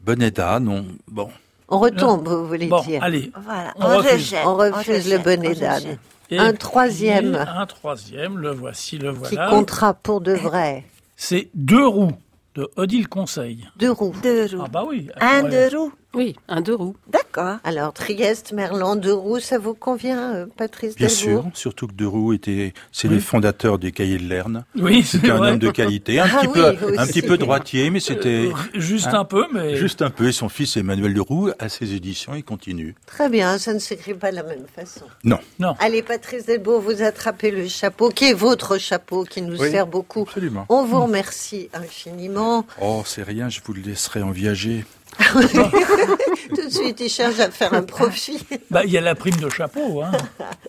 Bonnet-d'Âne, 0.01 0.67
on... 0.69 0.85
bon. 1.07 1.29
On 1.67 1.79
retombe, 1.79 2.27
vous 2.27 2.47
voulez 2.47 2.67
Bon, 2.67 2.81
dire. 2.81 3.03
allez. 3.03 3.31
Voilà. 3.43 3.73
On 3.77 3.85
On, 3.85 3.97
refuse. 3.97 4.11
rejette. 4.11 4.39
On 4.45 4.55
refuse 4.55 4.87
le 5.09 5.17
rejette, 5.17 5.23
bonnet 5.23 5.53
on 5.55 5.59
d'âne. 5.59 5.97
Un 6.31 6.53
troisième. 6.53 7.35
Un 7.35 7.65
troisième, 7.65 8.37
le 8.37 8.51
voici, 8.51 8.97
le 8.97 9.11
Qui 9.13 9.17
voilà. 9.35 9.49
comptera 9.49 9.93
pour 9.93 10.21
de 10.21 10.33
vrai. 10.33 10.85
C'est 11.15 11.49
Deux 11.55 11.85
roues 11.87 12.11
de 12.55 12.69
Odile 12.75 13.07
Conseil. 13.07 13.67
Deux 13.77 13.91
roues. 13.91 14.13
Deux 14.23 14.45
roues. 14.55 14.63
Ah 14.65 14.67
bah 14.71 14.83
oui. 14.87 15.09
Un 15.21 15.43
deux 15.43 15.75
roues. 15.77 15.91
Oui, 16.15 16.35
un 16.47 16.61
deux 16.61 16.73
roues. 16.73 16.95
D'accord. 17.07 17.57
Alors, 17.63 17.93
Trieste, 17.93 18.51
Merlan, 18.51 18.95
deux 18.95 19.13
roues, 19.13 19.39
ça 19.39 19.59
vous 19.59 19.75
convient, 19.75 20.33
euh, 20.33 20.45
Patrice 20.57 20.95
Bien 20.95 21.05
Delbourg 21.07 21.43
sûr, 21.43 21.51
surtout 21.53 21.85
que 21.85 21.93
Deroux 21.93 22.33
était, 22.33 22.73
c'est 22.91 23.07
Oui. 23.07 23.13
le 23.15 23.19
fondateur 23.19 23.77
des 23.77 23.91
cahiers 23.91 24.17
de 24.17 24.27
Lerne. 24.27 24.65
Oui, 24.75 25.03
C'était 25.03 25.27
c'est 25.27 25.31
un 25.33 25.37
vrai. 25.37 25.51
homme 25.51 25.59
de 25.59 25.69
qualité, 25.69 26.19
un 26.19 26.23
Ah 26.25 26.37
petit 26.39 26.47
oui, 26.47 26.53
peu, 26.53 26.85
aussi. 26.87 26.97
un 26.99 27.05
petit 27.05 27.21
peu 27.21 27.37
droitier, 27.37 27.91
mais 27.91 27.99
c'était 27.99 28.49
Juste 28.73 29.07
Hein 29.07 29.19
un 29.19 29.25
peu, 29.25 29.45
mais. 29.53 29.75
juste 29.75 30.01
un 30.01 30.09
peu. 30.09 30.29
Et 30.29 30.31
son 30.31 30.49
fils 30.49 30.77
Emmanuel 30.77 31.13
Deroux 31.13 31.51
à 31.59 31.69
ses 31.69 31.93
éditions, 31.93 32.33
il 32.33 32.43
continue. 32.43 32.95
Très 33.05 33.29
bien, 33.29 33.59
ça 33.59 33.73
ne 33.75 33.79
s'écrit 33.79 34.15
pas 34.15 34.31
de 34.31 34.37
la 34.37 34.43
même 34.43 34.65
façon. 34.75 35.05
Non. 35.23 35.37
Non. 35.59 35.75
Allez, 35.79 36.01
Patrice 36.01 36.47
Delbourg, 36.47 36.81
vous 36.81 37.03
attrapez 37.03 37.51
le 37.51 37.67
chapeau, 37.67 38.09
qui 38.09 38.25
est 38.25 38.33
votre 38.33 38.79
chapeau, 38.79 39.25
qui 39.25 39.43
nous 39.43 39.59
Oui, 39.61 39.69
sert 39.69 39.85
beaucoup. 39.85 40.21
Absolument. 40.23 40.65
On 40.69 40.85
vous 40.85 41.01
remercie 41.03 41.69
infiniment. 41.75 42.65
Oh, 42.81 43.03
c'est 43.05 43.21
rien, 43.23 43.49
je 43.49 43.59
vous 43.63 43.73
le 43.73 43.81
laisserai 43.81 44.23
en 44.23 44.31
viager. 44.31 44.85
Tout 46.49 46.65
de 46.65 46.69
suite, 46.69 46.99
il 46.99 47.09
cherche 47.09 47.39
à 47.39 47.51
faire 47.51 47.73
un 47.73 47.83
profit. 47.83 48.39
Bah, 48.71 48.83
il 48.85 48.91
y 48.91 48.97
a 48.97 49.01
la 49.01 49.15
prime 49.15 49.35
de 49.37 49.49
chapeau, 49.49 50.01
hein. 50.01 50.11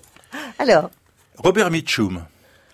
Alors, 0.58 0.90
Robert 1.38 1.70
Mitchum. 1.70 2.24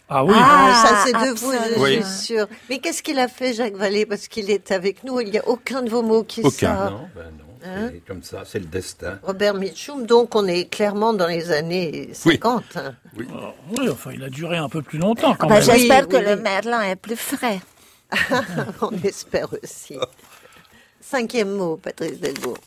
Ah 0.08 0.24
oui. 0.24 0.34
ah, 0.36 0.82
ça 0.86 0.94
Ah, 0.94 1.02
c'est 1.04 1.12
de 1.12 1.34
vous, 1.38 1.52
je. 1.52 1.80
Oui. 1.80 1.94
suis 2.02 2.26
sûre. 2.26 2.46
Mais 2.70 2.78
qu'est-ce 2.78 3.02
qu'il 3.02 3.18
a 3.18 3.26
fait, 3.28 3.52
Jacques 3.54 3.74
Vallée, 3.74 4.06
parce 4.06 4.28
qu'il 4.28 4.50
est 4.50 4.70
avec 4.70 5.02
nous 5.04 5.20
Il 5.20 5.30
n'y 5.30 5.38
a 5.38 5.48
aucun 5.48 5.82
de 5.82 5.90
vos 5.90 6.02
mots 6.02 6.22
qui 6.22 6.42
Aucun. 6.42 6.76
sort. 6.76 6.90
Non, 6.92 7.08
ben 7.14 7.24
non. 7.38 7.44
Hein? 7.68 7.90
c'est 7.92 8.06
comme 8.06 8.22
ça, 8.22 8.42
c'est 8.44 8.60
le 8.60 8.66
destin. 8.66 9.18
Robert 9.24 9.54
Mitchum, 9.54 10.06
donc 10.06 10.36
on 10.36 10.46
est 10.46 10.66
clairement 10.70 11.12
dans 11.12 11.26
les 11.26 11.50
années 11.50 12.10
50. 12.12 12.62
hein. 12.76 12.94
Oui, 13.16 13.26
enfin, 13.90 14.12
il 14.14 14.22
a 14.22 14.28
duré 14.28 14.56
un 14.56 14.68
peu 14.68 14.82
plus 14.82 14.98
longtemps 14.98 15.34
quand 15.34 15.48
Bah, 15.48 15.54
même. 15.56 15.64
J'espère 15.64 16.02
Oui, 16.04 16.08
que 16.08 16.16
oui, 16.18 16.22
le 16.24 16.34
oui. 16.36 16.42
merlan 16.42 16.80
est 16.82 16.94
plus 16.96 17.16
frais. 17.16 17.60
on 18.80 18.92
espère 19.02 19.48
aussi. 19.60 19.98
Cinquième 21.08 21.52
mot, 21.52 21.76
Patrice 21.76 22.18
Delbourg. 22.18 22.58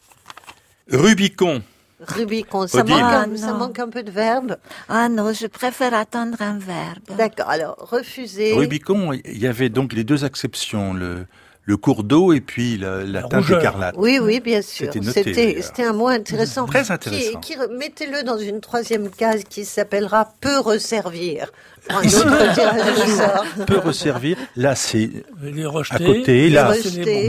Rubicon. 0.90 1.62
Rubicon, 2.00 2.68
ça 2.68 2.80
Odile. 2.80 2.96
manque, 2.96 3.04
un, 3.04 3.30
Ah, 3.34 3.38
ça 3.38 3.54
manque 3.54 3.80
un 3.80 3.90
peu 3.90 4.02
de 4.02 4.12
verbe. 4.12 4.56
Ah 4.88 5.10
non, 5.10 5.34
je 5.34 5.48
préfère 5.48 5.94
attendre 5.94 6.42
un 6.42 6.58
verbe. 6.58 7.18
D'accord, 7.18 7.50
alors 7.50 7.76
refusez. 7.78 8.54
Rubicon, 8.54 9.12
il 9.12 9.38
y 9.38 9.46
avait 9.48 9.68
donc 9.68 9.92
les 9.92 10.06
deux 10.06 10.24
exceptions, 10.24 10.94
le, 10.94 11.26
le 11.70 11.78
cours 11.78 12.04
d'eau 12.04 12.34
et 12.34 12.42
puis 12.42 12.80
la, 12.80 13.04
la 13.04 13.22
teinte 13.22 13.48
écarlate. 13.48 13.94
Oui, 13.96 14.18
oui, 14.20 14.40
bien 14.40 14.64
sûr. 14.64 14.92
C'était 14.92 15.84
un 15.84 15.94
mot 15.94 16.08
intéressant. 16.08 16.66
Très 16.66 16.90
intéressant. 16.90 17.40
Qui, 17.42 17.54
qui- 17.54 17.60
Mettez-le 17.78 18.24
dans 18.24 18.40
une 18.40 18.60
troisième 18.60 19.12
case 19.12 19.44
qui 19.48 19.66
s'appellera 19.66 20.34
peut 20.42 20.58
resservir. 20.58 21.52
Pour 21.88 21.98
un 21.98 22.02
autre 22.06 22.54
tirage 22.56 22.98
au 22.98 23.18
sort. 23.18 23.46
Peut 23.68 23.78
resservir. 23.78 24.38
Là, 24.56 24.76
c'est 24.76 25.12
Les 25.44 25.64
à 25.92 25.98
côté. 26.00 26.50
Là, 26.50 26.74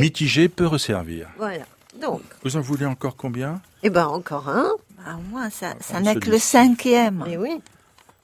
mitigé 0.00 0.48
peut 0.48 0.66
resservir. 0.66 1.28
Voilà. 1.36 1.64
Donc, 2.00 2.22
Vous 2.42 2.56
en 2.56 2.60
voulez 2.62 2.86
encore 2.86 3.16
combien? 3.16 3.60
Eh 3.82 3.90
ben 3.90 4.06
encore 4.06 4.48
un. 4.48 4.70
Ah, 5.06 5.16
moi, 5.30 5.48
ça, 5.50 5.74
n'est 6.00 6.14
que 6.16 6.30
le 6.30 6.38
cinquième. 6.38 7.24
Mais 7.26 7.36
oui. 7.36 7.60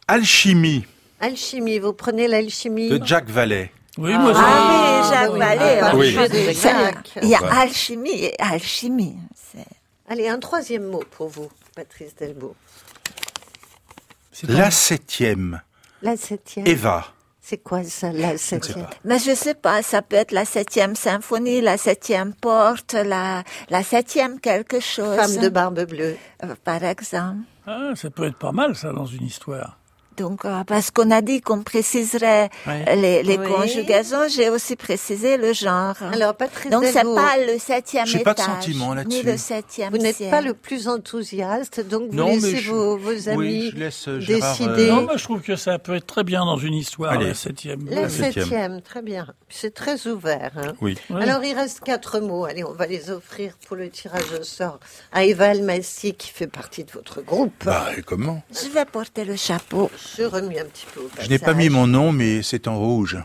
Alchimie 0.09 0.87
Alchimie, 1.21 1.79
vous 1.79 1.93
prenez 1.93 2.27
l'alchimie. 2.27 2.89
de 2.89 3.05
Jack 3.05 3.29
Vallet. 3.29 3.71
Oui, 3.99 4.13
moi, 4.19 4.33
je- 4.33 4.39
Ah 4.41 5.03
oui, 5.03 5.09
Jacques 5.11 5.31
Vallée. 5.39 5.81
ah, 5.83 5.91
on 5.95 5.99
oui. 5.99 6.17
Il 7.23 7.29
y 7.29 7.35
a 7.35 7.55
alchimie 7.61 8.25
et 8.25 8.35
alchimie. 8.41 9.17
Allez, 10.09 10.29
un 10.29 10.39
troisième 10.39 10.85
mot 10.85 11.03
pour 11.11 11.29
vous, 11.29 11.49
Patrice 11.75 12.15
c'est 14.33 14.49
La 14.51 14.71
septième. 14.71 15.63
La 16.03 16.17
septième. 16.17 16.67
Eva. 16.67 17.07
C'est 17.41 17.59
quoi 17.59 17.83
ça, 17.85 18.13
la 18.13 18.29
Je 18.29 18.33
ne 18.33 18.37
sais 18.37 18.45
septième? 18.61 18.85
pas. 18.85 18.91
Mais 19.05 19.19
je 19.19 19.35
sais 19.35 19.55
pas, 19.55 19.83
ça 19.83 20.03
peut 20.03 20.17
être 20.17 20.33
la 20.33 20.45
septième 20.45 20.95
symphonie, 20.97 21.61
la 21.61 21.79
septième 21.79 22.35
porte, 22.35 22.93
la, 22.95 23.45
la 23.71 23.83
septième 23.83 24.41
quelque 24.41 24.81
chose. 24.81 25.17
Femme 25.17 25.37
de 25.39 25.49
barbe 25.49 25.85
bleue. 25.87 26.17
Euh, 26.45 26.55
Par 26.65 26.83
exemple. 26.85 27.39
Ah, 27.67 27.93
ça 27.95 28.11
peut 28.11 28.27
être 28.27 28.37
pas 28.39 28.53
mal, 28.53 28.75
ça, 28.77 28.93
dans 28.93 29.07
une 29.07 29.25
histoire. 29.25 29.79
Donc, 30.17 30.45
euh, 30.45 30.65
parce 30.67 30.91
qu'on 30.91 31.11
a 31.11 31.21
dit 31.21 31.41
qu'on 31.41 31.63
préciserait 31.63 32.49
Ouais. 32.67 32.85
euh, 32.89 32.95
les, 32.95 33.23
les 33.23 33.39
Oui. 33.39 33.47
conjugaisons, 33.53 34.29
j'ai 34.29 34.49
aussi 34.49 34.77
précisé 34.77 35.37
le 35.37 35.53
genre. 35.53 35.95
Alors, 36.13 36.35
Patrice 36.35 36.71
Donc, 36.71 36.85
c'est 36.85 37.03
pas 37.03 37.37
le 37.47 37.59
septième 37.59 38.07
J'ai 38.07 38.21
étage. 38.21 38.35
pas 38.37 38.43
de 38.43 38.47
sentiment 38.47 38.91
Ni 38.91 38.97
là-dessus. 38.97 39.23
le 39.27 39.37
septième 39.37 39.91
Vous 39.93 39.99
n'êtes 39.99 40.31
pas 40.31 40.41
le 40.41 40.55
plus 40.55 40.89
enthousiaste, 40.89 41.81
donc 41.87 42.11
vous 42.11 42.17
Non, 42.17 42.27
mais 42.29 42.35
laissez 42.37 42.57
je- 42.59 42.71
vos, 42.73 42.97
vos 42.97 43.11
oui, 43.11 43.29
amis 43.29 43.71
je 43.73 43.77
laisse, 43.77 44.09
euh, 44.09 44.21
Gérard, 44.21 44.57
décider. 44.57 44.89
Non, 44.91 45.03
moi 45.03 45.17
je 45.17 45.25
trouve 45.25 45.41
que 45.43 45.57
ça 45.57 45.79
peut 45.79 45.97
être 45.97 46.07
très 46.07 46.25
bien 46.25 46.45
dans 46.45 46.57
une 46.59 46.75
histoire, 46.75 47.13
Allez. 47.13 47.27
la 47.29 47.35
septième. 47.35 47.87
La 47.91 48.09
septième, 48.09 48.81
très 48.83 49.03
bien. 49.03 49.27
C'est 49.49 49.75
très 49.75 50.07
ouvert. 50.07 50.53
hein. 50.57 50.73
Oui. 50.81 50.97
Oui. 51.11 51.23
Alors, 51.23 51.43
il 51.45 51.55
reste 51.55 51.81
quatre 51.81 52.21
mots. 52.21 52.45
Allez, 52.45 52.65
on 52.65 52.73
va 52.73 52.87
les 52.87 53.11
offrir 53.11 53.53
pour 53.67 53.77
le 53.77 53.89
tirage 53.91 54.33
au 54.39 54.43
sort 54.43 54.81
à 55.13 55.25
Eva 55.25 55.51
Almassi, 55.51 56.15
qui 56.15 56.31
fait 56.31 56.47
partie 56.47 56.85
de 56.85 56.91
votre 56.91 57.21
groupe. 57.23 57.53
Bah, 57.65 57.89
et 57.97 58.03
comment? 58.03 58.43
Je 58.51 58.69
vais 58.71 58.85
porter 58.85 59.25
le 59.25 59.37
chapeau. 59.37 59.91
Je 60.17 60.23
remue 60.25 60.59
un 60.59 60.65
petit 60.65 60.87
peu 60.95 61.01
au 61.01 61.11
Je 61.21 61.29
n'ai 61.29 61.39
pas 61.39 61.55
mis 61.55 61.69
mon 61.69 61.87
nom, 61.87 62.13
mais 62.13 62.43
c'est 62.43 62.69
en 62.69 62.79
rouge. 62.79 63.19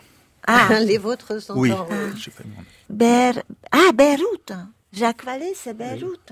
Ah, 0.48 0.80
Les 0.82 0.98
vôtres 0.98 1.42
sont 1.42 1.54
Oui. 1.56 1.72
en 1.72 1.84
rouge. 1.86 2.14
J'ai 2.18 2.32
pas 2.32 2.44
mis 2.46 2.52
mon 2.56 2.62
nom. 2.62 2.68
Ber... 2.90 3.42
ah 3.72 3.92
Beyrouth. 3.94 4.52
Jacques 4.94 5.24
Vallée, 5.24 5.54
c'est 5.56 5.76
Beyrouth. 5.78 6.32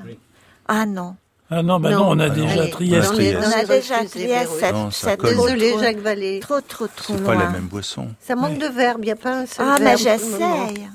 Ah 0.68 0.86
non. 0.86 1.16
Ah 1.52 1.64
non, 1.64 1.80
bah 1.80 1.90
non, 1.92 2.00
Non. 2.00 2.10
on 2.12 2.20
a 2.20 2.26
Ah 2.26 2.30
déjà 2.30 2.62
Allez, 2.62 2.70
Trieste. 2.70 3.12
on 3.12 3.52
a 3.52 3.64
déjà 3.66 4.06
Trieste, 4.06 4.60
trop, 5.18 5.28
Désolé, 5.28 5.72
trop, 5.72 5.80
Jacques 5.80 5.98
Vallée. 5.98 6.40
trop, 6.42 6.62
trop, 6.62 6.88
trop 6.88 7.16
C'est 7.18 7.24
pas 7.24 7.36
la 7.36 7.50
même 7.50 7.68
boisson. 7.68 8.10
Ça 8.22 8.36
manque 8.36 8.60
de 8.60 8.68
verbe, 8.68 9.00
il 9.02 9.06
n'y 9.06 9.12
a 9.12 9.16
pas 9.16 9.32
un 9.40 9.46
seul 9.48 9.66
Ah, 9.68 9.78
mais 9.80 9.96
verbe 9.96 10.00
j'essaye. 10.00 10.90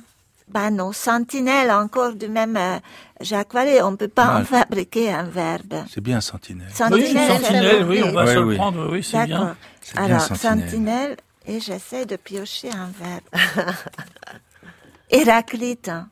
Bah 0.48 0.70
non, 0.70 0.92
sentinelle 0.92 1.70
encore 1.72 2.12
du 2.12 2.28
même 2.28 2.56
euh, 2.56 2.78
Jacques 3.24 3.52
Vallée, 3.54 3.82
on 3.82 3.96
peut 3.96 4.08
pas 4.08 4.38
en 4.40 4.44
fabriquer 4.44 5.12
un 5.12 5.24
verbe. 5.24 5.74
C'est 5.90 6.00
bien 6.02 6.20
Sentinelle. 6.20 6.68
Oui, 6.68 6.74
Sentinelle, 6.76 7.30
sentinelle, 7.42 7.84
oui, 7.88 8.02
on 8.04 8.12
va 8.12 8.24
Ouais, 8.24 8.34
se 8.34 8.38
oui. 8.38 8.50
le 8.50 8.56
prendre, 8.56 8.88
oui, 8.92 9.02
c'est 9.02 9.16
D'accord. 9.16 9.44
bien. 9.46 9.56
C'est 9.80 9.94
bien 9.96 10.04
Alors, 10.04 10.20
Sentinelle. 10.20 10.70
sentinelle, 10.70 11.16
et 11.46 11.60
j'essaie 11.60 12.06
de 12.06 12.16
piocher 12.16 12.70
un 12.70 12.90
verbe. 12.98 13.74
Héraclite. 15.10 15.88
hein. 15.88 16.08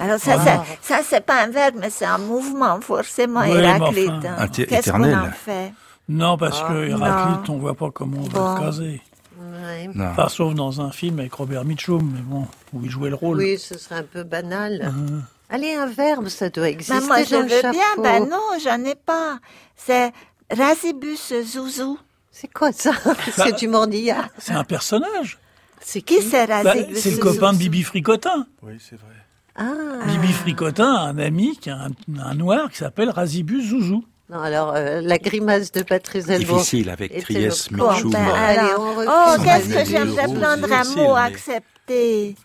Alors 0.00 0.18
ça, 0.18 0.36
Ah. 0.46 0.64
ça 0.82 1.00
c'est 1.04 1.24
pas 1.24 1.42
un 1.44 1.48
verbe, 1.48 1.76
mais 1.78 1.90
c'est 1.90 2.04
un 2.04 2.18
mouvement, 2.18 2.80
forcément, 2.80 3.40
Oui, 3.42 3.50
Héraclite. 3.50 4.10
enfin. 4.10 4.36
hein. 4.38 4.48
Qu'est-ce 4.48 4.90
qu'on 4.90 5.02
éternel. 5.04 5.18
en 5.18 5.30
fait? 5.32 5.72
Non, 6.08 6.36
parce 6.36 6.60
Ah. 6.64 6.68
que 6.68 6.88
Héraclite, 6.88 7.48
Non. 7.48 7.54
on 7.54 7.58
voit 7.58 7.74
pas 7.74 7.90
comment 7.92 8.18
on 8.18 8.22
va 8.28 8.38
Bon. 8.40 8.54
le 8.54 8.60
caser. 8.60 9.02
Ouais. 9.40 9.88
Non. 9.94 10.06
Enfin, 10.08 10.28
sauf 10.28 10.54
dans 10.54 10.80
un 10.80 10.90
film 10.90 11.20
avec 11.20 11.32
Robert 11.34 11.64
Mitchum, 11.64 12.10
mais 12.12 12.20
bon, 12.22 12.46
où 12.72 12.80
il 12.84 12.90
jouait 12.90 13.10
le 13.10 13.14
rôle. 13.14 13.38
Oui, 13.38 13.56
ce 13.58 13.78
serait 13.78 13.96
un 13.96 14.02
peu 14.02 14.24
banal. 14.24 14.80
Euh, 14.92 15.20
Allez, 15.50 15.74
un 15.74 15.86
verbe, 15.86 16.28
ça 16.28 16.50
doit 16.50 16.68
exister 16.68 16.94
Ben, 17.00 17.06
moi, 17.06 17.22
je 17.24 17.30
dans 17.30 17.38
veux 17.42 17.44
le 17.48 17.60
chapeau. 17.62 17.72
bien, 17.72 18.02
ben 18.02 18.28
non, 18.28 18.42
j'en 18.62 18.84
ai 18.84 18.94
pas. 18.94 19.38
C'est 19.76 20.12
Rasibus 20.50 21.32
Zouzou. 21.42 21.98
C'est 22.30 22.52
quoi 22.52 22.70
ça? 22.72 22.92
C'est 23.36 23.56
du 23.58 23.66
mordillard. 23.68 24.28
c'est 24.38 24.52
un 24.52 24.64
personnage. 24.64 25.38
C'est 25.80 26.02
Qui 26.02 26.20
c'est 26.22 26.46
Bah, 26.46 26.62
Rasibus 26.62 26.98
c'est 27.00 27.10
le 27.12 27.16
copain 27.18 27.52
de 27.52 27.58
Bibi 27.58 27.82
Fricotin. 27.82 28.46
Oui, 28.62 28.74
c'est 28.78 28.96
vrai. 28.96 29.14
Ah. 29.56 30.04
Bibi 30.06 30.32
Fricotin 30.32 30.94
a 30.94 31.00
un 31.08 31.18
ami 31.18 31.56
qui 31.56 31.70
a 31.70 31.76
un, 31.76 31.90
un 32.22 32.34
noir 32.34 32.70
qui 32.70 32.76
s'appelle 32.78 33.10
Razibus 33.10 33.70
Zouzou. 33.70 34.04
Non, 34.30 34.40
alors, 34.40 34.74
euh, 34.76 35.00
la 35.00 35.16
grimace 35.18 35.72
de 35.72 35.82
Patrice 35.82 36.26
Delvaux. 36.26 36.56
Difficile 36.58 36.90
avec 36.90 37.18
Trieste, 37.24 37.70
le- 37.70 37.78
Bon, 37.78 37.88
ben, 38.10 38.18
Allez, 38.36 38.58
alors, 38.58 38.94
oh, 38.98 39.42
qu'est-ce 39.42 39.68
que 39.72 39.84
j'aimerais 39.90 40.24
prendre 40.26 40.70
un 40.70 40.84
mot 40.94 41.14
mais- 41.14 41.20
accepté 41.20 42.36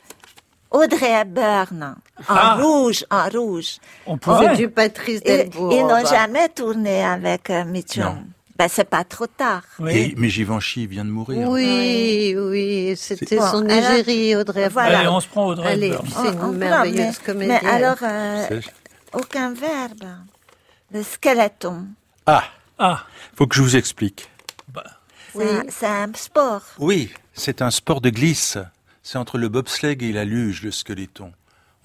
Audrey 0.72 1.12
Hepburn, 1.12 1.96
en 2.20 2.24
Ah. 2.28 2.56
rouge, 2.62 3.06
en 3.10 3.28
rouge. 3.30 3.78
On 4.06 4.14
C'est 4.16 4.20
pourrait. 4.20 4.56
du 4.58 4.70
Patrice 4.70 5.22
Ils, 5.26 5.28
Delvaux. 5.28 5.72
ils 5.72 5.82
on 5.84 5.88
n'ont 5.90 6.06
jamais 6.06 6.50
tourné 6.50 7.04
avec 7.04 7.50
euh, 7.50 7.66
Mitchum. 7.66 8.26
Ben, 8.56 8.68
c'est 8.70 8.88
pas 8.88 9.04
trop 9.04 9.26
tard. 9.26 9.64
Oui. 9.80 9.92
Et, 9.92 10.14
mais 10.16 10.30
Givenchy 10.30 10.86
vient 10.86 11.04
de 11.06 11.10
mourir. 11.10 11.50
Oui, 11.50 12.36
oui, 12.38 12.94
c'était 12.96 13.38
Bon, 13.38 13.48
son 13.52 13.68
égérie, 13.68 14.36
Audrey. 14.36 14.70
Voilà. 14.70 15.00
Allez, 15.00 15.08
on 15.08 15.20
se 15.20 15.28
prend 15.28 15.48
Audrey 15.48 15.72
Allez, 15.72 15.92
c'est 16.08 16.20
on 16.20 16.32
une 16.32 16.38
prend, 16.38 16.48
merveilleuse 16.52 17.18
mais, 17.20 17.26
comédienne. 17.26 17.60
mais 17.64 17.70
alors, 17.70 17.98
euh, 18.04 18.46
C'est- 18.48 18.74
aucun 19.14 19.54
verbe. 19.54 20.04
Le 20.92 21.02
skeleton. 21.04 21.88
Ah, 22.28 22.44
Ah, 22.80 23.04
faut 23.36 23.46
que 23.48 23.56
je 23.56 23.62
vous 23.62 23.76
explique. 23.76 24.30
C'est 25.36 25.44
un- 25.52 25.64
c'est 25.70 25.86
un 25.88 26.12
sport. 26.16 26.62
Oui, 26.80 27.12
c'est 27.34 27.62
un 27.62 27.72
sport 27.72 28.02
de 28.02 28.10
glisse. 28.10 28.58
C'est 29.04 29.18
entre 29.18 29.38
le 29.38 29.48
bobsleigh 29.50 29.98
et 30.02 30.12
la 30.12 30.26
luge, 30.26 30.62
le 30.64 30.72
squeletton. 30.72 31.32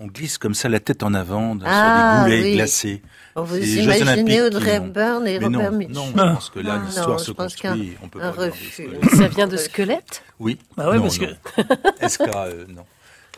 On 0.01 0.07
glisse 0.07 0.39
comme 0.39 0.55
ça 0.55 0.69
la 0.69 0.79
tête 0.79 1.03
en 1.03 1.13
avant 1.13 1.57
dans- 1.57 1.67
Ah, 1.69 2.21
sur 2.21 2.25
des 2.25 2.31
goulets 2.37 2.49
oui. 2.51 2.55
glacés. 2.57 3.03
Oh, 3.35 3.43
vous 3.43 3.57
imaginez 3.57 4.43
Audrey 4.43 4.77
Hepburn 4.77 5.27
et 5.27 5.39
Mais 5.41 5.45
Robert 5.47 5.73
non, 5.73 5.77
Mitchum 5.79 5.95
non, 5.95 6.07
je 6.29 6.35
pense 6.35 6.51
que 6.51 6.59
là, 6.61 6.77
Non, 6.79 6.85
l'histoire 6.87 7.21
se 7.21 7.33
construit. 7.33 7.97
On 8.03 8.09
peut 8.09 8.21
un 8.23 8.31
pas 8.33 8.43
refus. 8.45 8.89
Ça 9.17 9.27
vient 9.29 9.49
de 9.49 9.57
squelette 9.57 10.23
Oui. 10.39 10.59
Bah 10.77 10.89
ouais, 10.91 10.97
non, 10.99 11.03
parce 11.03 11.19
non. 11.21 12.09
SK, 12.09 12.21
euh, 12.37 12.65
non. 12.69 12.85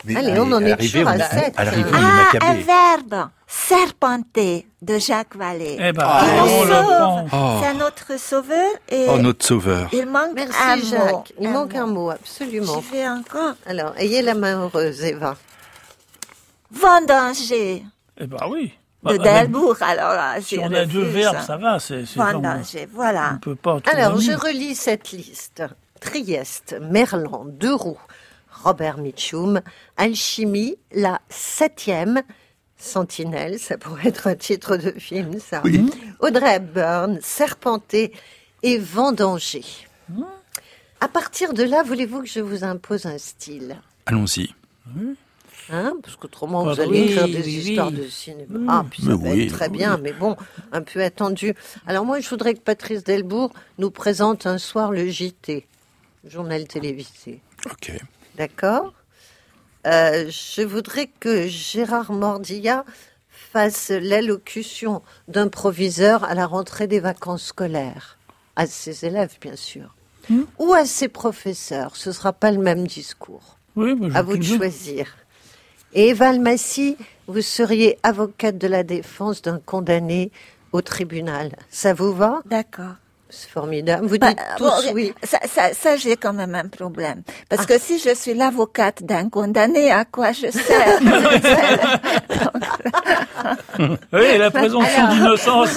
Mais 0.03 0.15
Allez, 0.15 0.39
on 0.39 0.51
en 0.51 0.61
est 0.65 0.77
toujours 0.77 1.07
à 1.07 1.13
on- 1.15 1.17
sept. 1.19 1.53
À 1.57 1.63
l'arrivée, 1.63 1.89
Ah, 1.93 1.97
on 1.97 1.99
est 1.99 2.03
un 2.03 2.23
macabré. 2.55 2.63
verbe. 2.63 3.29
Serpenter 3.47 4.67
de 4.81 4.97
Jacques 4.99 5.35
Vallée. 5.35 5.77
eh 5.79 5.91
ben, 5.91 6.03
Ah, 6.05 6.25
Il 6.25 6.33
nous 6.35 6.57
on 6.57 6.63
le 6.65 6.71
sauve. 6.73 7.29
Oh. 7.33 7.59
C'est 7.63 7.73
notre 7.73 8.19
sauveur 8.19 8.69
et 8.89 9.05
Oh, 9.09 9.17
notre 9.17 9.45
sauveur. 9.45 9.89
il 9.93 10.05
manque 10.07 10.31
Merci 10.35 10.57
un 10.61 10.75
mot. 10.77 10.83
Jacques. 10.85 11.33
Il 11.39 11.47
Un 11.47 11.51
manque 11.51 11.73
mot. 11.73 11.79
un 11.79 11.85
mot, 11.87 12.09
absolument. 12.11 12.81
Je 12.81 12.95
vais 12.95 13.07
encore. 13.07 13.53
Alors, 13.65 13.93
ayez 13.97 14.21
la 14.21 14.33
main 14.35 14.61
heureuse, 14.61 15.03
Eva. 15.03 15.35
Vendanger 16.71 17.83
Eh 18.17 18.27
ben 18.27 18.37
oui. 18.49 18.67
de 18.67 18.71
Bah, 19.03 19.11
même 19.13 19.21
Delbourg. 19.51 19.77
Alors 19.81 20.11
là, 20.13 20.41
Si 20.41 20.57
on 20.59 20.71
a 20.71 20.85
deux 20.85 21.03
verbes, 21.03 21.39
ça 21.45 21.57
va. 21.57 21.79
C'est, 21.79 22.05
c'est 22.05 22.19
vraiment- 22.19 22.41
Vendanger, 22.53 22.87
voilà. 22.91 23.33
On 23.35 23.39
peut 23.39 23.55
pas 23.55 23.79
tout 23.81 23.89
Alors, 23.95 24.19
je 24.19 24.31
relis 24.31 24.75
cette 24.75 25.11
liste. 25.11 25.63
Trieste, 25.99 26.75
Merlan, 26.81 27.45
Deux-Roues, 27.45 27.99
Robert 28.63 28.97
Mitchum, 28.97 29.61
Alchimie, 29.97 30.75
la 30.91 31.19
septième, 31.29 32.21
Sentinelle, 32.77 33.59
ça 33.59 33.77
pourrait 33.77 34.07
être 34.07 34.25
un 34.27 34.35
titre 34.35 34.77
de 34.77 34.91
film, 34.99 35.39
ça. 35.39 35.61
Audrey 36.19 36.55
Hepburn, 36.55 37.19
Serpenté 37.21 38.13
et 38.63 38.79
Vendanger. 38.79 39.63
À 40.99 41.07
partir 41.07 41.53
de 41.53 41.63
là, 41.63 41.83
voulez-vous 41.83 42.21
que 42.21 42.27
je 42.27 42.39
vous 42.39 42.63
impose 42.63 43.05
un 43.05 43.17
style? 43.19 43.79
Allons-y. 44.07 44.49
Hein 45.69 45.93
Parce 46.01 46.15
qu'autrement, 46.15 46.61
Ah 46.67 46.71
vous 46.71 46.75
bah 46.77 46.83
allez 46.83 47.01
oui, 47.01 47.11
écrire 47.11 47.27
des 47.27 47.43
oui. 47.43 47.53
histoires 47.69 47.91
de 47.91 48.03
cinéma. 48.07 48.59
Ah, 48.67 48.85
puis 48.89 49.03
ça 49.03 49.09
Mais 49.09 49.15
va 49.29 49.35
oui, 49.35 49.43
être 49.47 49.53
très 49.53 49.69
oui. 49.69 49.77
bien, 49.77 49.97
mais 49.97 50.13
bon, 50.13 50.35
un 50.71 50.81
peu 50.81 51.03
attendu. 51.03 51.53
Alors 51.87 52.05
moi, 52.05 52.19
je 52.19 52.29
voudrais 52.29 52.53
que 52.53 52.59
Patrice 52.59 53.03
Delbourg 53.03 53.51
nous 53.77 53.91
présente 53.91 54.45
un 54.47 54.57
soir 54.57 54.91
le 54.91 55.07
JT, 55.07 55.67
journal 56.25 56.67
télévisé. 56.67 57.41
Ok. 57.67 57.91
D'accord? 58.37 58.93
Euh, 59.87 60.29
Je 60.29 60.61
voudrais 60.61 61.07
que 61.19 61.47
Gérard 61.47 62.11
Mordilla 62.11 62.85
fasse 63.29 63.89
l'allocution 63.89 65.01
d'un 65.27 65.47
proviseur 65.47 66.23
à 66.23 66.33
la 66.35 66.45
rentrée 66.47 66.87
des 66.87 66.99
vacances 66.99 67.45
scolaires. 67.45 68.17
À 68.55 68.67
ses 68.67 69.05
élèves, 69.05 69.37
bien 69.41 69.55
sûr. 69.55 69.95
Hmm? 70.29 70.43
Ou 70.59 70.73
à 70.73 70.85
ses 70.85 71.07
professeurs. 71.07 71.95
Ce 71.95 72.09
ne 72.09 72.13
sera 72.13 72.31
pas 72.33 72.51
le 72.51 72.59
même 72.59 72.85
discours. 72.87 73.57
Oui, 73.75 73.95
je 74.01 74.15
À 74.15 74.21
vous 74.21 74.37
de 74.37 74.43
choisir. 74.43 75.07
Et 75.93 76.09
Eva 76.09 76.29
Almassi, 76.29 76.97
vous 77.27 77.41
seriez 77.41 77.97
avocate 78.03 78.57
de 78.57 78.67
la 78.67 78.83
défense 78.83 79.41
d'un 79.41 79.59
condamné 79.65 80.31
au 80.71 80.81
tribunal. 80.81 81.51
Ça 81.69 81.93
vous 81.93 82.13
va? 82.13 82.41
D'accord. 82.45 82.95
C'est 83.33 83.49
formidable. 83.49 84.05
Vous 84.07 84.17
Bah, 84.17 84.29
dites 84.29 84.39
tous 84.57 84.63
bon, 84.65 84.91
oui. 84.93 85.13
Ça, 85.23 85.39
ça, 85.45 85.73
ça, 85.73 85.95
j'ai 85.95 86.17
quand 86.17 86.33
même 86.33 86.53
un 86.53 86.67
problème. 86.67 87.23
Parce 87.47 87.65
que 87.65 87.79
si 87.79 87.97
je 87.97 88.13
suis 88.13 88.33
l'avocate 88.33 89.03
d'un 89.03 89.29
condamné, 89.29 89.89
à 89.89 90.03
quoi 90.03 90.33
je 90.33 90.51
sers? 90.51 90.99
Oui, 94.13 94.37
la 94.37 94.51
présomption 94.51 95.07
d'innocence. 95.07 95.69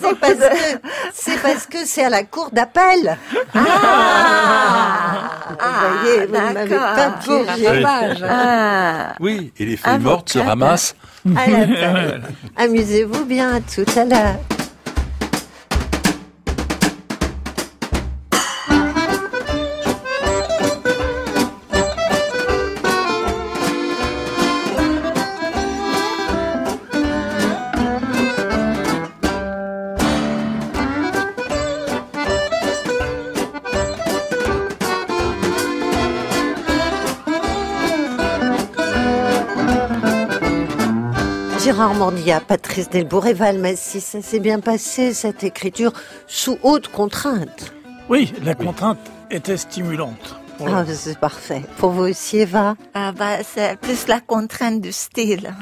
C'est 0.00 0.18
parce 0.18 0.34
que 0.34 0.78
c'est 1.14 1.38
parce 1.42 1.66
que 1.66 1.78
c'est 1.86 2.04
à 2.04 2.10
la 2.10 2.24
cour 2.24 2.50
d'appel. 2.52 3.16
Ah, 3.54 4.57
vous 6.26 6.34
ne 6.34 6.54
m'avez 6.54 6.76
pas 6.76 6.96
d'accord. 6.96 7.44
piégé. 7.54 7.84
Ah. 8.28 9.14
Oui, 9.20 9.52
et 9.58 9.64
les 9.64 9.76
feuilles 9.76 9.98
mortes 9.98 10.30
se 10.30 10.38
ramassent. 10.38 10.94
Amusez-vous 12.56 13.24
bien. 13.24 13.56
À 13.56 13.60
tout 13.60 13.84
à 13.96 14.04
l'heure. 14.04 14.57
Mordia, 41.98 42.40
Patrice 42.40 42.88
Delbourg 42.90 43.26
et 43.26 43.32
Valmassi, 43.34 44.00
ça 44.00 44.22
s'est 44.22 44.38
bien 44.38 44.60
passé 44.60 45.12
cette 45.12 45.42
écriture 45.42 45.92
sous 46.28 46.56
haute 46.62 46.88
contrainte. 46.88 47.72
Oui, 48.08 48.32
la 48.44 48.54
contrainte 48.54 49.00
était 49.30 49.56
stimulante. 49.56 50.36
pour 50.56 50.68
Ah, 50.68 50.84
c'est 50.86 51.18
parfait. 51.18 51.62
Pour 51.78 51.90
vous 51.90 52.04
aussi, 52.04 52.38
Eva? 52.38 52.76
Ah 52.94 53.10
bah, 53.12 53.38
c'est 53.42 53.78
plus 53.80 54.06
la 54.06 54.20
contrainte 54.20 54.80
du 54.80 54.92
style. 54.92 55.52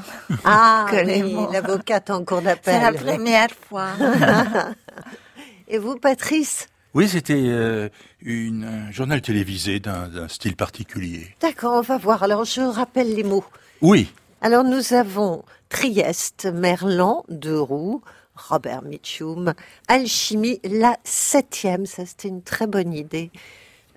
Ah, 0.45 0.87
que 0.91 0.97
les 0.97 1.23
oui, 1.23 1.33
mots. 1.33 1.51
l'avocate 1.53 2.11
en 2.11 2.23
cours 2.25 2.43
d'appel. 2.43 2.75
C'est 2.75 2.83
la 2.83 2.93
première 2.93 3.49
fois. 3.69 3.89
Et 5.69 5.79
vous, 5.79 5.97
Patrice? 5.97 6.67
Oui, 6.93 7.09
c'était 7.09 7.35
euh, 7.35 7.89
une- 8.21 8.65
un 8.89 8.93
journal 8.93 9.21
télévisé 9.23 9.81
d'un 9.81 10.09
d'un 10.09 10.29
style 10.29 10.55
particulier. 10.57 11.35
D'accord, 11.41 11.75
on 11.79 11.81
va 11.83 11.97
voir. 11.99 12.23
Alors, 12.23 12.45
je 12.45 12.61
rappelle 12.61 13.15
les 13.15 13.25
mots. 13.25 13.45
Oui, 13.81 14.13
Alors, 14.43 14.65
nous 14.65 14.93
avons 14.95 15.45
Trieste, 15.69 16.47
Merlan, 16.53 17.25
Deux 17.29 17.61
Roues, 17.61 18.03
Robert 18.35 18.83
Mitchum, 18.83 19.55
Alchimie, 19.89 20.61
la 20.65 20.97
septième. 21.05 21.87
Ça, 21.87 22.07
c'était 22.07 22.29
une 22.29 22.43
très 22.43 22.67
bonne 22.67 22.93
idée. 22.93 23.31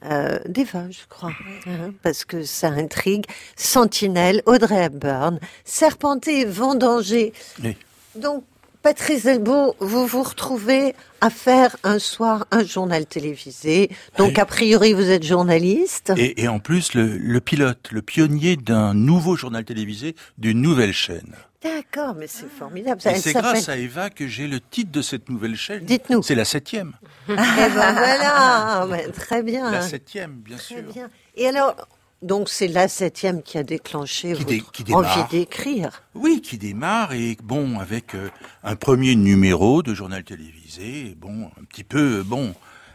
Euh, 0.05 0.39
je 0.47 1.07
crois, 1.09 1.33
hein, 1.67 1.91
parce 2.03 2.23
que 2.23 2.43
ça 2.43 2.69
intrigue. 2.69 3.25
Sentinelle, 3.57 4.41
Audrey 4.45 4.85
Hepburn, 4.85 5.39
Serpenté, 5.65 6.45
Vendanger. 6.45 7.33
Oui. 7.63 7.75
Donc, 8.15 8.45
Patrice 8.81 9.23
Delbo, 9.23 9.75
vous 9.79 10.07
vous 10.07 10.23
retrouvez 10.23 10.95
à 11.19 11.29
faire 11.29 11.75
un 11.83 11.99
soir 11.99 12.47
un 12.51 12.63
journal 12.63 13.05
télévisé. 13.05 13.89
Donc, 14.17 14.39
a 14.39 14.45
priori, 14.45 14.93
vous 14.93 15.09
êtes 15.09 15.23
journaliste. 15.23 16.13
et, 16.15 16.43
et 16.43 16.47
en 16.47 16.59
plus 16.59 16.93
le, 16.93 17.17
le 17.17 17.41
pilote, 17.41 17.89
le 17.91 18.01
pionnier 18.01 18.55
d'un 18.55 18.93
nouveau 18.93 19.35
journal 19.35 19.65
télévisé 19.65 20.15
d'une 20.37 20.61
nouvelle 20.61 20.93
chaîne. 20.93 21.35
D'accord, 21.61 22.15
mais 22.15 22.27
c'est 22.27 22.47
formidable. 22.49 23.01
Et 23.05 23.15
c'est 23.15 23.33
grâce 23.33 23.67
à 23.67 23.77
Eva 23.77 24.09
que 24.09 24.27
j'ai 24.27 24.47
le 24.47 24.61
titre 24.61 24.91
de 24.91 25.01
cette 25.01 25.27
nouvelle 25.29 25.57
chaîne. 25.57 25.83
Dites-nous. 25.83 26.23
C'est 26.23 26.35
la 26.35 26.45
septième. 26.45 26.93
Eh 27.29 27.35
ben 27.35 27.69
voilà, 27.93 28.87
ouais, 28.89 29.09
très 29.11 29.43
bien. 29.43 29.69
La 29.69 29.81
septième, 29.81 30.35
bien 30.37 30.55
Très 30.57 30.75
sûr. 30.75 30.83
bien. 30.93 31.09
Et 31.35 31.47
alors, 31.47 31.75
donc 32.21 32.47
c'est 32.49 32.67
la 32.69 32.87
septième 32.87 33.43
qui 33.43 33.57
a 33.57 33.63
déclenché 33.63 34.33
Qui 34.33 34.45
dé- 34.45 34.59
votre 34.59 34.71
qui 34.71 34.93
envie 34.93 35.23
d'écrire. 35.29 36.01
Oui, 36.15 36.41
qui 36.41 36.57
démarre 36.57 37.11
et 37.13 37.37
bon 37.43 37.79
avec 37.79 38.15
euh, 38.15 38.29
un 38.63 38.75
premier 38.77 39.15
numéro 39.15 39.83
de 39.83 39.93
journal 39.93 40.23
télévisé, 40.23 41.15
bon 41.17 41.49
un 41.59 41.63
petit 41.65 41.83
peu 41.83 42.23
bon 42.23 42.53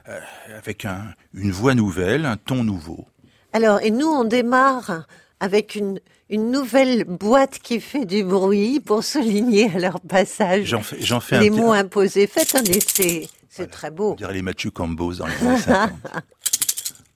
euh, 0.09 0.19
avec 0.57 0.85
un, 0.87 1.05
une 1.35 1.53
voix 1.53 1.75
nouvelle, 1.75 2.25
un 2.25 2.37
ton 2.39 2.65
nouveau. 2.65 3.07
Alors, 3.53 3.81
et 3.83 3.91
nous, 3.91 4.09
on 4.09 4.25
démarre 4.25 5.07
avec 5.41 5.75
une, 5.75 6.01
une 6.31 6.51
nouvelle 6.51 7.05
boîte 7.05 7.59
qui 7.59 7.81
fait 7.81 8.05
du 8.07 8.25
bruit 8.25 8.81
pour 8.81 9.05
souligner 9.05 9.71
à 9.75 9.79
leur 9.79 10.01
passage 10.01 10.65
J'en 10.67 10.83
fais, 10.83 10.97
j'en 11.01 11.21
fais 11.21 11.41
les 11.41 11.51
mots 11.51 11.73
imposés. 11.73 12.27
Faites 12.27 12.55
un 12.55 12.63
essai, 12.65 13.29
c'est 13.51 13.71
très 13.71 13.91
beau. 13.91 14.13
on 14.13 14.15
dirait 14.17 14.35
les 14.35 14.43
Mathieu 14.43 14.71
Cambos 14.71 15.15
dans 15.15 15.27
les 15.27 15.35
années 15.47 15.59
50. 15.67 15.91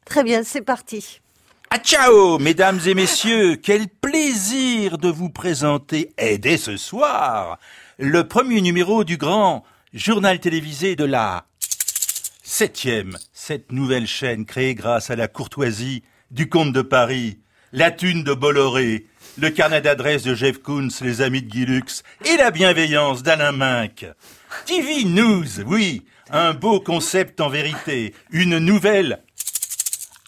Très 0.05 0.25
bien, 0.25 0.43
c'est 0.43 0.63
parti. 0.63 1.21
Ah 1.71 1.79
ciao, 1.79 2.39
mesdames 2.39 2.81
et 2.87 2.95
messieurs, 2.95 3.57
quel 3.57 3.89
plaisir 3.89 4.97
de 4.97 5.09
vous 5.11 5.29
présenter, 5.29 6.13
et 6.17 6.39
dès 6.39 6.57
ce 6.57 6.79
soir, 6.79 7.59
le 7.99 8.27
premier 8.27 8.63
numéro 8.63 9.05
du 9.05 9.19
grand 9.19 9.65
journal 9.93 10.41
télévisé 10.41 10.97
de 10.97 11.05
la 11.05 11.45
septième, 12.43 13.19
cette 13.35 13.71
nouvelle 13.71 14.07
chaîne 14.07 14.47
créée 14.47 14.75
grâce 14.75 15.11
à 15.11 15.17
la 15.17 15.29
courtoisie 15.29 16.03
du 16.31 16.49
comte 16.49 16.73
de 16.73 16.81
Paris, 16.81 17.39
la 17.73 17.91
thune 17.91 18.25
de 18.25 18.33
Bolloré, 18.33 19.07
le 19.39 19.51
carnet 19.51 19.81
d'adresse 19.81 20.23
de 20.23 20.35
Jeff 20.35 20.59
Koons, 20.59 20.89
les 21.03 21.21
amis 21.21 21.43
de 21.43 21.49
Guy 21.49 21.67
Lux, 21.67 22.03
et 22.25 22.37
la 22.37 22.51
bienveillance 22.51 23.23
d'Alain 23.23 23.53
Minck. 23.53 24.07
TV 24.65 25.05
News, 25.05 25.61
oui, 25.67 26.05
un 26.31 26.55
beau 26.55 26.81
concept 26.81 27.41
en 27.41 27.49
vérité, 27.49 28.15
une 28.31 28.59
nouvelle 28.59 29.23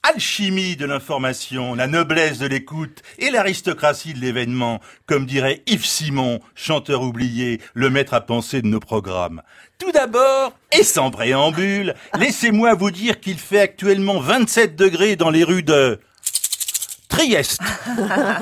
alchimie 0.02 0.76
de 0.76 0.86
l'information, 0.86 1.74
la 1.74 1.86
noblesse 1.86 2.38
de 2.38 2.46
l'écoute 2.46 3.02
et 3.18 3.30
l'aristocratie 3.30 4.14
de 4.14 4.18
l'événement, 4.18 4.80
comme 5.06 5.26
dirait 5.26 5.62
Yves 5.66 5.84
Simon, 5.84 6.40
chanteur 6.54 7.02
oublié, 7.02 7.60
le 7.74 7.90
maître 7.90 8.14
à 8.14 8.20
penser 8.20 8.62
de 8.62 8.66
nos 8.66 8.80
programmes. 8.80 9.42
Tout 9.78 9.92
d'abord, 9.92 10.52
et 10.72 10.84
sans 10.84 11.10
préambule, 11.10 11.94
laissez-moi 12.18 12.74
vous 12.74 12.90
dire 12.90 13.20
qu'il 13.20 13.38
fait 13.38 13.60
actuellement 13.60 14.20
27 14.20 14.74
degrés 14.74 15.16
dans 15.16 15.30
les 15.30 15.44
rues 15.44 15.62
de 15.62 16.00
Trieste, 17.10 17.60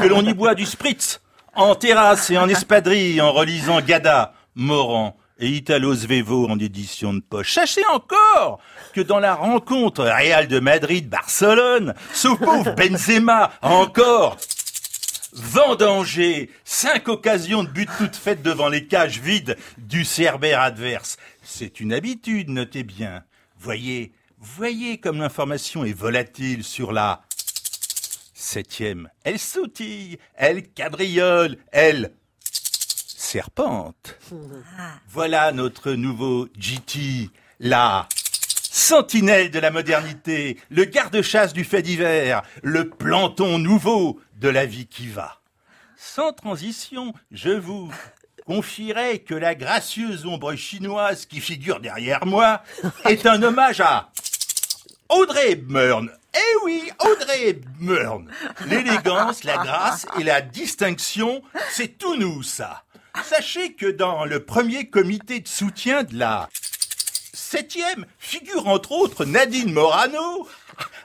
que 0.01 0.07
l'on 0.07 0.25
y 0.25 0.33
boit 0.35 0.55
du 0.55 0.65
spritz, 0.65 1.21
en 1.55 1.75
terrasse 1.75 2.31
et 2.31 2.39
en 2.39 2.49
espadrille, 2.49 3.21
en 3.21 3.33
relisant 3.33 3.81
Gada, 3.81 4.35
Morand 4.55 5.17
et 5.41 5.49
Italo 5.49 5.95
Svevo 5.95 6.49
en 6.49 6.59
édition 6.59 7.15
de 7.15 7.21
poche. 7.21 7.55
Sachez 7.55 7.85
encore 7.93 8.61
que 8.93 9.01
dans 9.01 9.19
la 9.19 9.35
rencontre 9.35 10.05
Real 10.05 10.47
de 10.49 10.61
Madrid-Barcelone, 10.61 11.95
ce 12.13 12.29
pauvre 12.29 12.75
Benzema, 12.75 13.51
encore 13.63 14.37
Vendanger, 15.33 16.51
cinq 16.65 17.09
occasions 17.09 17.63
de 17.63 17.69
but 17.69 17.89
toutes 17.99 18.17
faites 18.17 18.43
devant 18.43 18.69
les 18.69 18.87
cages 18.87 19.21
vides 19.21 19.57
du 19.77 20.05
Cerbère 20.05 20.61
adverse. 20.61 21.17
C'est 21.43 21.81
une 21.81 21.93
habitude, 21.93 22.49
notez 22.49 22.83
bien. 22.83 23.23
Voyez, 23.61 24.13
voyez 24.41 24.99
comme 24.99 25.19
l'information 25.19 25.85
est 25.85 25.93
volatile 25.93 26.65
sur 26.65 26.93
la 26.93 27.23
septième. 28.49 29.11
Elle 29.25 29.39
sautille, 29.39 30.19
elle 30.35 30.69
cabriole, 30.69 31.59
elle 31.71 32.13
serpente. 33.07 34.19
Voilà 35.09 35.53
notre 35.53 35.93
nouveau 35.93 36.49
GT, 36.59 37.31
la 37.61 38.09
sentinelle 38.71 39.51
de 39.51 39.59
la 39.59 39.71
modernité, 39.71 40.59
le 40.71 40.85
garde-chasse 40.85 41.53
du 41.53 41.65
fait 41.65 41.83
divers, 41.83 42.43
le 42.63 42.89
planton 42.89 43.59
nouveau 43.59 44.19
de 44.37 44.49
la 44.49 44.65
vie 44.65 44.87
qui 44.87 45.09
va. 45.09 45.41
Sans 45.97 46.33
transition, 46.33 47.13
je 47.31 47.51
vous 47.51 47.93
confierai 48.47 49.19
que 49.19 49.35
la 49.35 49.55
gracieuse 49.55 50.25
ombre 50.25 50.55
chinoise 50.55 51.27
qui 51.27 51.41
figure 51.41 51.81
derrière 51.81 52.25
moi 52.25 52.63
est 53.05 53.27
un 53.27 53.43
hommage 53.43 53.81
à 53.81 54.11
Audrey 55.11 55.53
Hepburn. 55.53 56.11
Eh 56.35 56.65
oui, 56.65 56.91
Audrey 57.01 57.49
Hepburn. 57.49 58.31
L'élégance, 58.67 59.45
la 59.45 59.57
grâce 59.57 60.07
et 60.19 60.25
la 60.25 60.41
distinction, 60.41 61.43
c'est 61.71 61.99
tout 61.99 62.17
nous, 62.17 62.43
ça. 62.43 62.85
Sachez 63.25 63.73
que 63.73 63.87
dans 63.87 64.25
le 64.25 64.45
premier 64.45 64.89
comité 64.89 65.41
de 65.41 65.49
soutien 65.49 66.05
de 66.05 66.17
la 66.17 66.49
septième 67.33 68.05
figure 68.19 68.69
entre 68.69 68.93
autres 68.93 69.25
Nadine 69.25 69.73
Morano, 69.73 70.47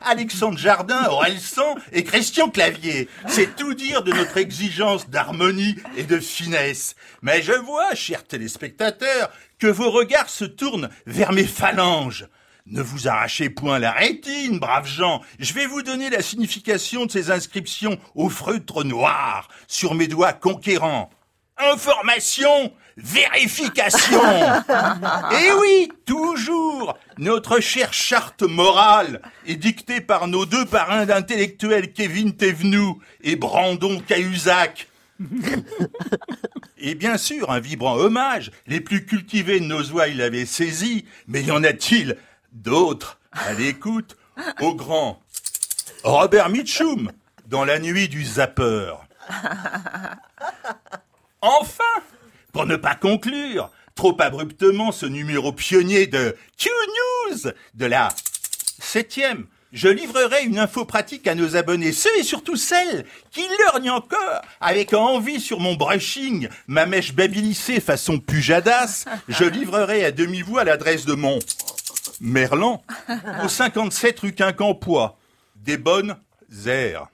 Alexandre 0.02 0.58
Jardin, 0.58 1.06
Orelsan 1.06 1.76
et 1.94 2.04
Christian 2.04 2.50
Clavier. 2.50 3.08
C'est 3.28 3.56
tout 3.56 3.74
dire 3.74 4.04
de 4.04 4.12
notre 4.12 4.38
exigence 4.38 5.10
d'harmonie 5.10 5.78
et 5.96 6.04
de 6.04 6.20
finesse. 6.20 6.96
Mais 7.22 7.42
je 7.42 7.54
vois, 7.54 7.96
chers 7.96 8.26
téléspectateurs, 8.26 9.32
que 9.58 9.68
vos 9.68 9.90
regards 9.90 10.30
se 10.30 10.46
tournent 10.46 10.90
vers 11.06 11.32
mes 11.32 11.48
phalanges. 11.48 12.28
Ne 12.66 12.82
vous 12.82 13.10
arrachez 13.10 13.50
point 13.50 13.78
la 13.78 13.92
rétine, 13.92 14.58
braves 14.58 14.88
gens. 14.88 15.22
Je 15.38 15.54
vais 15.54 15.66
vous 15.66 15.82
donner 15.82 16.10
la 16.10 16.22
signification 16.22 17.06
de 17.06 17.12
ces 17.12 17.30
inscriptions 17.30 18.00
au 18.16 18.30
feutre 18.30 18.86
noir 18.86 19.50
sur 19.68 19.96
mes 19.96 20.08
doigts 20.08 20.32
conquérants. 20.32 21.10
Information, 21.58 22.72
vérification. 22.96 24.22
Et 25.32 25.52
oui, 25.60 25.90
toujours, 26.06 26.98
notre 27.18 27.60
chère 27.60 27.94
charte 27.94 28.44
morale 28.44 29.22
est 29.46 29.58
dictée 29.58 30.00
par 30.00 30.28
nos 30.28 30.46
deux 30.46 30.66
parrains 30.66 31.06
d'intellectuels 31.06 31.92
Kevin 31.92 32.34
Thévenoud 32.34 32.96
et 33.24 33.36
Brandon 33.36 34.00
Cahuzac. 34.00 34.88
Et 36.78 36.96
bien 36.96 37.18
sûr, 37.18 37.52
un 37.52 37.60
vibrant 37.60 37.96
hommage, 37.96 38.52
les 38.68 38.80
plus 38.80 39.06
cultivés 39.06 39.60
de 39.60 39.66
nos 39.66 39.84
oies 39.92 40.08
l'avaient 40.08 40.46
saisi, 40.46 41.06
mais 41.28 41.44
y 41.44 41.52
en 41.52 41.64
a-t-il 41.64 42.18
d'autres 42.54 43.20
à 43.32 43.54
l'écoute 43.54 44.18
au 44.62 44.74
grand 44.74 45.22
Robert 46.04 46.50
Mitchum 46.50 47.12
dans 47.48 47.66
la 47.66 47.80
nuit 47.80 48.08
du 48.08 48.24
zapper. 48.24 48.94
Enfin, 51.42 51.84
pour 52.52 52.66
ne 52.66 52.76
pas 52.76 52.96
conclure 52.96 53.70
trop 53.96 54.16
abruptement 54.20 54.92
ce 54.92 55.06
numéro 55.06 55.52
pionnier 55.52 56.08
de 56.08 56.36
Q-News 56.58 57.52
de 57.74 57.86
la 57.86 58.10
septième, 58.80 59.46
je 59.72 59.88
livrerai 59.88 60.44
une 60.44 60.60
info 60.60 60.86
pratique 60.86 61.28
à 61.28 61.36
nos 61.36 61.56
abonnés, 61.56 61.92
ceux 61.92 62.16
et 62.20 62.24
surtout 62.24 62.56
celles 62.56 63.06
qui 63.32 63.42
lorgnent 63.60 63.90
encore 63.90 64.42
avec 64.62 64.94
envie 64.94 65.42
sur 65.42 65.60
mon 65.60 65.74
brushing, 65.74 66.48
ma 66.68 66.86
mèche 66.86 67.14
babilissée 67.14 67.80
façon 67.80 68.20
Pujadas, 68.20 69.06
je 69.28 69.46
livrerai 69.46 70.06
à 70.06 70.12
demi-voix 70.12 70.64
l'adresse 70.64 71.06
de 71.06 71.16
mon 71.16 71.40
Merlan 72.24 72.82
au 73.44 73.48
57 73.50 74.20
rue 74.22 74.34
Quincampoix. 74.34 75.18
Des 75.58 75.78
bonnes 75.78 76.16
airs. 76.66 77.08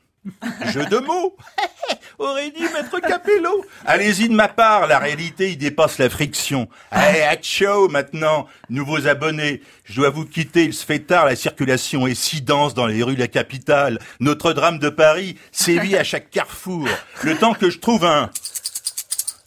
Jeu 0.72 0.86
de 0.86 0.97
mots 0.97 1.36
aurait 2.20 2.51
dit 2.51 2.64
Maître 2.74 2.99
Capello. 2.99 3.66
Allez-y 3.86 4.30
de 4.30 4.34
ma 4.36 4.47
part, 4.47 4.86
la 4.86 4.99
réalité, 4.99 5.51
il 5.51 5.57
dépasse 5.57 5.97
la 5.97 6.10
friction. 6.10 6.70
Allez, 6.91 7.22
à 7.22 7.36
ciao 7.38 7.88
maintenant, 7.88 8.47
nouveaux 8.70 9.07
abonnés. 9.07 9.62
Je 9.86 9.95
dois 9.95 10.10
vous 10.10 10.26
quitter, 10.26 10.66
il 10.66 10.74
se 10.74 10.86
fait 10.86 10.99
tard, 10.99 11.26
la 11.26 11.36
circulation 11.36 12.05
est 12.05 12.16
si 12.16 12.41
dense 12.41 12.74
dans 12.74 12.86
les 12.86 13.01
rues 13.01 13.16
de 13.16 13.20
la 13.20 13.28
capitale. 13.28 13.99
Notre 14.20 14.53
drame 14.53 14.78
de 14.78 14.89
Paris 14.89 15.38
sévit 15.51 15.95
à 15.95 16.03
chaque 16.03 16.30
carrefour. 16.30 16.88
Le 17.24 17.36
temps 17.36 17.53
que 17.53 17.70
je 17.70 17.80
trouve 17.80 18.05
un 18.05 18.30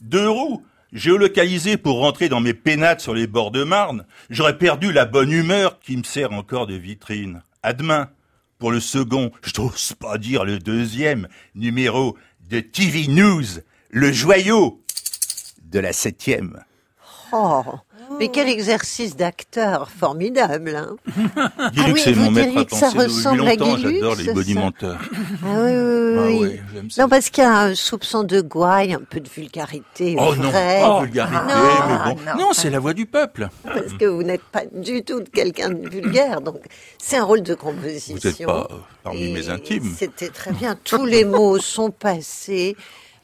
deux 0.00 0.28
roues 0.28 0.64
géolocalisé 0.93 1.76
pour 1.76 1.99
rentrer 1.99 2.28
dans 2.28 2.40
mes 2.40 2.55
pénates 2.55 3.01
sur 3.01 3.14
les 3.14 3.26
bords 3.26 3.51
de 3.51 3.64
Marne, 3.64 4.05
j'aurais 4.30 4.59
perdu 4.59 4.93
la 4.93 5.05
bonne 5.05 5.32
humeur 5.32 5.80
qui 5.80 5.97
me 5.97 6.03
sert 6.03 6.32
encore 6.32 6.66
de 6.66 6.74
vitrine. 6.74 7.43
À 7.62 7.72
demain 7.72 8.11
pour 8.59 8.70
le 8.70 8.80
second, 8.80 9.32
je 9.43 9.61
n'ose 9.61 9.95
pas 9.99 10.18
dire 10.18 10.45
le 10.45 10.59
deuxième, 10.59 11.28
numéro 11.55 12.16
de 12.49 12.61
TV 12.61 13.09
News, 13.09 13.45
le 13.90 14.12
joyau 14.12 14.82
de 15.64 15.80
la 15.80 15.93
septième. 15.93 16.62
Oh, 17.32 17.62
mais 18.18 18.28
quel 18.28 18.48
exercice 18.48 19.16
d'acteur 19.16 19.90
formidable. 19.90 20.76
Hein. 20.76 20.96
Ah 21.56 21.70
que 21.92 21.98
c'est 21.98 22.10
oui, 22.10 22.16
mon 22.16 22.24
vous 22.26 22.30
maître 22.32 22.48
à 22.48 22.50
diriez 22.50 22.66
que 22.66 22.76
ça 22.76 22.86
penser. 22.86 22.98
ressemble 22.98 23.38
Depuis 23.38 23.50
à 23.50 23.56
longtemps, 23.56 23.76
j'adore 23.78 24.14
les 24.16 24.32
bonimenteurs. 24.32 24.98
Ah 25.44 25.46
oui, 25.58 25.70
oui, 25.72 26.16
Ah 26.18 26.26
oui. 26.40 26.60
j'aime 26.74 26.90
ça. 26.90 27.02
non, 27.02 27.08
parce 27.08 27.30
qu'il 27.30 27.44
y 27.44 27.46
a 27.46 27.58
un 27.60 27.74
soupçon 27.74 28.22
de 28.24 28.40
gouaille, 28.40 28.92
un 28.94 29.00
peu 29.08 29.20
de 29.20 29.28
vulgarité. 29.28 30.16
Oh 30.18 30.34
non, 30.36 30.50
vrai. 30.50 30.80
pas 30.80 31.00
vulgarité, 31.02 31.38
Ah, 31.48 32.04
mais 32.06 32.14
bon. 32.14 32.20
Non, 32.38 32.48
c'est 32.52 32.70
la 32.70 32.78
voix 32.78 32.92
du 32.94 33.06
peuple. 33.06 33.48
Parce 33.64 33.92
que 33.98 34.04
vous 34.04 34.22
n'êtes 34.22 34.42
pas 34.42 34.62
du 34.72 35.02
tout 35.02 35.22
quelqu'un 35.32 35.70
de 35.70 35.88
vulgaire, 35.88 36.40
donc 36.40 36.60
c'est 36.98 37.16
un 37.16 37.24
rôle 37.24 37.42
de 37.42 37.54
composition. 37.54 38.16
Vous 38.20 38.28
n'êtes 38.28 38.44
pas 38.46 38.68
euh, 38.70 38.76
parmi 39.02 39.32
mes 39.32 39.48
intimes. 39.48 39.92
C'était 39.96 40.28
très 40.28 40.52
bien. 40.52 40.76
Tous 40.84 41.06
les 41.06 41.24
mots 41.24 41.58
sont 41.58 41.90
passés. 41.90 42.76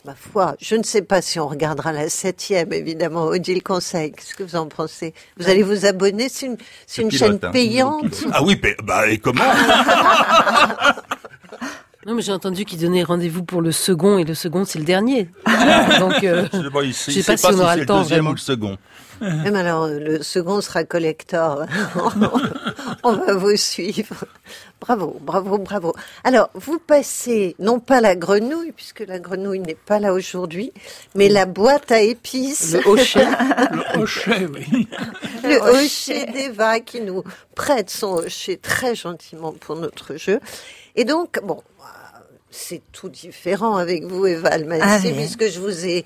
Ma 0.04 0.14
foi, 0.14 0.54
je 0.60 0.76
ne 0.76 0.82
sais 0.84 1.02
pas 1.02 1.20
si 1.20 1.38
on 1.40 1.48
regardera 1.48 1.92
la 1.92 2.08
septième, 2.08 2.72
évidemment. 2.72 3.24
Odile 3.26 3.62
Conseil, 3.62 4.12
qu'est-ce 4.12 4.34
que 4.34 4.42
vous 4.44 4.56
en 4.56 4.66
pensez? 4.66 5.12
Vous 5.38 5.48
allez 5.50 5.62
vous 5.62 5.84
abonner 5.86 6.28
C'est 6.30 6.46
une, 6.46 6.56
c'est 6.86 7.02
une 7.02 7.08
Pilote, 7.08 7.28
chaîne 7.32 7.38
hein. 7.42 7.50
payante? 7.50 8.24
Ah 8.32 8.42
oui, 8.42 8.58
mais- 8.62 8.76
bah 8.84 9.08
et 9.08 9.18
comment? 9.18 9.42
Non, 12.06 12.14
mais 12.14 12.22
j'ai 12.22 12.32
entendu 12.32 12.64
qu'il 12.64 12.78
donnait 12.78 13.02
rendez-vous 13.02 13.44
pour 13.44 13.60
le 13.60 13.70
second 13.70 14.16
et 14.16 14.24
le 14.24 14.32
second 14.34 14.64
c'est 14.64 14.78
le 14.78 14.84
dernier. 14.86 15.28
Donc, 16.00 16.24
euh, 16.24 16.46
Je 16.54 16.62
sais 16.62 16.70
pas, 16.70 16.82
il 16.82 16.88
je 16.88 16.92
sait- 16.92 17.10
sais 17.12 17.18
il 17.18 17.22
sait 17.22 17.32
pas 17.32 17.36
si 17.36 17.46
on 17.46 17.58
aura 17.58 17.74
c'est 17.74 17.80
le 17.80 17.86
deuxième 17.86 18.04
vraiment. 18.06 18.30
ou 18.30 18.32
le 18.34 18.38
second. 18.38 18.78
Même 19.44 19.56
alors, 19.56 19.88
le 19.88 20.22
second 20.22 20.60
sera 20.60 20.84
collector. 20.84 21.64
On 23.02 23.12
va 23.12 23.34
vous 23.34 23.56
suivre. 23.56 24.24
Bravo, 24.80 25.16
bravo, 25.20 25.58
bravo. 25.58 25.94
Alors, 26.24 26.50
vous 26.54 26.78
passez, 26.78 27.56
non 27.58 27.80
pas 27.80 28.00
la 28.00 28.14
grenouille, 28.14 28.72
puisque 28.72 29.00
la 29.00 29.18
grenouille 29.18 29.58
n'est 29.60 29.74
pas 29.74 29.98
là 29.98 30.12
aujourd'hui, 30.12 30.72
mais 31.14 31.28
la 31.28 31.46
boîte 31.46 31.90
à 31.90 32.00
épices. 32.00 32.74
Le 32.74 32.88
hochet. 32.88 33.26
Le 33.72 34.00
hochet, 34.02 34.46
oui. 34.46 34.88
Le 35.42 35.56
hochet 35.56 36.26
d'Eva 36.32 36.80
qui 36.80 37.00
nous 37.00 37.24
prête 37.54 37.90
son 37.90 38.14
hochet 38.18 38.56
très 38.56 38.94
gentiment 38.94 39.52
pour 39.52 39.76
notre 39.76 40.16
jeu. 40.16 40.38
Et 40.94 41.04
donc, 41.04 41.40
bon, 41.42 41.62
c'est 42.50 42.82
tout 42.92 43.08
différent 43.08 43.76
avec 43.76 44.04
vous, 44.04 44.26
Eva 44.26 44.48
Almassi, 44.50 44.82
Ah 44.84 44.98
oui. 45.04 45.12
puisque 45.14 45.48
je 45.48 45.60
vous 45.60 45.86
ai 45.86 46.04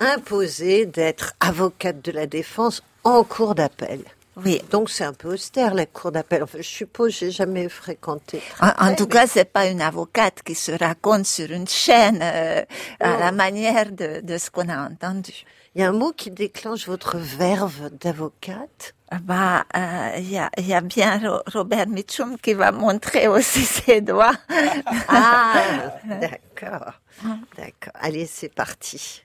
imposé 0.00 0.86
d'être 0.86 1.34
avocate 1.40 2.00
de 2.04 2.12
la 2.12 2.26
défense 2.26 2.82
en 3.04 3.24
cour 3.24 3.54
d'appel. 3.54 4.00
Oui. 4.44 4.62
Donc 4.70 4.88
c'est 4.88 5.02
un 5.02 5.12
peu 5.12 5.32
austère 5.34 5.74
la 5.74 5.84
cour 5.86 6.12
d'appel. 6.12 6.44
Enfin, 6.44 6.58
je 6.60 6.62
suppose, 6.68 7.12
j'ai 7.18 7.32
jamais 7.32 7.68
fréquenté. 7.68 8.40
En, 8.60 8.68
en 8.90 8.94
tout 8.94 9.08
cas, 9.08 9.26
c'est 9.26 9.44
pas 9.52 9.66
une 9.66 9.80
avocate 9.82 10.42
qui 10.44 10.54
se 10.54 10.70
raconte 10.70 11.26
sur 11.26 11.50
une 11.50 11.66
chaîne 11.66 12.20
euh, 12.22 12.62
à 13.00 13.16
la 13.18 13.32
manière 13.32 13.90
de, 13.90 14.20
de 14.20 14.38
ce 14.38 14.48
qu'on 14.50 14.68
a 14.68 14.88
entendu. 14.88 15.32
Il 15.74 15.80
y 15.80 15.84
a 15.84 15.88
un 15.88 15.92
mot 15.92 16.12
qui 16.12 16.30
déclenche 16.30 16.86
votre 16.86 17.16
verve 17.18 17.90
d'avocate? 18.00 18.94
Bah, 19.22 19.64
euh, 19.76 20.10
il 20.18 20.30
y, 20.30 20.68
y 20.68 20.74
a 20.74 20.80
bien 20.82 21.18
Ro- 21.18 21.42
Robert 21.52 21.88
Mitchum 21.88 22.38
qui 22.38 22.54
va 22.54 22.70
montrer 22.70 23.26
aussi 23.26 23.64
ses 23.64 24.00
doigts. 24.02 24.34
Ah, 25.08 25.62
d'accord. 26.04 26.92
D'accord. 27.56 27.92
Allez, 27.94 28.26
c'est 28.26 28.54
parti. 28.54 29.24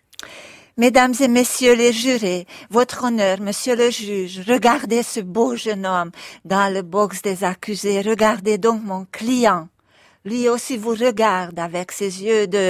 Mesdames 0.76 1.14
et 1.20 1.28
messieurs 1.28 1.76
les 1.76 1.94
jurés, 1.94 2.48
votre 2.72 3.04
honneur, 3.04 3.40
monsieur 3.40 3.76
le 3.76 3.92
juge, 3.92 4.42
regardez 4.48 5.04
ce 5.04 5.20
beau 5.20 5.56
jeune 5.56 5.86
homme 5.86 6.10
dans 6.46 6.74
le 6.74 6.82
box 6.82 7.22
des 7.22 7.44
accusés. 7.44 8.02
Regardez 8.02 8.58
donc 8.58 8.82
mon 8.84 9.06
client. 9.12 9.68
Lui 10.26 10.50
aussi 10.50 10.78
vous 10.78 10.96
regarde 10.96 11.60
avec 11.60 11.92
ses 11.92 12.24
yeux 12.24 12.48
de 12.48 12.70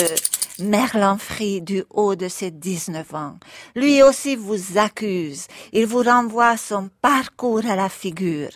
merlan 0.59 1.17
frit 1.17 1.61
du 1.61 1.85
haut 1.91 2.15
de 2.15 2.27
ses 2.27 2.51
19 2.51 3.15
ans. 3.15 3.37
Lui 3.73 4.03
aussi 4.03 4.35
vous 4.35 4.77
accuse. 4.77 5.47
Il 5.71 5.85
vous 5.85 6.03
renvoie 6.03 6.57
son 6.57 6.89
parcours 7.01 7.65
à 7.69 7.77
la 7.77 7.87
figure. 7.87 8.49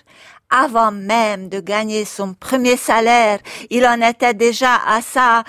Avant 0.49 0.91
même 0.91 1.47
de 1.47 1.61
gagner 1.61 2.03
son 2.03 2.33
premier 2.33 2.75
salaire, 2.75 3.39
il 3.69 3.85
en 3.85 4.01
était 4.01 4.33
déjà 4.33 4.75
à 4.85 5.01
sa 5.01 5.45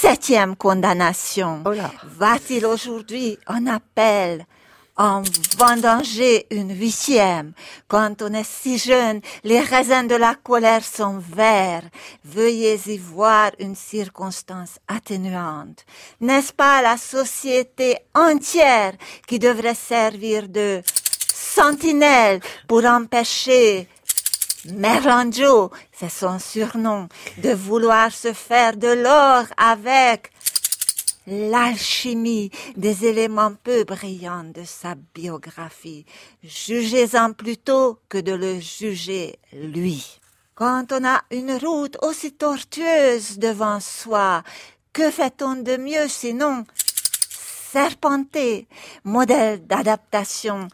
septième 0.00 0.54
condamnation. 0.54 1.64
Va-t-il 2.04 2.64
aujourd'hui 2.66 3.36
en 3.48 3.66
appel 3.66 4.46
en 4.96 5.22
vendanger 5.56 6.46
une 6.50 6.76
huitième? 6.76 7.52
Quand 7.88 8.22
on 8.22 8.32
est 8.32 8.46
si 8.46 8.78
jeune, 8.78 9.20
les 9.42 9.60
raisins 9.60 10.06
de 10.06 10.14
la 10.14 10.34
colère 10.36 10.84
sont 10.84 11.18
verts. 11.18 11.88
Veuillez 12.24 12.80
y 12.86 12.98
voir 12.98 13.50
une 13.58 13.74
circonstance 13.74 14.78
atténuante. 14.86 15.84
N'est-ce 16.20 16.52
pas 16.52 16.80
la 16.80 16.96
société 16.96 17.96
entière 18.14 18.92
qui 19.26 19.40
devrait 19.40 19.74
servir 19.74 20.48
de 20.48 20.82
sentinelle 21.32 22.40
pour 22.68 22.84
empêcher 22.84 23.88
Merlanjo, 24.64 25.70
c'est 25.92 26.10
son 26.10 26.38
surnom, 26.38 27.08
de 27.38 27.50
vouloir 27.50 28.10
se 28.12 28.32
faire 28.32 28.76
de 28.76 28.88
l'or 28.88 29.44
avec 29.56 30.32
l'alchimie 31.26 32.50
des 32.76 33.04
éléments 33.04 33.52
peu 33.62 33.84
brillants 33.84 34.44
de 34.44 34.64
sa 34.64 34.94
biographie. 35.14 36.06
Jugez-en 36.42 37.32
plutôt 37.32 37.98
que 38.08 38.18
de 38.18 38.32
le 38.32 38.58
juger 38.60 39.38
lui. 39.52 40.20
Quand 40.54 40.86
on 40.90 41.04
a 41.04 41.22
une 41.30 41.52
route 41.52 41.96
aussi 42.02 42.32
tortueuse 42.32 43.38
devant 43.38 43.78
soi, 43.78 44.42
que 44.92 45.10
fait-on 45.10 45.56
de 45.56 45.76
mieux 45.76 46.08
sinon 46.08 46.64
serpenter, 47.70 48.66
modèle 49.04 49.66
d'adaptation, 49.66 50.68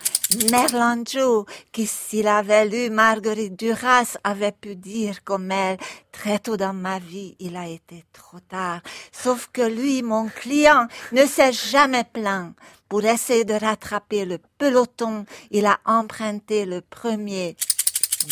Merlanjo, 0.51 1.47
qui 1.70 1.87
s'il 1.87 2.27
avait 2.27 2.66
lu 2.66 2.91
Marguerite 2.91 3.59
Duras 3.59 4.16
avait 4.25 4.53
pu 4.53 4.75
dire 4.75 5.22
comme 5.22 5.51
elle, 5.53 5.77
très 6.12 6.39
tôt 6.39 6.57
dans 6.57 6.72
ma 6.72 6.99
vie, 6.99 7.37
il 7.39 7.57
a 7.57 7.68
été 7.68 8.05
trop 8.12 8.41
tard. 8.41 8.81
Sauf 9.12 9.49
que 9.53 9.62
lui, 9.62 10.03
mon 10.03 10.29
client, 10.29 10.89
ne 11.12 11.27
s'est 11.27 11.53
jamais 11.53 12.05
plaint. 12.05 12.55
Pour 12.89 13.05
essayer 13.05 13.45
de 13.45 13.55
rattraper 13.55 14.25
le 14.25 14.39
peloton, 14.59 15.25
il 15.51 15.66
a 15.66 15.79
emprunté 15.85 16.64
le 16.64 16.81
premier 16.81 17.57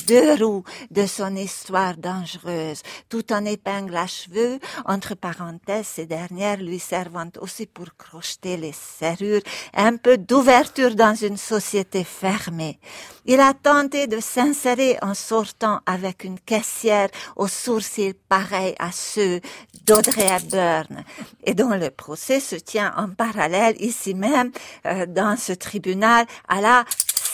deux 0.06 0.34
roues 0.42 0.64
de 0.90 1.06
son 1.06 1.36
histoire 1.36 1.96
dangereuse, 1.96 2.82
tout 3.08 3.32
en 3.32 3.44
épingle 3.44 3.96
à 3.96 4.06
cheveux, 4.06 4.58
entre 4.84 5.14
parenthèses, 5.14 5.86
ces 5.86 6.06
dernières 6.06 6.58
lui 6.58 6.78
servant 6.78 7.30
aussi 7.40 7.66
pour 7.66 7.96
crocheter 7.96 8.56
les 8.56 8.72
serrures, 8.72 9.42
un 9.74 9.96
peu 9.96 10.18
d'ouverture 10.18 10.94
dans 10.94 11.14
une 11.14 11.36
société 11.36 12.04
fermée. 12.04 12.78
Il 13.24 13.40
a 13.40 13.54
tenté 13.54 14.08
de 14.08 14.18
s'insérer 14.20 14.98
en 15.00 15.14
sortant 15.14 15.80
avec 15.86 16.24
une 16.24 16.40
caissière 16.40 17.08
aux 17.36 17.46
sourcils 17.46 18.14
pareils 18.28 18.74
à 18.78 18.90
ceux 18.90 19.40
d'Audrey 19.86 20.26
Hepburn, 20.26 21.04
et 21.44 21.54
dont 21.54 21.70
le 21.70 21.90
procès 21.90 22.40
se 22.40 22.56
tient 22.56 22.92
en 22.96 23.08
parallèle 23.08 23.76
ici 23.80 24.14
même, 24.14 24.50
euh, 24.86 25.06
dans 25.06 25.36
ce 25.36 25.52
tribunal, 25.52 26.26
à 26.48 26.60
la 26.60 26.84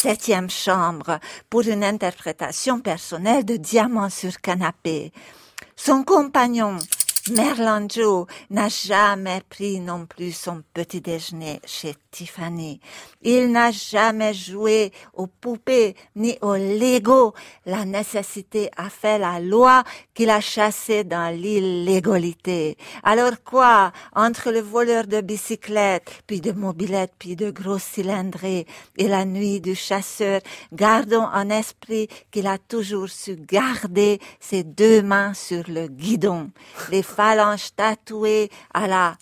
septième 0.01 0.49
chambre 0.49 1.19
pour 1.51 1.63
une 1.63 1.83
interprétation 1.83 2.81
personnelle 2.81 3.45
de 3.45 3.57
Diamant 3.57 4.11
sur 4.11 4.41
canapé. 4.41 5.13
Son 5.75 6.05
compagnon, 6.05 6.79
Merlanjo, 7.31 8.27
n'a 8.51 8.69
jamais 8.69 9.43
pris 9.49 9.81
non 9.81 10.07
plus 10.07 10.33
son 10.33 10.63
petit 10.73 11.01
déjeuner 11.01 11.61
chez 11.65 11.97
Il 13.23 13.51
n'a 13.53 13.71
jamais 13.71 14.35
joué 14.35 14.93
aux 15.15 15.27
poupées 15.27 15.95
ni 16.17 16.39
aux 16.41 16.55
Lego. 16.55 17.35
La 17.67 17.85
nécessité 17.85 18.71
a 18.77 18.89
fait 18.91 19.19
la 19.19 19.41
loi 19.41 19.85
qu'il 20.15 20.31
a 20.31 20.41
chassé 20.41 21.05
dans 21.05 21.35
l'illégalité. 21.35 22.77
Alors 23.03 23.43
quoi, 23.45 23.93
entre 24.15 24.51
le 24.51 24.61
voleur 24.61 25.07
de 25.07 25.21
bicyclette, 25.21 26.23
puis 26.27 26.41
de 26.41 26.53
mobilette, 26.53 27.13
puis 27.19 27.37
de 27.37 27.51
gros 27.51 27.79
cylindrés, 27.79 28.67
et 28.97 29.09
la 29.09 29.25
nuit 29.25 29.61
du 29.61 29.75
chasseur, 29.75 30.41
gardons 30.73 31.29
en 31.33 31.51
esprit 31.51 32.09
qu'il 32.31 32.47
a 32.47 32.59
toujours 32.59 33.09
su 33.09 33.37
garder 33.37 34.21
ses 34.41 34.65
deux 34.65 35.03
mains 35.03 35.35
sur 35.35 35.65
le 35.69 35.89
guidon, 35.89 36.51
les 36.91 37.03
phalanges 37.03 37.75
tatouées 37.75 38.51
à 38.75 38.87
la 38.87 39.17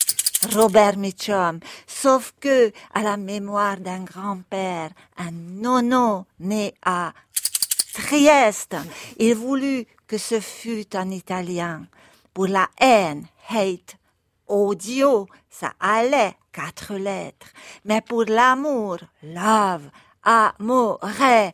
Robert 0.53 0.97
Mitchum. 0.97 1.61
Sauf 1.87 2.33
que, 2.41 2.73
à 2.95 3.03
la 3.03 3.17
mémoire 3.17 3.79
d'un 3.79 4.05
grand-père, 4.05 4.91
un 5.17 5.31
nono 5.33 6.27
né 6.41 6.75
à 6.85 7.13
Trieste, 7.93 8.77
il 9.19 9.35
voulut 9.35 9.87
que 10.07 10.19
ce 10.19 10.41
fût 10.41 10.87
en 10.95 11.11
italien. 11.11 11.87
Pour 12.35 12.47
la 12.47 12.69
haine, 12.79 13.27
hate, 13.49 13.97
audio, 14.47 15.27
ça 15.49 15.73
allait, 15.81 16.37
quatre 16.53 16.95
lettres. 16.95 17.49
Mais 17.85 18.03
pour 18.03 18.25
l'amour, 18.25 18.99
love, 19.23 19.91
amouré, 20.23 21.53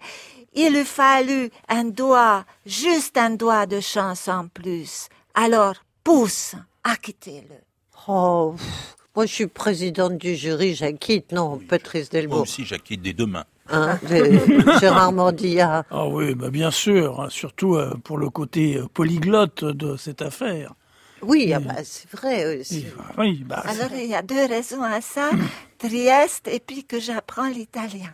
il 0.55 0.77
eût 0.77 0.85
fallu 0.85 1.51
un 1.69 1.85
doigt, 1.85 2.45
juste 2.67 3.17
un 3.17 3.31
doigt 3.31 3.67
de 3.67 3.81
chance 3.81 4.29
en 4.29 4.49
plus. 4.49 5.09
Alors, 5.35 5.77
pousse, 6.03 6.55
acquittez-le. 6.85 7.72
Oh, 8.09 8.55
pff, 8.57 8.97
moi 9.15 9.27
je 9.27 9.33
suis 9.33 9.47
présidente 9.47 10.19
du 10.19 10.35
jury, 10.35 10.75
j'acquitte, 10.75 11.33
non, 11.33 11.59
Patrice 11.59 12.13
Moi 12.13 12.21
Delbo. 12.21 12.43
aussi, 12.43 12.65
j'acquitte 12.65 13.03
des 13.03 13.13
deux 13.13 13.27
mains. 13.27 13.45
Hein, 13.71 13.99
Gérard 14.81 15.13
Mordilla. 15.13 15.85
Ah 15.91 16.07
oui, 16.07 16.35
bah 16.35 16.51
bien 16.51 16.71
sûr, 16.71 17.21
hein, 17.21 17.29
surtout 17.31 17.77
euh, 17.77 17.95
pour 18.03 18.19
le 18.19 18.29
côté 18.29 18.77
euh, 18.77 18.87
polyglotte 18.93 19.65
de 19.65 19.97
cette 19.97 20.21
affaire. 20.21 20.75
Oui, 21.23 21.53
ah 21.55 21.61
bah, 21.61 21.77
c'est 21.85 22.11
vrai 22.11 22.59
aussi. 22.59 22.85
Oui, 23.17 23.45
bah, 23.47 23.63
Alors, 23.65 23.93
il 23.97 24.07
y 24.09 24.15
a 24.15 24.23
deux 24.23 24.45
raisons 24.47 24.83
à 24.83 25.01
ça. 25.01 25.31
Trieste 25.79 26.49
et 26.49 26.59
puis 26.59 26.83
que 26.85 26.99
j'apprends 26.99 27.49
l'italien. 27.49 28.13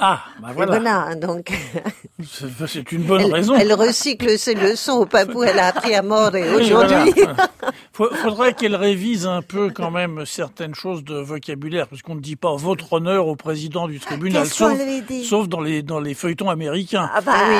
Ah, 0.00 0.22
bah 0.40 0.50
voilà. 0.54 0.78
voilà, 0.78 1.14
donc. 1.16 1.50
C'est 2.24 2.66
c'est 2.66 2.92
une 2.92 3.02
bonne 3.02 3.20
elle, 3.22 3.32
raison. 3.32 3.54
elle 3.54 3.72
recycle 3.72 4.38
ses 4.38 4.54
leçons 4.54 4.92
au 4.98 5.06
papou, 5.06 5.44
elle 5.44 5.58
a 5.58 5.66
appris 5.68 5.94
à 5.94 6.02
mort 6.02 6.34
et 6.34 6.48
aujourd'hui. 6.52 7.12
voilà. 7.16 7.48
Faut- 7.92 8.10
Faudrait 8.14 8.54
qu'elle 8.54 8.74
révise 8.76 9.26
un 9.26 9.40
peu 9.42 9.70
quand 9.70 9.90
même 9.92 10.24
certaines 10.26 10.74
choses 10.74 11.04
de 11.04 11.14
vocabulaire, 11.14 11.86
parce 11.88 12.02
qu'on 12.02 12.16
ne 12.16 12.20
dit 12.20 12.34
pas 12.36 12.54
votre 12.56 12.92
honneur 12.92 13.26
au 13.28 13.36
président 13.36 13.86
du 13.88 14.00
tribunal, 14.00 14.46
sauf, 14.48 15.48
dans, 15.48 15.60
les, 15.60 15.82
dans 15.82 16.00
les 16.00 16.14
feuilletons 16.14 16.50
américains. 16.50 17.08
Ah 17.14 17.20
bah, 17.20 17.32
oui, 17.48 17.56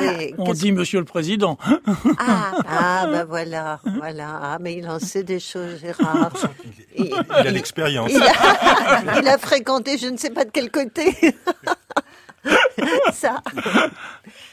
oui, 0.00 0.08
oui. 0.18 0.34
On 0.38 0.52
dit 0.52 0.72
monsieur 0.72 0.98
le 0.98 1.04
président. 1.06 1.56
Ah, 2.18 3.06
bah 3.10 3.24
voilà, 3.24 3.80
voilà. 3.98 4.40
Ah, 4.42 4.58
mais 4.60 4.74
il 4.74 4.86
en 4.88 4.98
sait 4.98 5.22
des 5.24 5.40
choses, 5.40 5.80
Gérard. 5.80 6.32
Il, 6.96 7.06
Il 7.06 7.32
a 7.34 7.50
l'expérience. 7.50 8.10
il 8.12 8.22
il 9.22 9.28
a 9.28 9.38
fréquenté 9.38 9.96
je 9.98 10.06
ne 10.08 10.16
sais 10.18 10.30
pas 10.30 10.44
de 10.44 10.50
quel 10.52 10.70
côté. 10.70 11.16
Ça. 13.12 13.42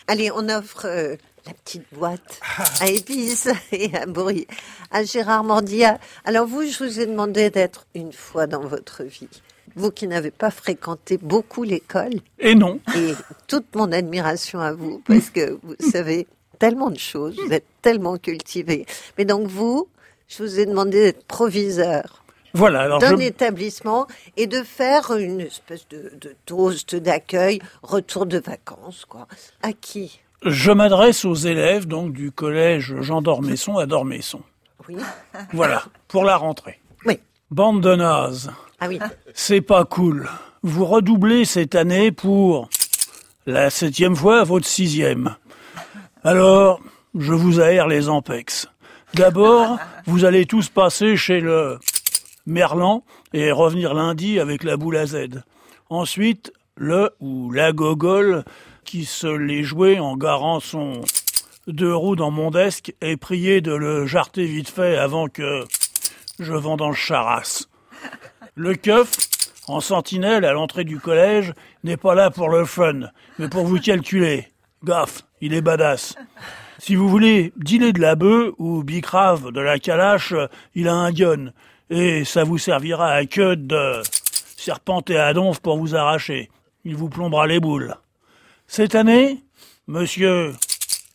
Allez, 0.08 0.32
on 0.32 0.50
offre 0.50 0.86
euh, 0.86 1.16
la 1.46 1.54
petite 1.54 1.86
boîte 1.94 2.40
à 2.80 2.88
épices 2.90 3.50
et 3.72 3.96
à 3.96 4.06
bruit 4.06 4.48
à 4.92 5.04
Gérard 5.04 5.44
Mordilla. 5.44 6.00
Alors 6.26 6.48
vous, 6.48 6.64
je 6.64 6.84
vous 6.84 7.00
ai 7.00 7.06
demandé 7.06 7.50
d'être 7.50 7.86
une 7.96 8.14
fois 8.14 8.48
dans 8.48 8.62
votre 8.62 9.04
vie. 9.04 9.30
Vous 9.76 9.92
qui 9.92 10.08
n'avez 10.08 10.32
pas 10.32 10.52
fréquenté 10.52 11.18
beaucoup 11.18 11.64
l'école. 11.64 12.16
Et 12.40 12.56
non. 12.56 12.80
Et 12.96 13.14
toute 13.48 13.76
mon 13.76 13.92
admiration 13.92 14.60
à 14.60 14.74
vous, 14.74 15.02
parce 15.08 15.30
que 15.30 15.60
vous 15.64 15.76
savez 15.92 16.28
tellement 16.58 16.90
de 16.90 16.98
choses, 17.00 17.40
vous 17.46 17.54
êtes 17.54 17.68
tellement 17.82 18.18
cultivé. 18.18 18.86
Mais 19.18 19.26
donc 19.26 19.48
vous, 19.48 19.88
je 20.28 20.44
vous 20.44 20.60
ai 20.60 20.66
demandé 20.66 21.02
d'être 21.02 21.26
proviseur 21.26 22.19
Voilà, 22.54 23.00
d'un 23.00 23.18
je, 23.18 23.22
établissement 23.24 24.08
et 24.38 24.48
de 24.48 24.64
faire 24.64 25.16
une 25.16 25.42
espèce 25.42 25.88
de, 25.90 26.12
de 26.20 26.36
toast 26.46 26.96
d'accueil, 26.96 27.60
retour 27.84 28.26
de 28.26 28.40
vacances, 28.40 29.06
quoi. 29.06 29.28
À 29.62 29.74
qui? 29.74 30.20
Je 30.44 30.72
m'adresse 30.72 31.26
aux 31.26 31.36
élèves 31.36 31.86
donc 31.86 32.14
du 32.14 32.32
collège 32.32 32.96
Jean 33.02 33.22
d'Ormesson 33.22 33.78
à 33.78 33.86
d'Ormesson. 33.86 34.42
Oui. 34.88 34.96
Voilà, 35.54 35.84
pour 36.08 36.24
la 36.24 36.38
rentrée. 36.38 36.80
Oui. 37.06 37.20
Bande 37.52 37.82
de 37.82 37.96
nazes. 37.96 38.52
Ah 38.80 38.88
oui. 38.88 39.00
C'est 39.34 39.62
pas 39.62 39.86
cool. 39.86 40.30
Vous 40.64 40.86
redoublez 40.86 41.46
cette 41.46 41.76
année 41.76 42.12
pour 42.12 42.70
la 43.46 43.70
septième 43.70 44.16
fois 44.16 44.42
à 44.42 44.44
votre 44.44 44.66
sixième. 44.68 45.36
Alors, 46.24 46.82
je 47.18 47.34
vous 47.34 47.60
aère 47.60 47.88
les 47.88 48.10
ampex. 48.10 48.68
D'abord, 49.14 49.78
vous 50.06 50.26
allez 50.26 50.46
tous 50.46 50.70
passer 50.70 51.18
chez 51.18 51.40
le 51.42 51.80
Merlan 52.50 53.04
et 53.34 53.52
revenir 53.52 53.94
lundi 53.94 54.40
avec 54.40 54.64
la 54.64 54.76
boule 54.76 54.98
à 54.98 55.06
Z. 55.06 55.44
Ensuite, 55.90 56.52
le 56.76 57.12
ou 57.20 57.52
la 57.52 57.72
gogole 57.72 58.44
qui 58.84 59.06
se 59.06 59.28
l'est 59.28 59.64
joué 59.64 60.00
en 60.00 60.18
garant 60.18 60.60
son 60.60 61.02
deux 61.68 61.96
roues 61.96 62.16
dans 62.16 62.32
mon 62.32 62.52
desk 62.52 62.94
et 63.02 63.18
prier 63.18 63.62
de 63.62 63.74
le 63.74 64.06
jarter 64.06 64.46
vite 64.46 64.70
fait 64.70 64.98
avant 64.98 65.28
que 65.28 65.64
je 66.40 66.54
vendange 66.54 66.98
charasse. 66.98 67.70
Le 68.56 68.76
keuf, 68.76 69.12
en 69.68 69.80
sentinelle 69.80 70.46
à 70.46 70.54
l'entrée 70.54 70.84
du 70.84 71.00
collège, 71.00 71.54
n'est 71.84 71.98
pas 71.98 72.16
là 72.16 72.32
pour 72.32 72.50
le 72.50 72.66
fun, 72.66 73.02
mais 73.38 73.48
pour 73.48 73.66
vous 73.66 73.80
calculer. 73.80 74.48
Gaffe, 74.84 75.24
il 75.42 75.54
est 75.54 75.62
badass. 75.62 76.16
Si 76.80 76.96
vous 76.96 77.10
voulez 77.10 77.54
dealer 77.58 77.94
de 77.94 78.02
la 78.02 78.16
bœuf 78.16 78.54
ou 78.58 78.84
bicrave 78.84 79.52
de 79.52 79.60
la 79.60 79.80
calache, 79.80 80.34
il 80.76 80.88
a 80.88 80.94
un 80.96 81.12
gun. 81.12 81.52
Et 81.90 82.24
ça 82.24 82.44
vous 82.44 82.58
servira 82.58 83.12
à 83.12 83.26
queue 83.26 83.56
de 83.56 84.02
serpenter 84.56 85.18
à 85.18 85.34
donf 85.34 85.60
pour 85.60 85.78
vous 85.78 85.96
arracher. 85.96 86.50
Il 86.86 86.96
vous 86.96 87.10
plombera 87.10 87.48
les 87.48 87.60
boules. 87.60 87.96
Cette 88.68 88.94
année, 88.94 89.44
monsieur 89.88 90.54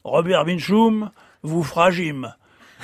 Robert 0.03 0.45
Binchum 0.45 1.11
vous 1.43 1.62
fragime. 1.62 2.35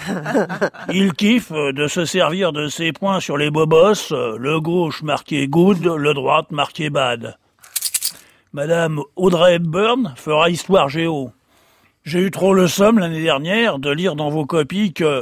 Il 0.93 1.12
kiffe 1.14 1.53
de 1.53 1.88
se 1.88 2.05
servir 2.05 2.53
de 2.53 2.68
ses 2.68 2.93
points 2.93 3.20
sur 3.20 3.36
les 3.36 3.51
bobos, 3.51 4.11
le 4.11 4.61
gauche 4.61 5.03
marqué 5.03 5.49
good, 5.49 5.84
le 5.84 6.14
droite 6.14 6.53
marqué 6.53 6.91
bad. 6.91 7.36
Madame 8.53 9.01
Audrey 9.16 9.55
Hepburn 9.55 10.14
fera 10.16 10.51
histoire 10.51 10.88
géo. 10.88 11.32
J'ai 12.05 12.20
eu 12.20 12.30
trop 12.30 12.55
le 12.55 12.66
somme 12.66 12.99
l'année 12.99 13.22
dernière 13.22 13.78
de 13.78 13.91
lire 13.91 14.16
dans 14.16 14.30
vos 14.30 14.47
copies 14.47 14.93
que 14.93 15.20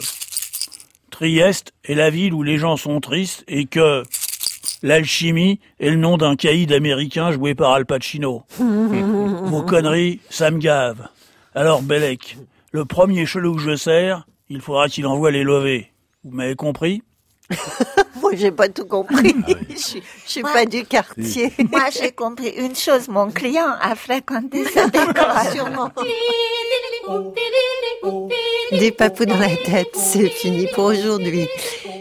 Trieste 1.19 1.73
est 1.83 1.97
la 1.97 2.11
ville 2.11 2.33
où 2.33 2.45
les 2.45 2.59
gens 2.59 2.77
sont 2.77 3.01
tristes 3.01 3.43
et 3.49 3.67
que 3.67 4.05
l'alchimie 4.85 5.59
est 5.81 5.91
le 5.91 5.97
nom 5.97 6.17
d'un 6.17 6.37
caïd 6.37 6.71
américain 6.71 7.33
joué 7.33 7.57
par 7.57 7.73
Al 7.73 7.87
Pacino. 7.87 8.45
Vos 8.61 9.63
conneries, 9.63 10.21
ça 10.31 10.53
me 10.53 10.59
gave. 10.59 11.09
Alors, 11.57 11.83
Bellec, 11.83 12.39
le 12.71 12.85
premier 12.85 13.27
chelou 13.27 13.57
que 13.57 13.63
je 13.63 13.75
sers, 13.75 14.29
il 14.49 14.61
faudra 14.61 14.89
qu'il 14.89 15.09
envoie 15.09 15.33
les 15.33 15.43
lovés. 15.43 15.91
Vous 16.23 16.31
m'avez 16.31 16.55
compris? 16.55 17.03
Moi, 18.21 18.33
j'ai 18.35 18.51
pas 18.51 18.69
tout 18.69 18.85
compris. 18.85 19.35
je 19.71 19.77
suis, 19.77 20.03
je 20.27 20.31
suis 20.31 20.43
pas 20.43 20.67
du 20.67 20.85
quartier. 20.85 21.53
Moi, 21.71 21.85
j'ai 21.91 22.13
compris 22.13 22.49
une 22.51 22.75
chose. 22.75 23.09
Mon 23.09 23.31
client 23.31 23.69
a 23.81 23.95
fréquenté 23.95 24.65
cette. 24.65 24.97
Sûrement. 25.55 25.91
Des 28.71 28.93
papous 28.93 29.25
dans 29.25 29.39
la 29.39 29.57
tête, 29.57 29.89
c'est 29.95 30.29
fini 30.29 30.67
pour 30.75 30.85
aujourd'hui. 30.85 31.49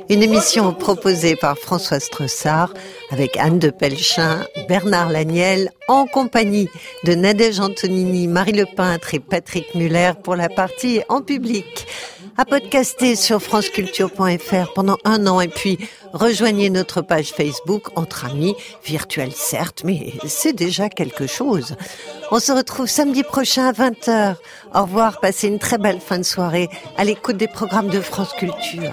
Une 0.10 0.22
émission 0.22 0.74
proposée 0.74 1.36
par 1.36 1.58
François 1.58 2.00
Stressard 2.00 2.74
avec 3.10 3.38
Anne 3.38 3.60
de 3.60 3.70
Pelchin, 3.70 4.46
Bernard 4.68 5.10
Laniel, 5.10 5.72
en 5.88 6.08
compagnie 6.08 6.70
de 7.06 7.14
Nadège 7.14 7.60
Antonini, 7.60 8.28
Marie 8.28 8.52
Le 8.52 8.66
Peintre 8.66 9.14
et 9.14 9.20
Patrick 9.20 9.76
Muller 9.76 10.12
pour 10.24 10.36
la 10.36 10.50
partie 10.50 11.02
en 11.08 11.22
public. 11.22 11.88
À 12.40 12.46
podcaster 12.46 13.16
sur 13.16 13.42
franceculture.fr 13.42 14.74
pendant 14.76 14.98
un 15.06 15.26
an 15.26 15.42
et 15.42 15.48
puis 15.48 15.80
rejoignez 16.14 16.70
notre 16.70 17.02
page 17.02 17.32
Facebook 17.32 17.88
entre 17.96 18.26
amis, 18.26 18.56
virtuelle 18.86 19.32
certes, 19.32 19.82
mais 19.84 20.14
c'est 20.28 20.54
déjà 20.54 20.88
quelque 20.88 21.26
chose. 21.26 21.76
On 22.30 22.40
se 22.40 22.52
retrouve 22.52 22.86
samedi 22.86 23.24
prochain 23.24 23.68
à 23.68 23.72
20h. 23.72 24.36
Au 24.76 24.84
revoir, 24.84 25.20
passez 25.20 25.48
une 25.48 25.58
très 25.58 25.80
belle 25.80 26.00
fin 26.00 26.20
de 26.20 26.24
soirée 26.24 26.70
à 26.96 27.06
l'écoute 27.06 27.38
des 27.38 27.48
programmes 27.48 27.90
de 27.90 28.02
France 28.02 28.34
Culture. 28.34 28.92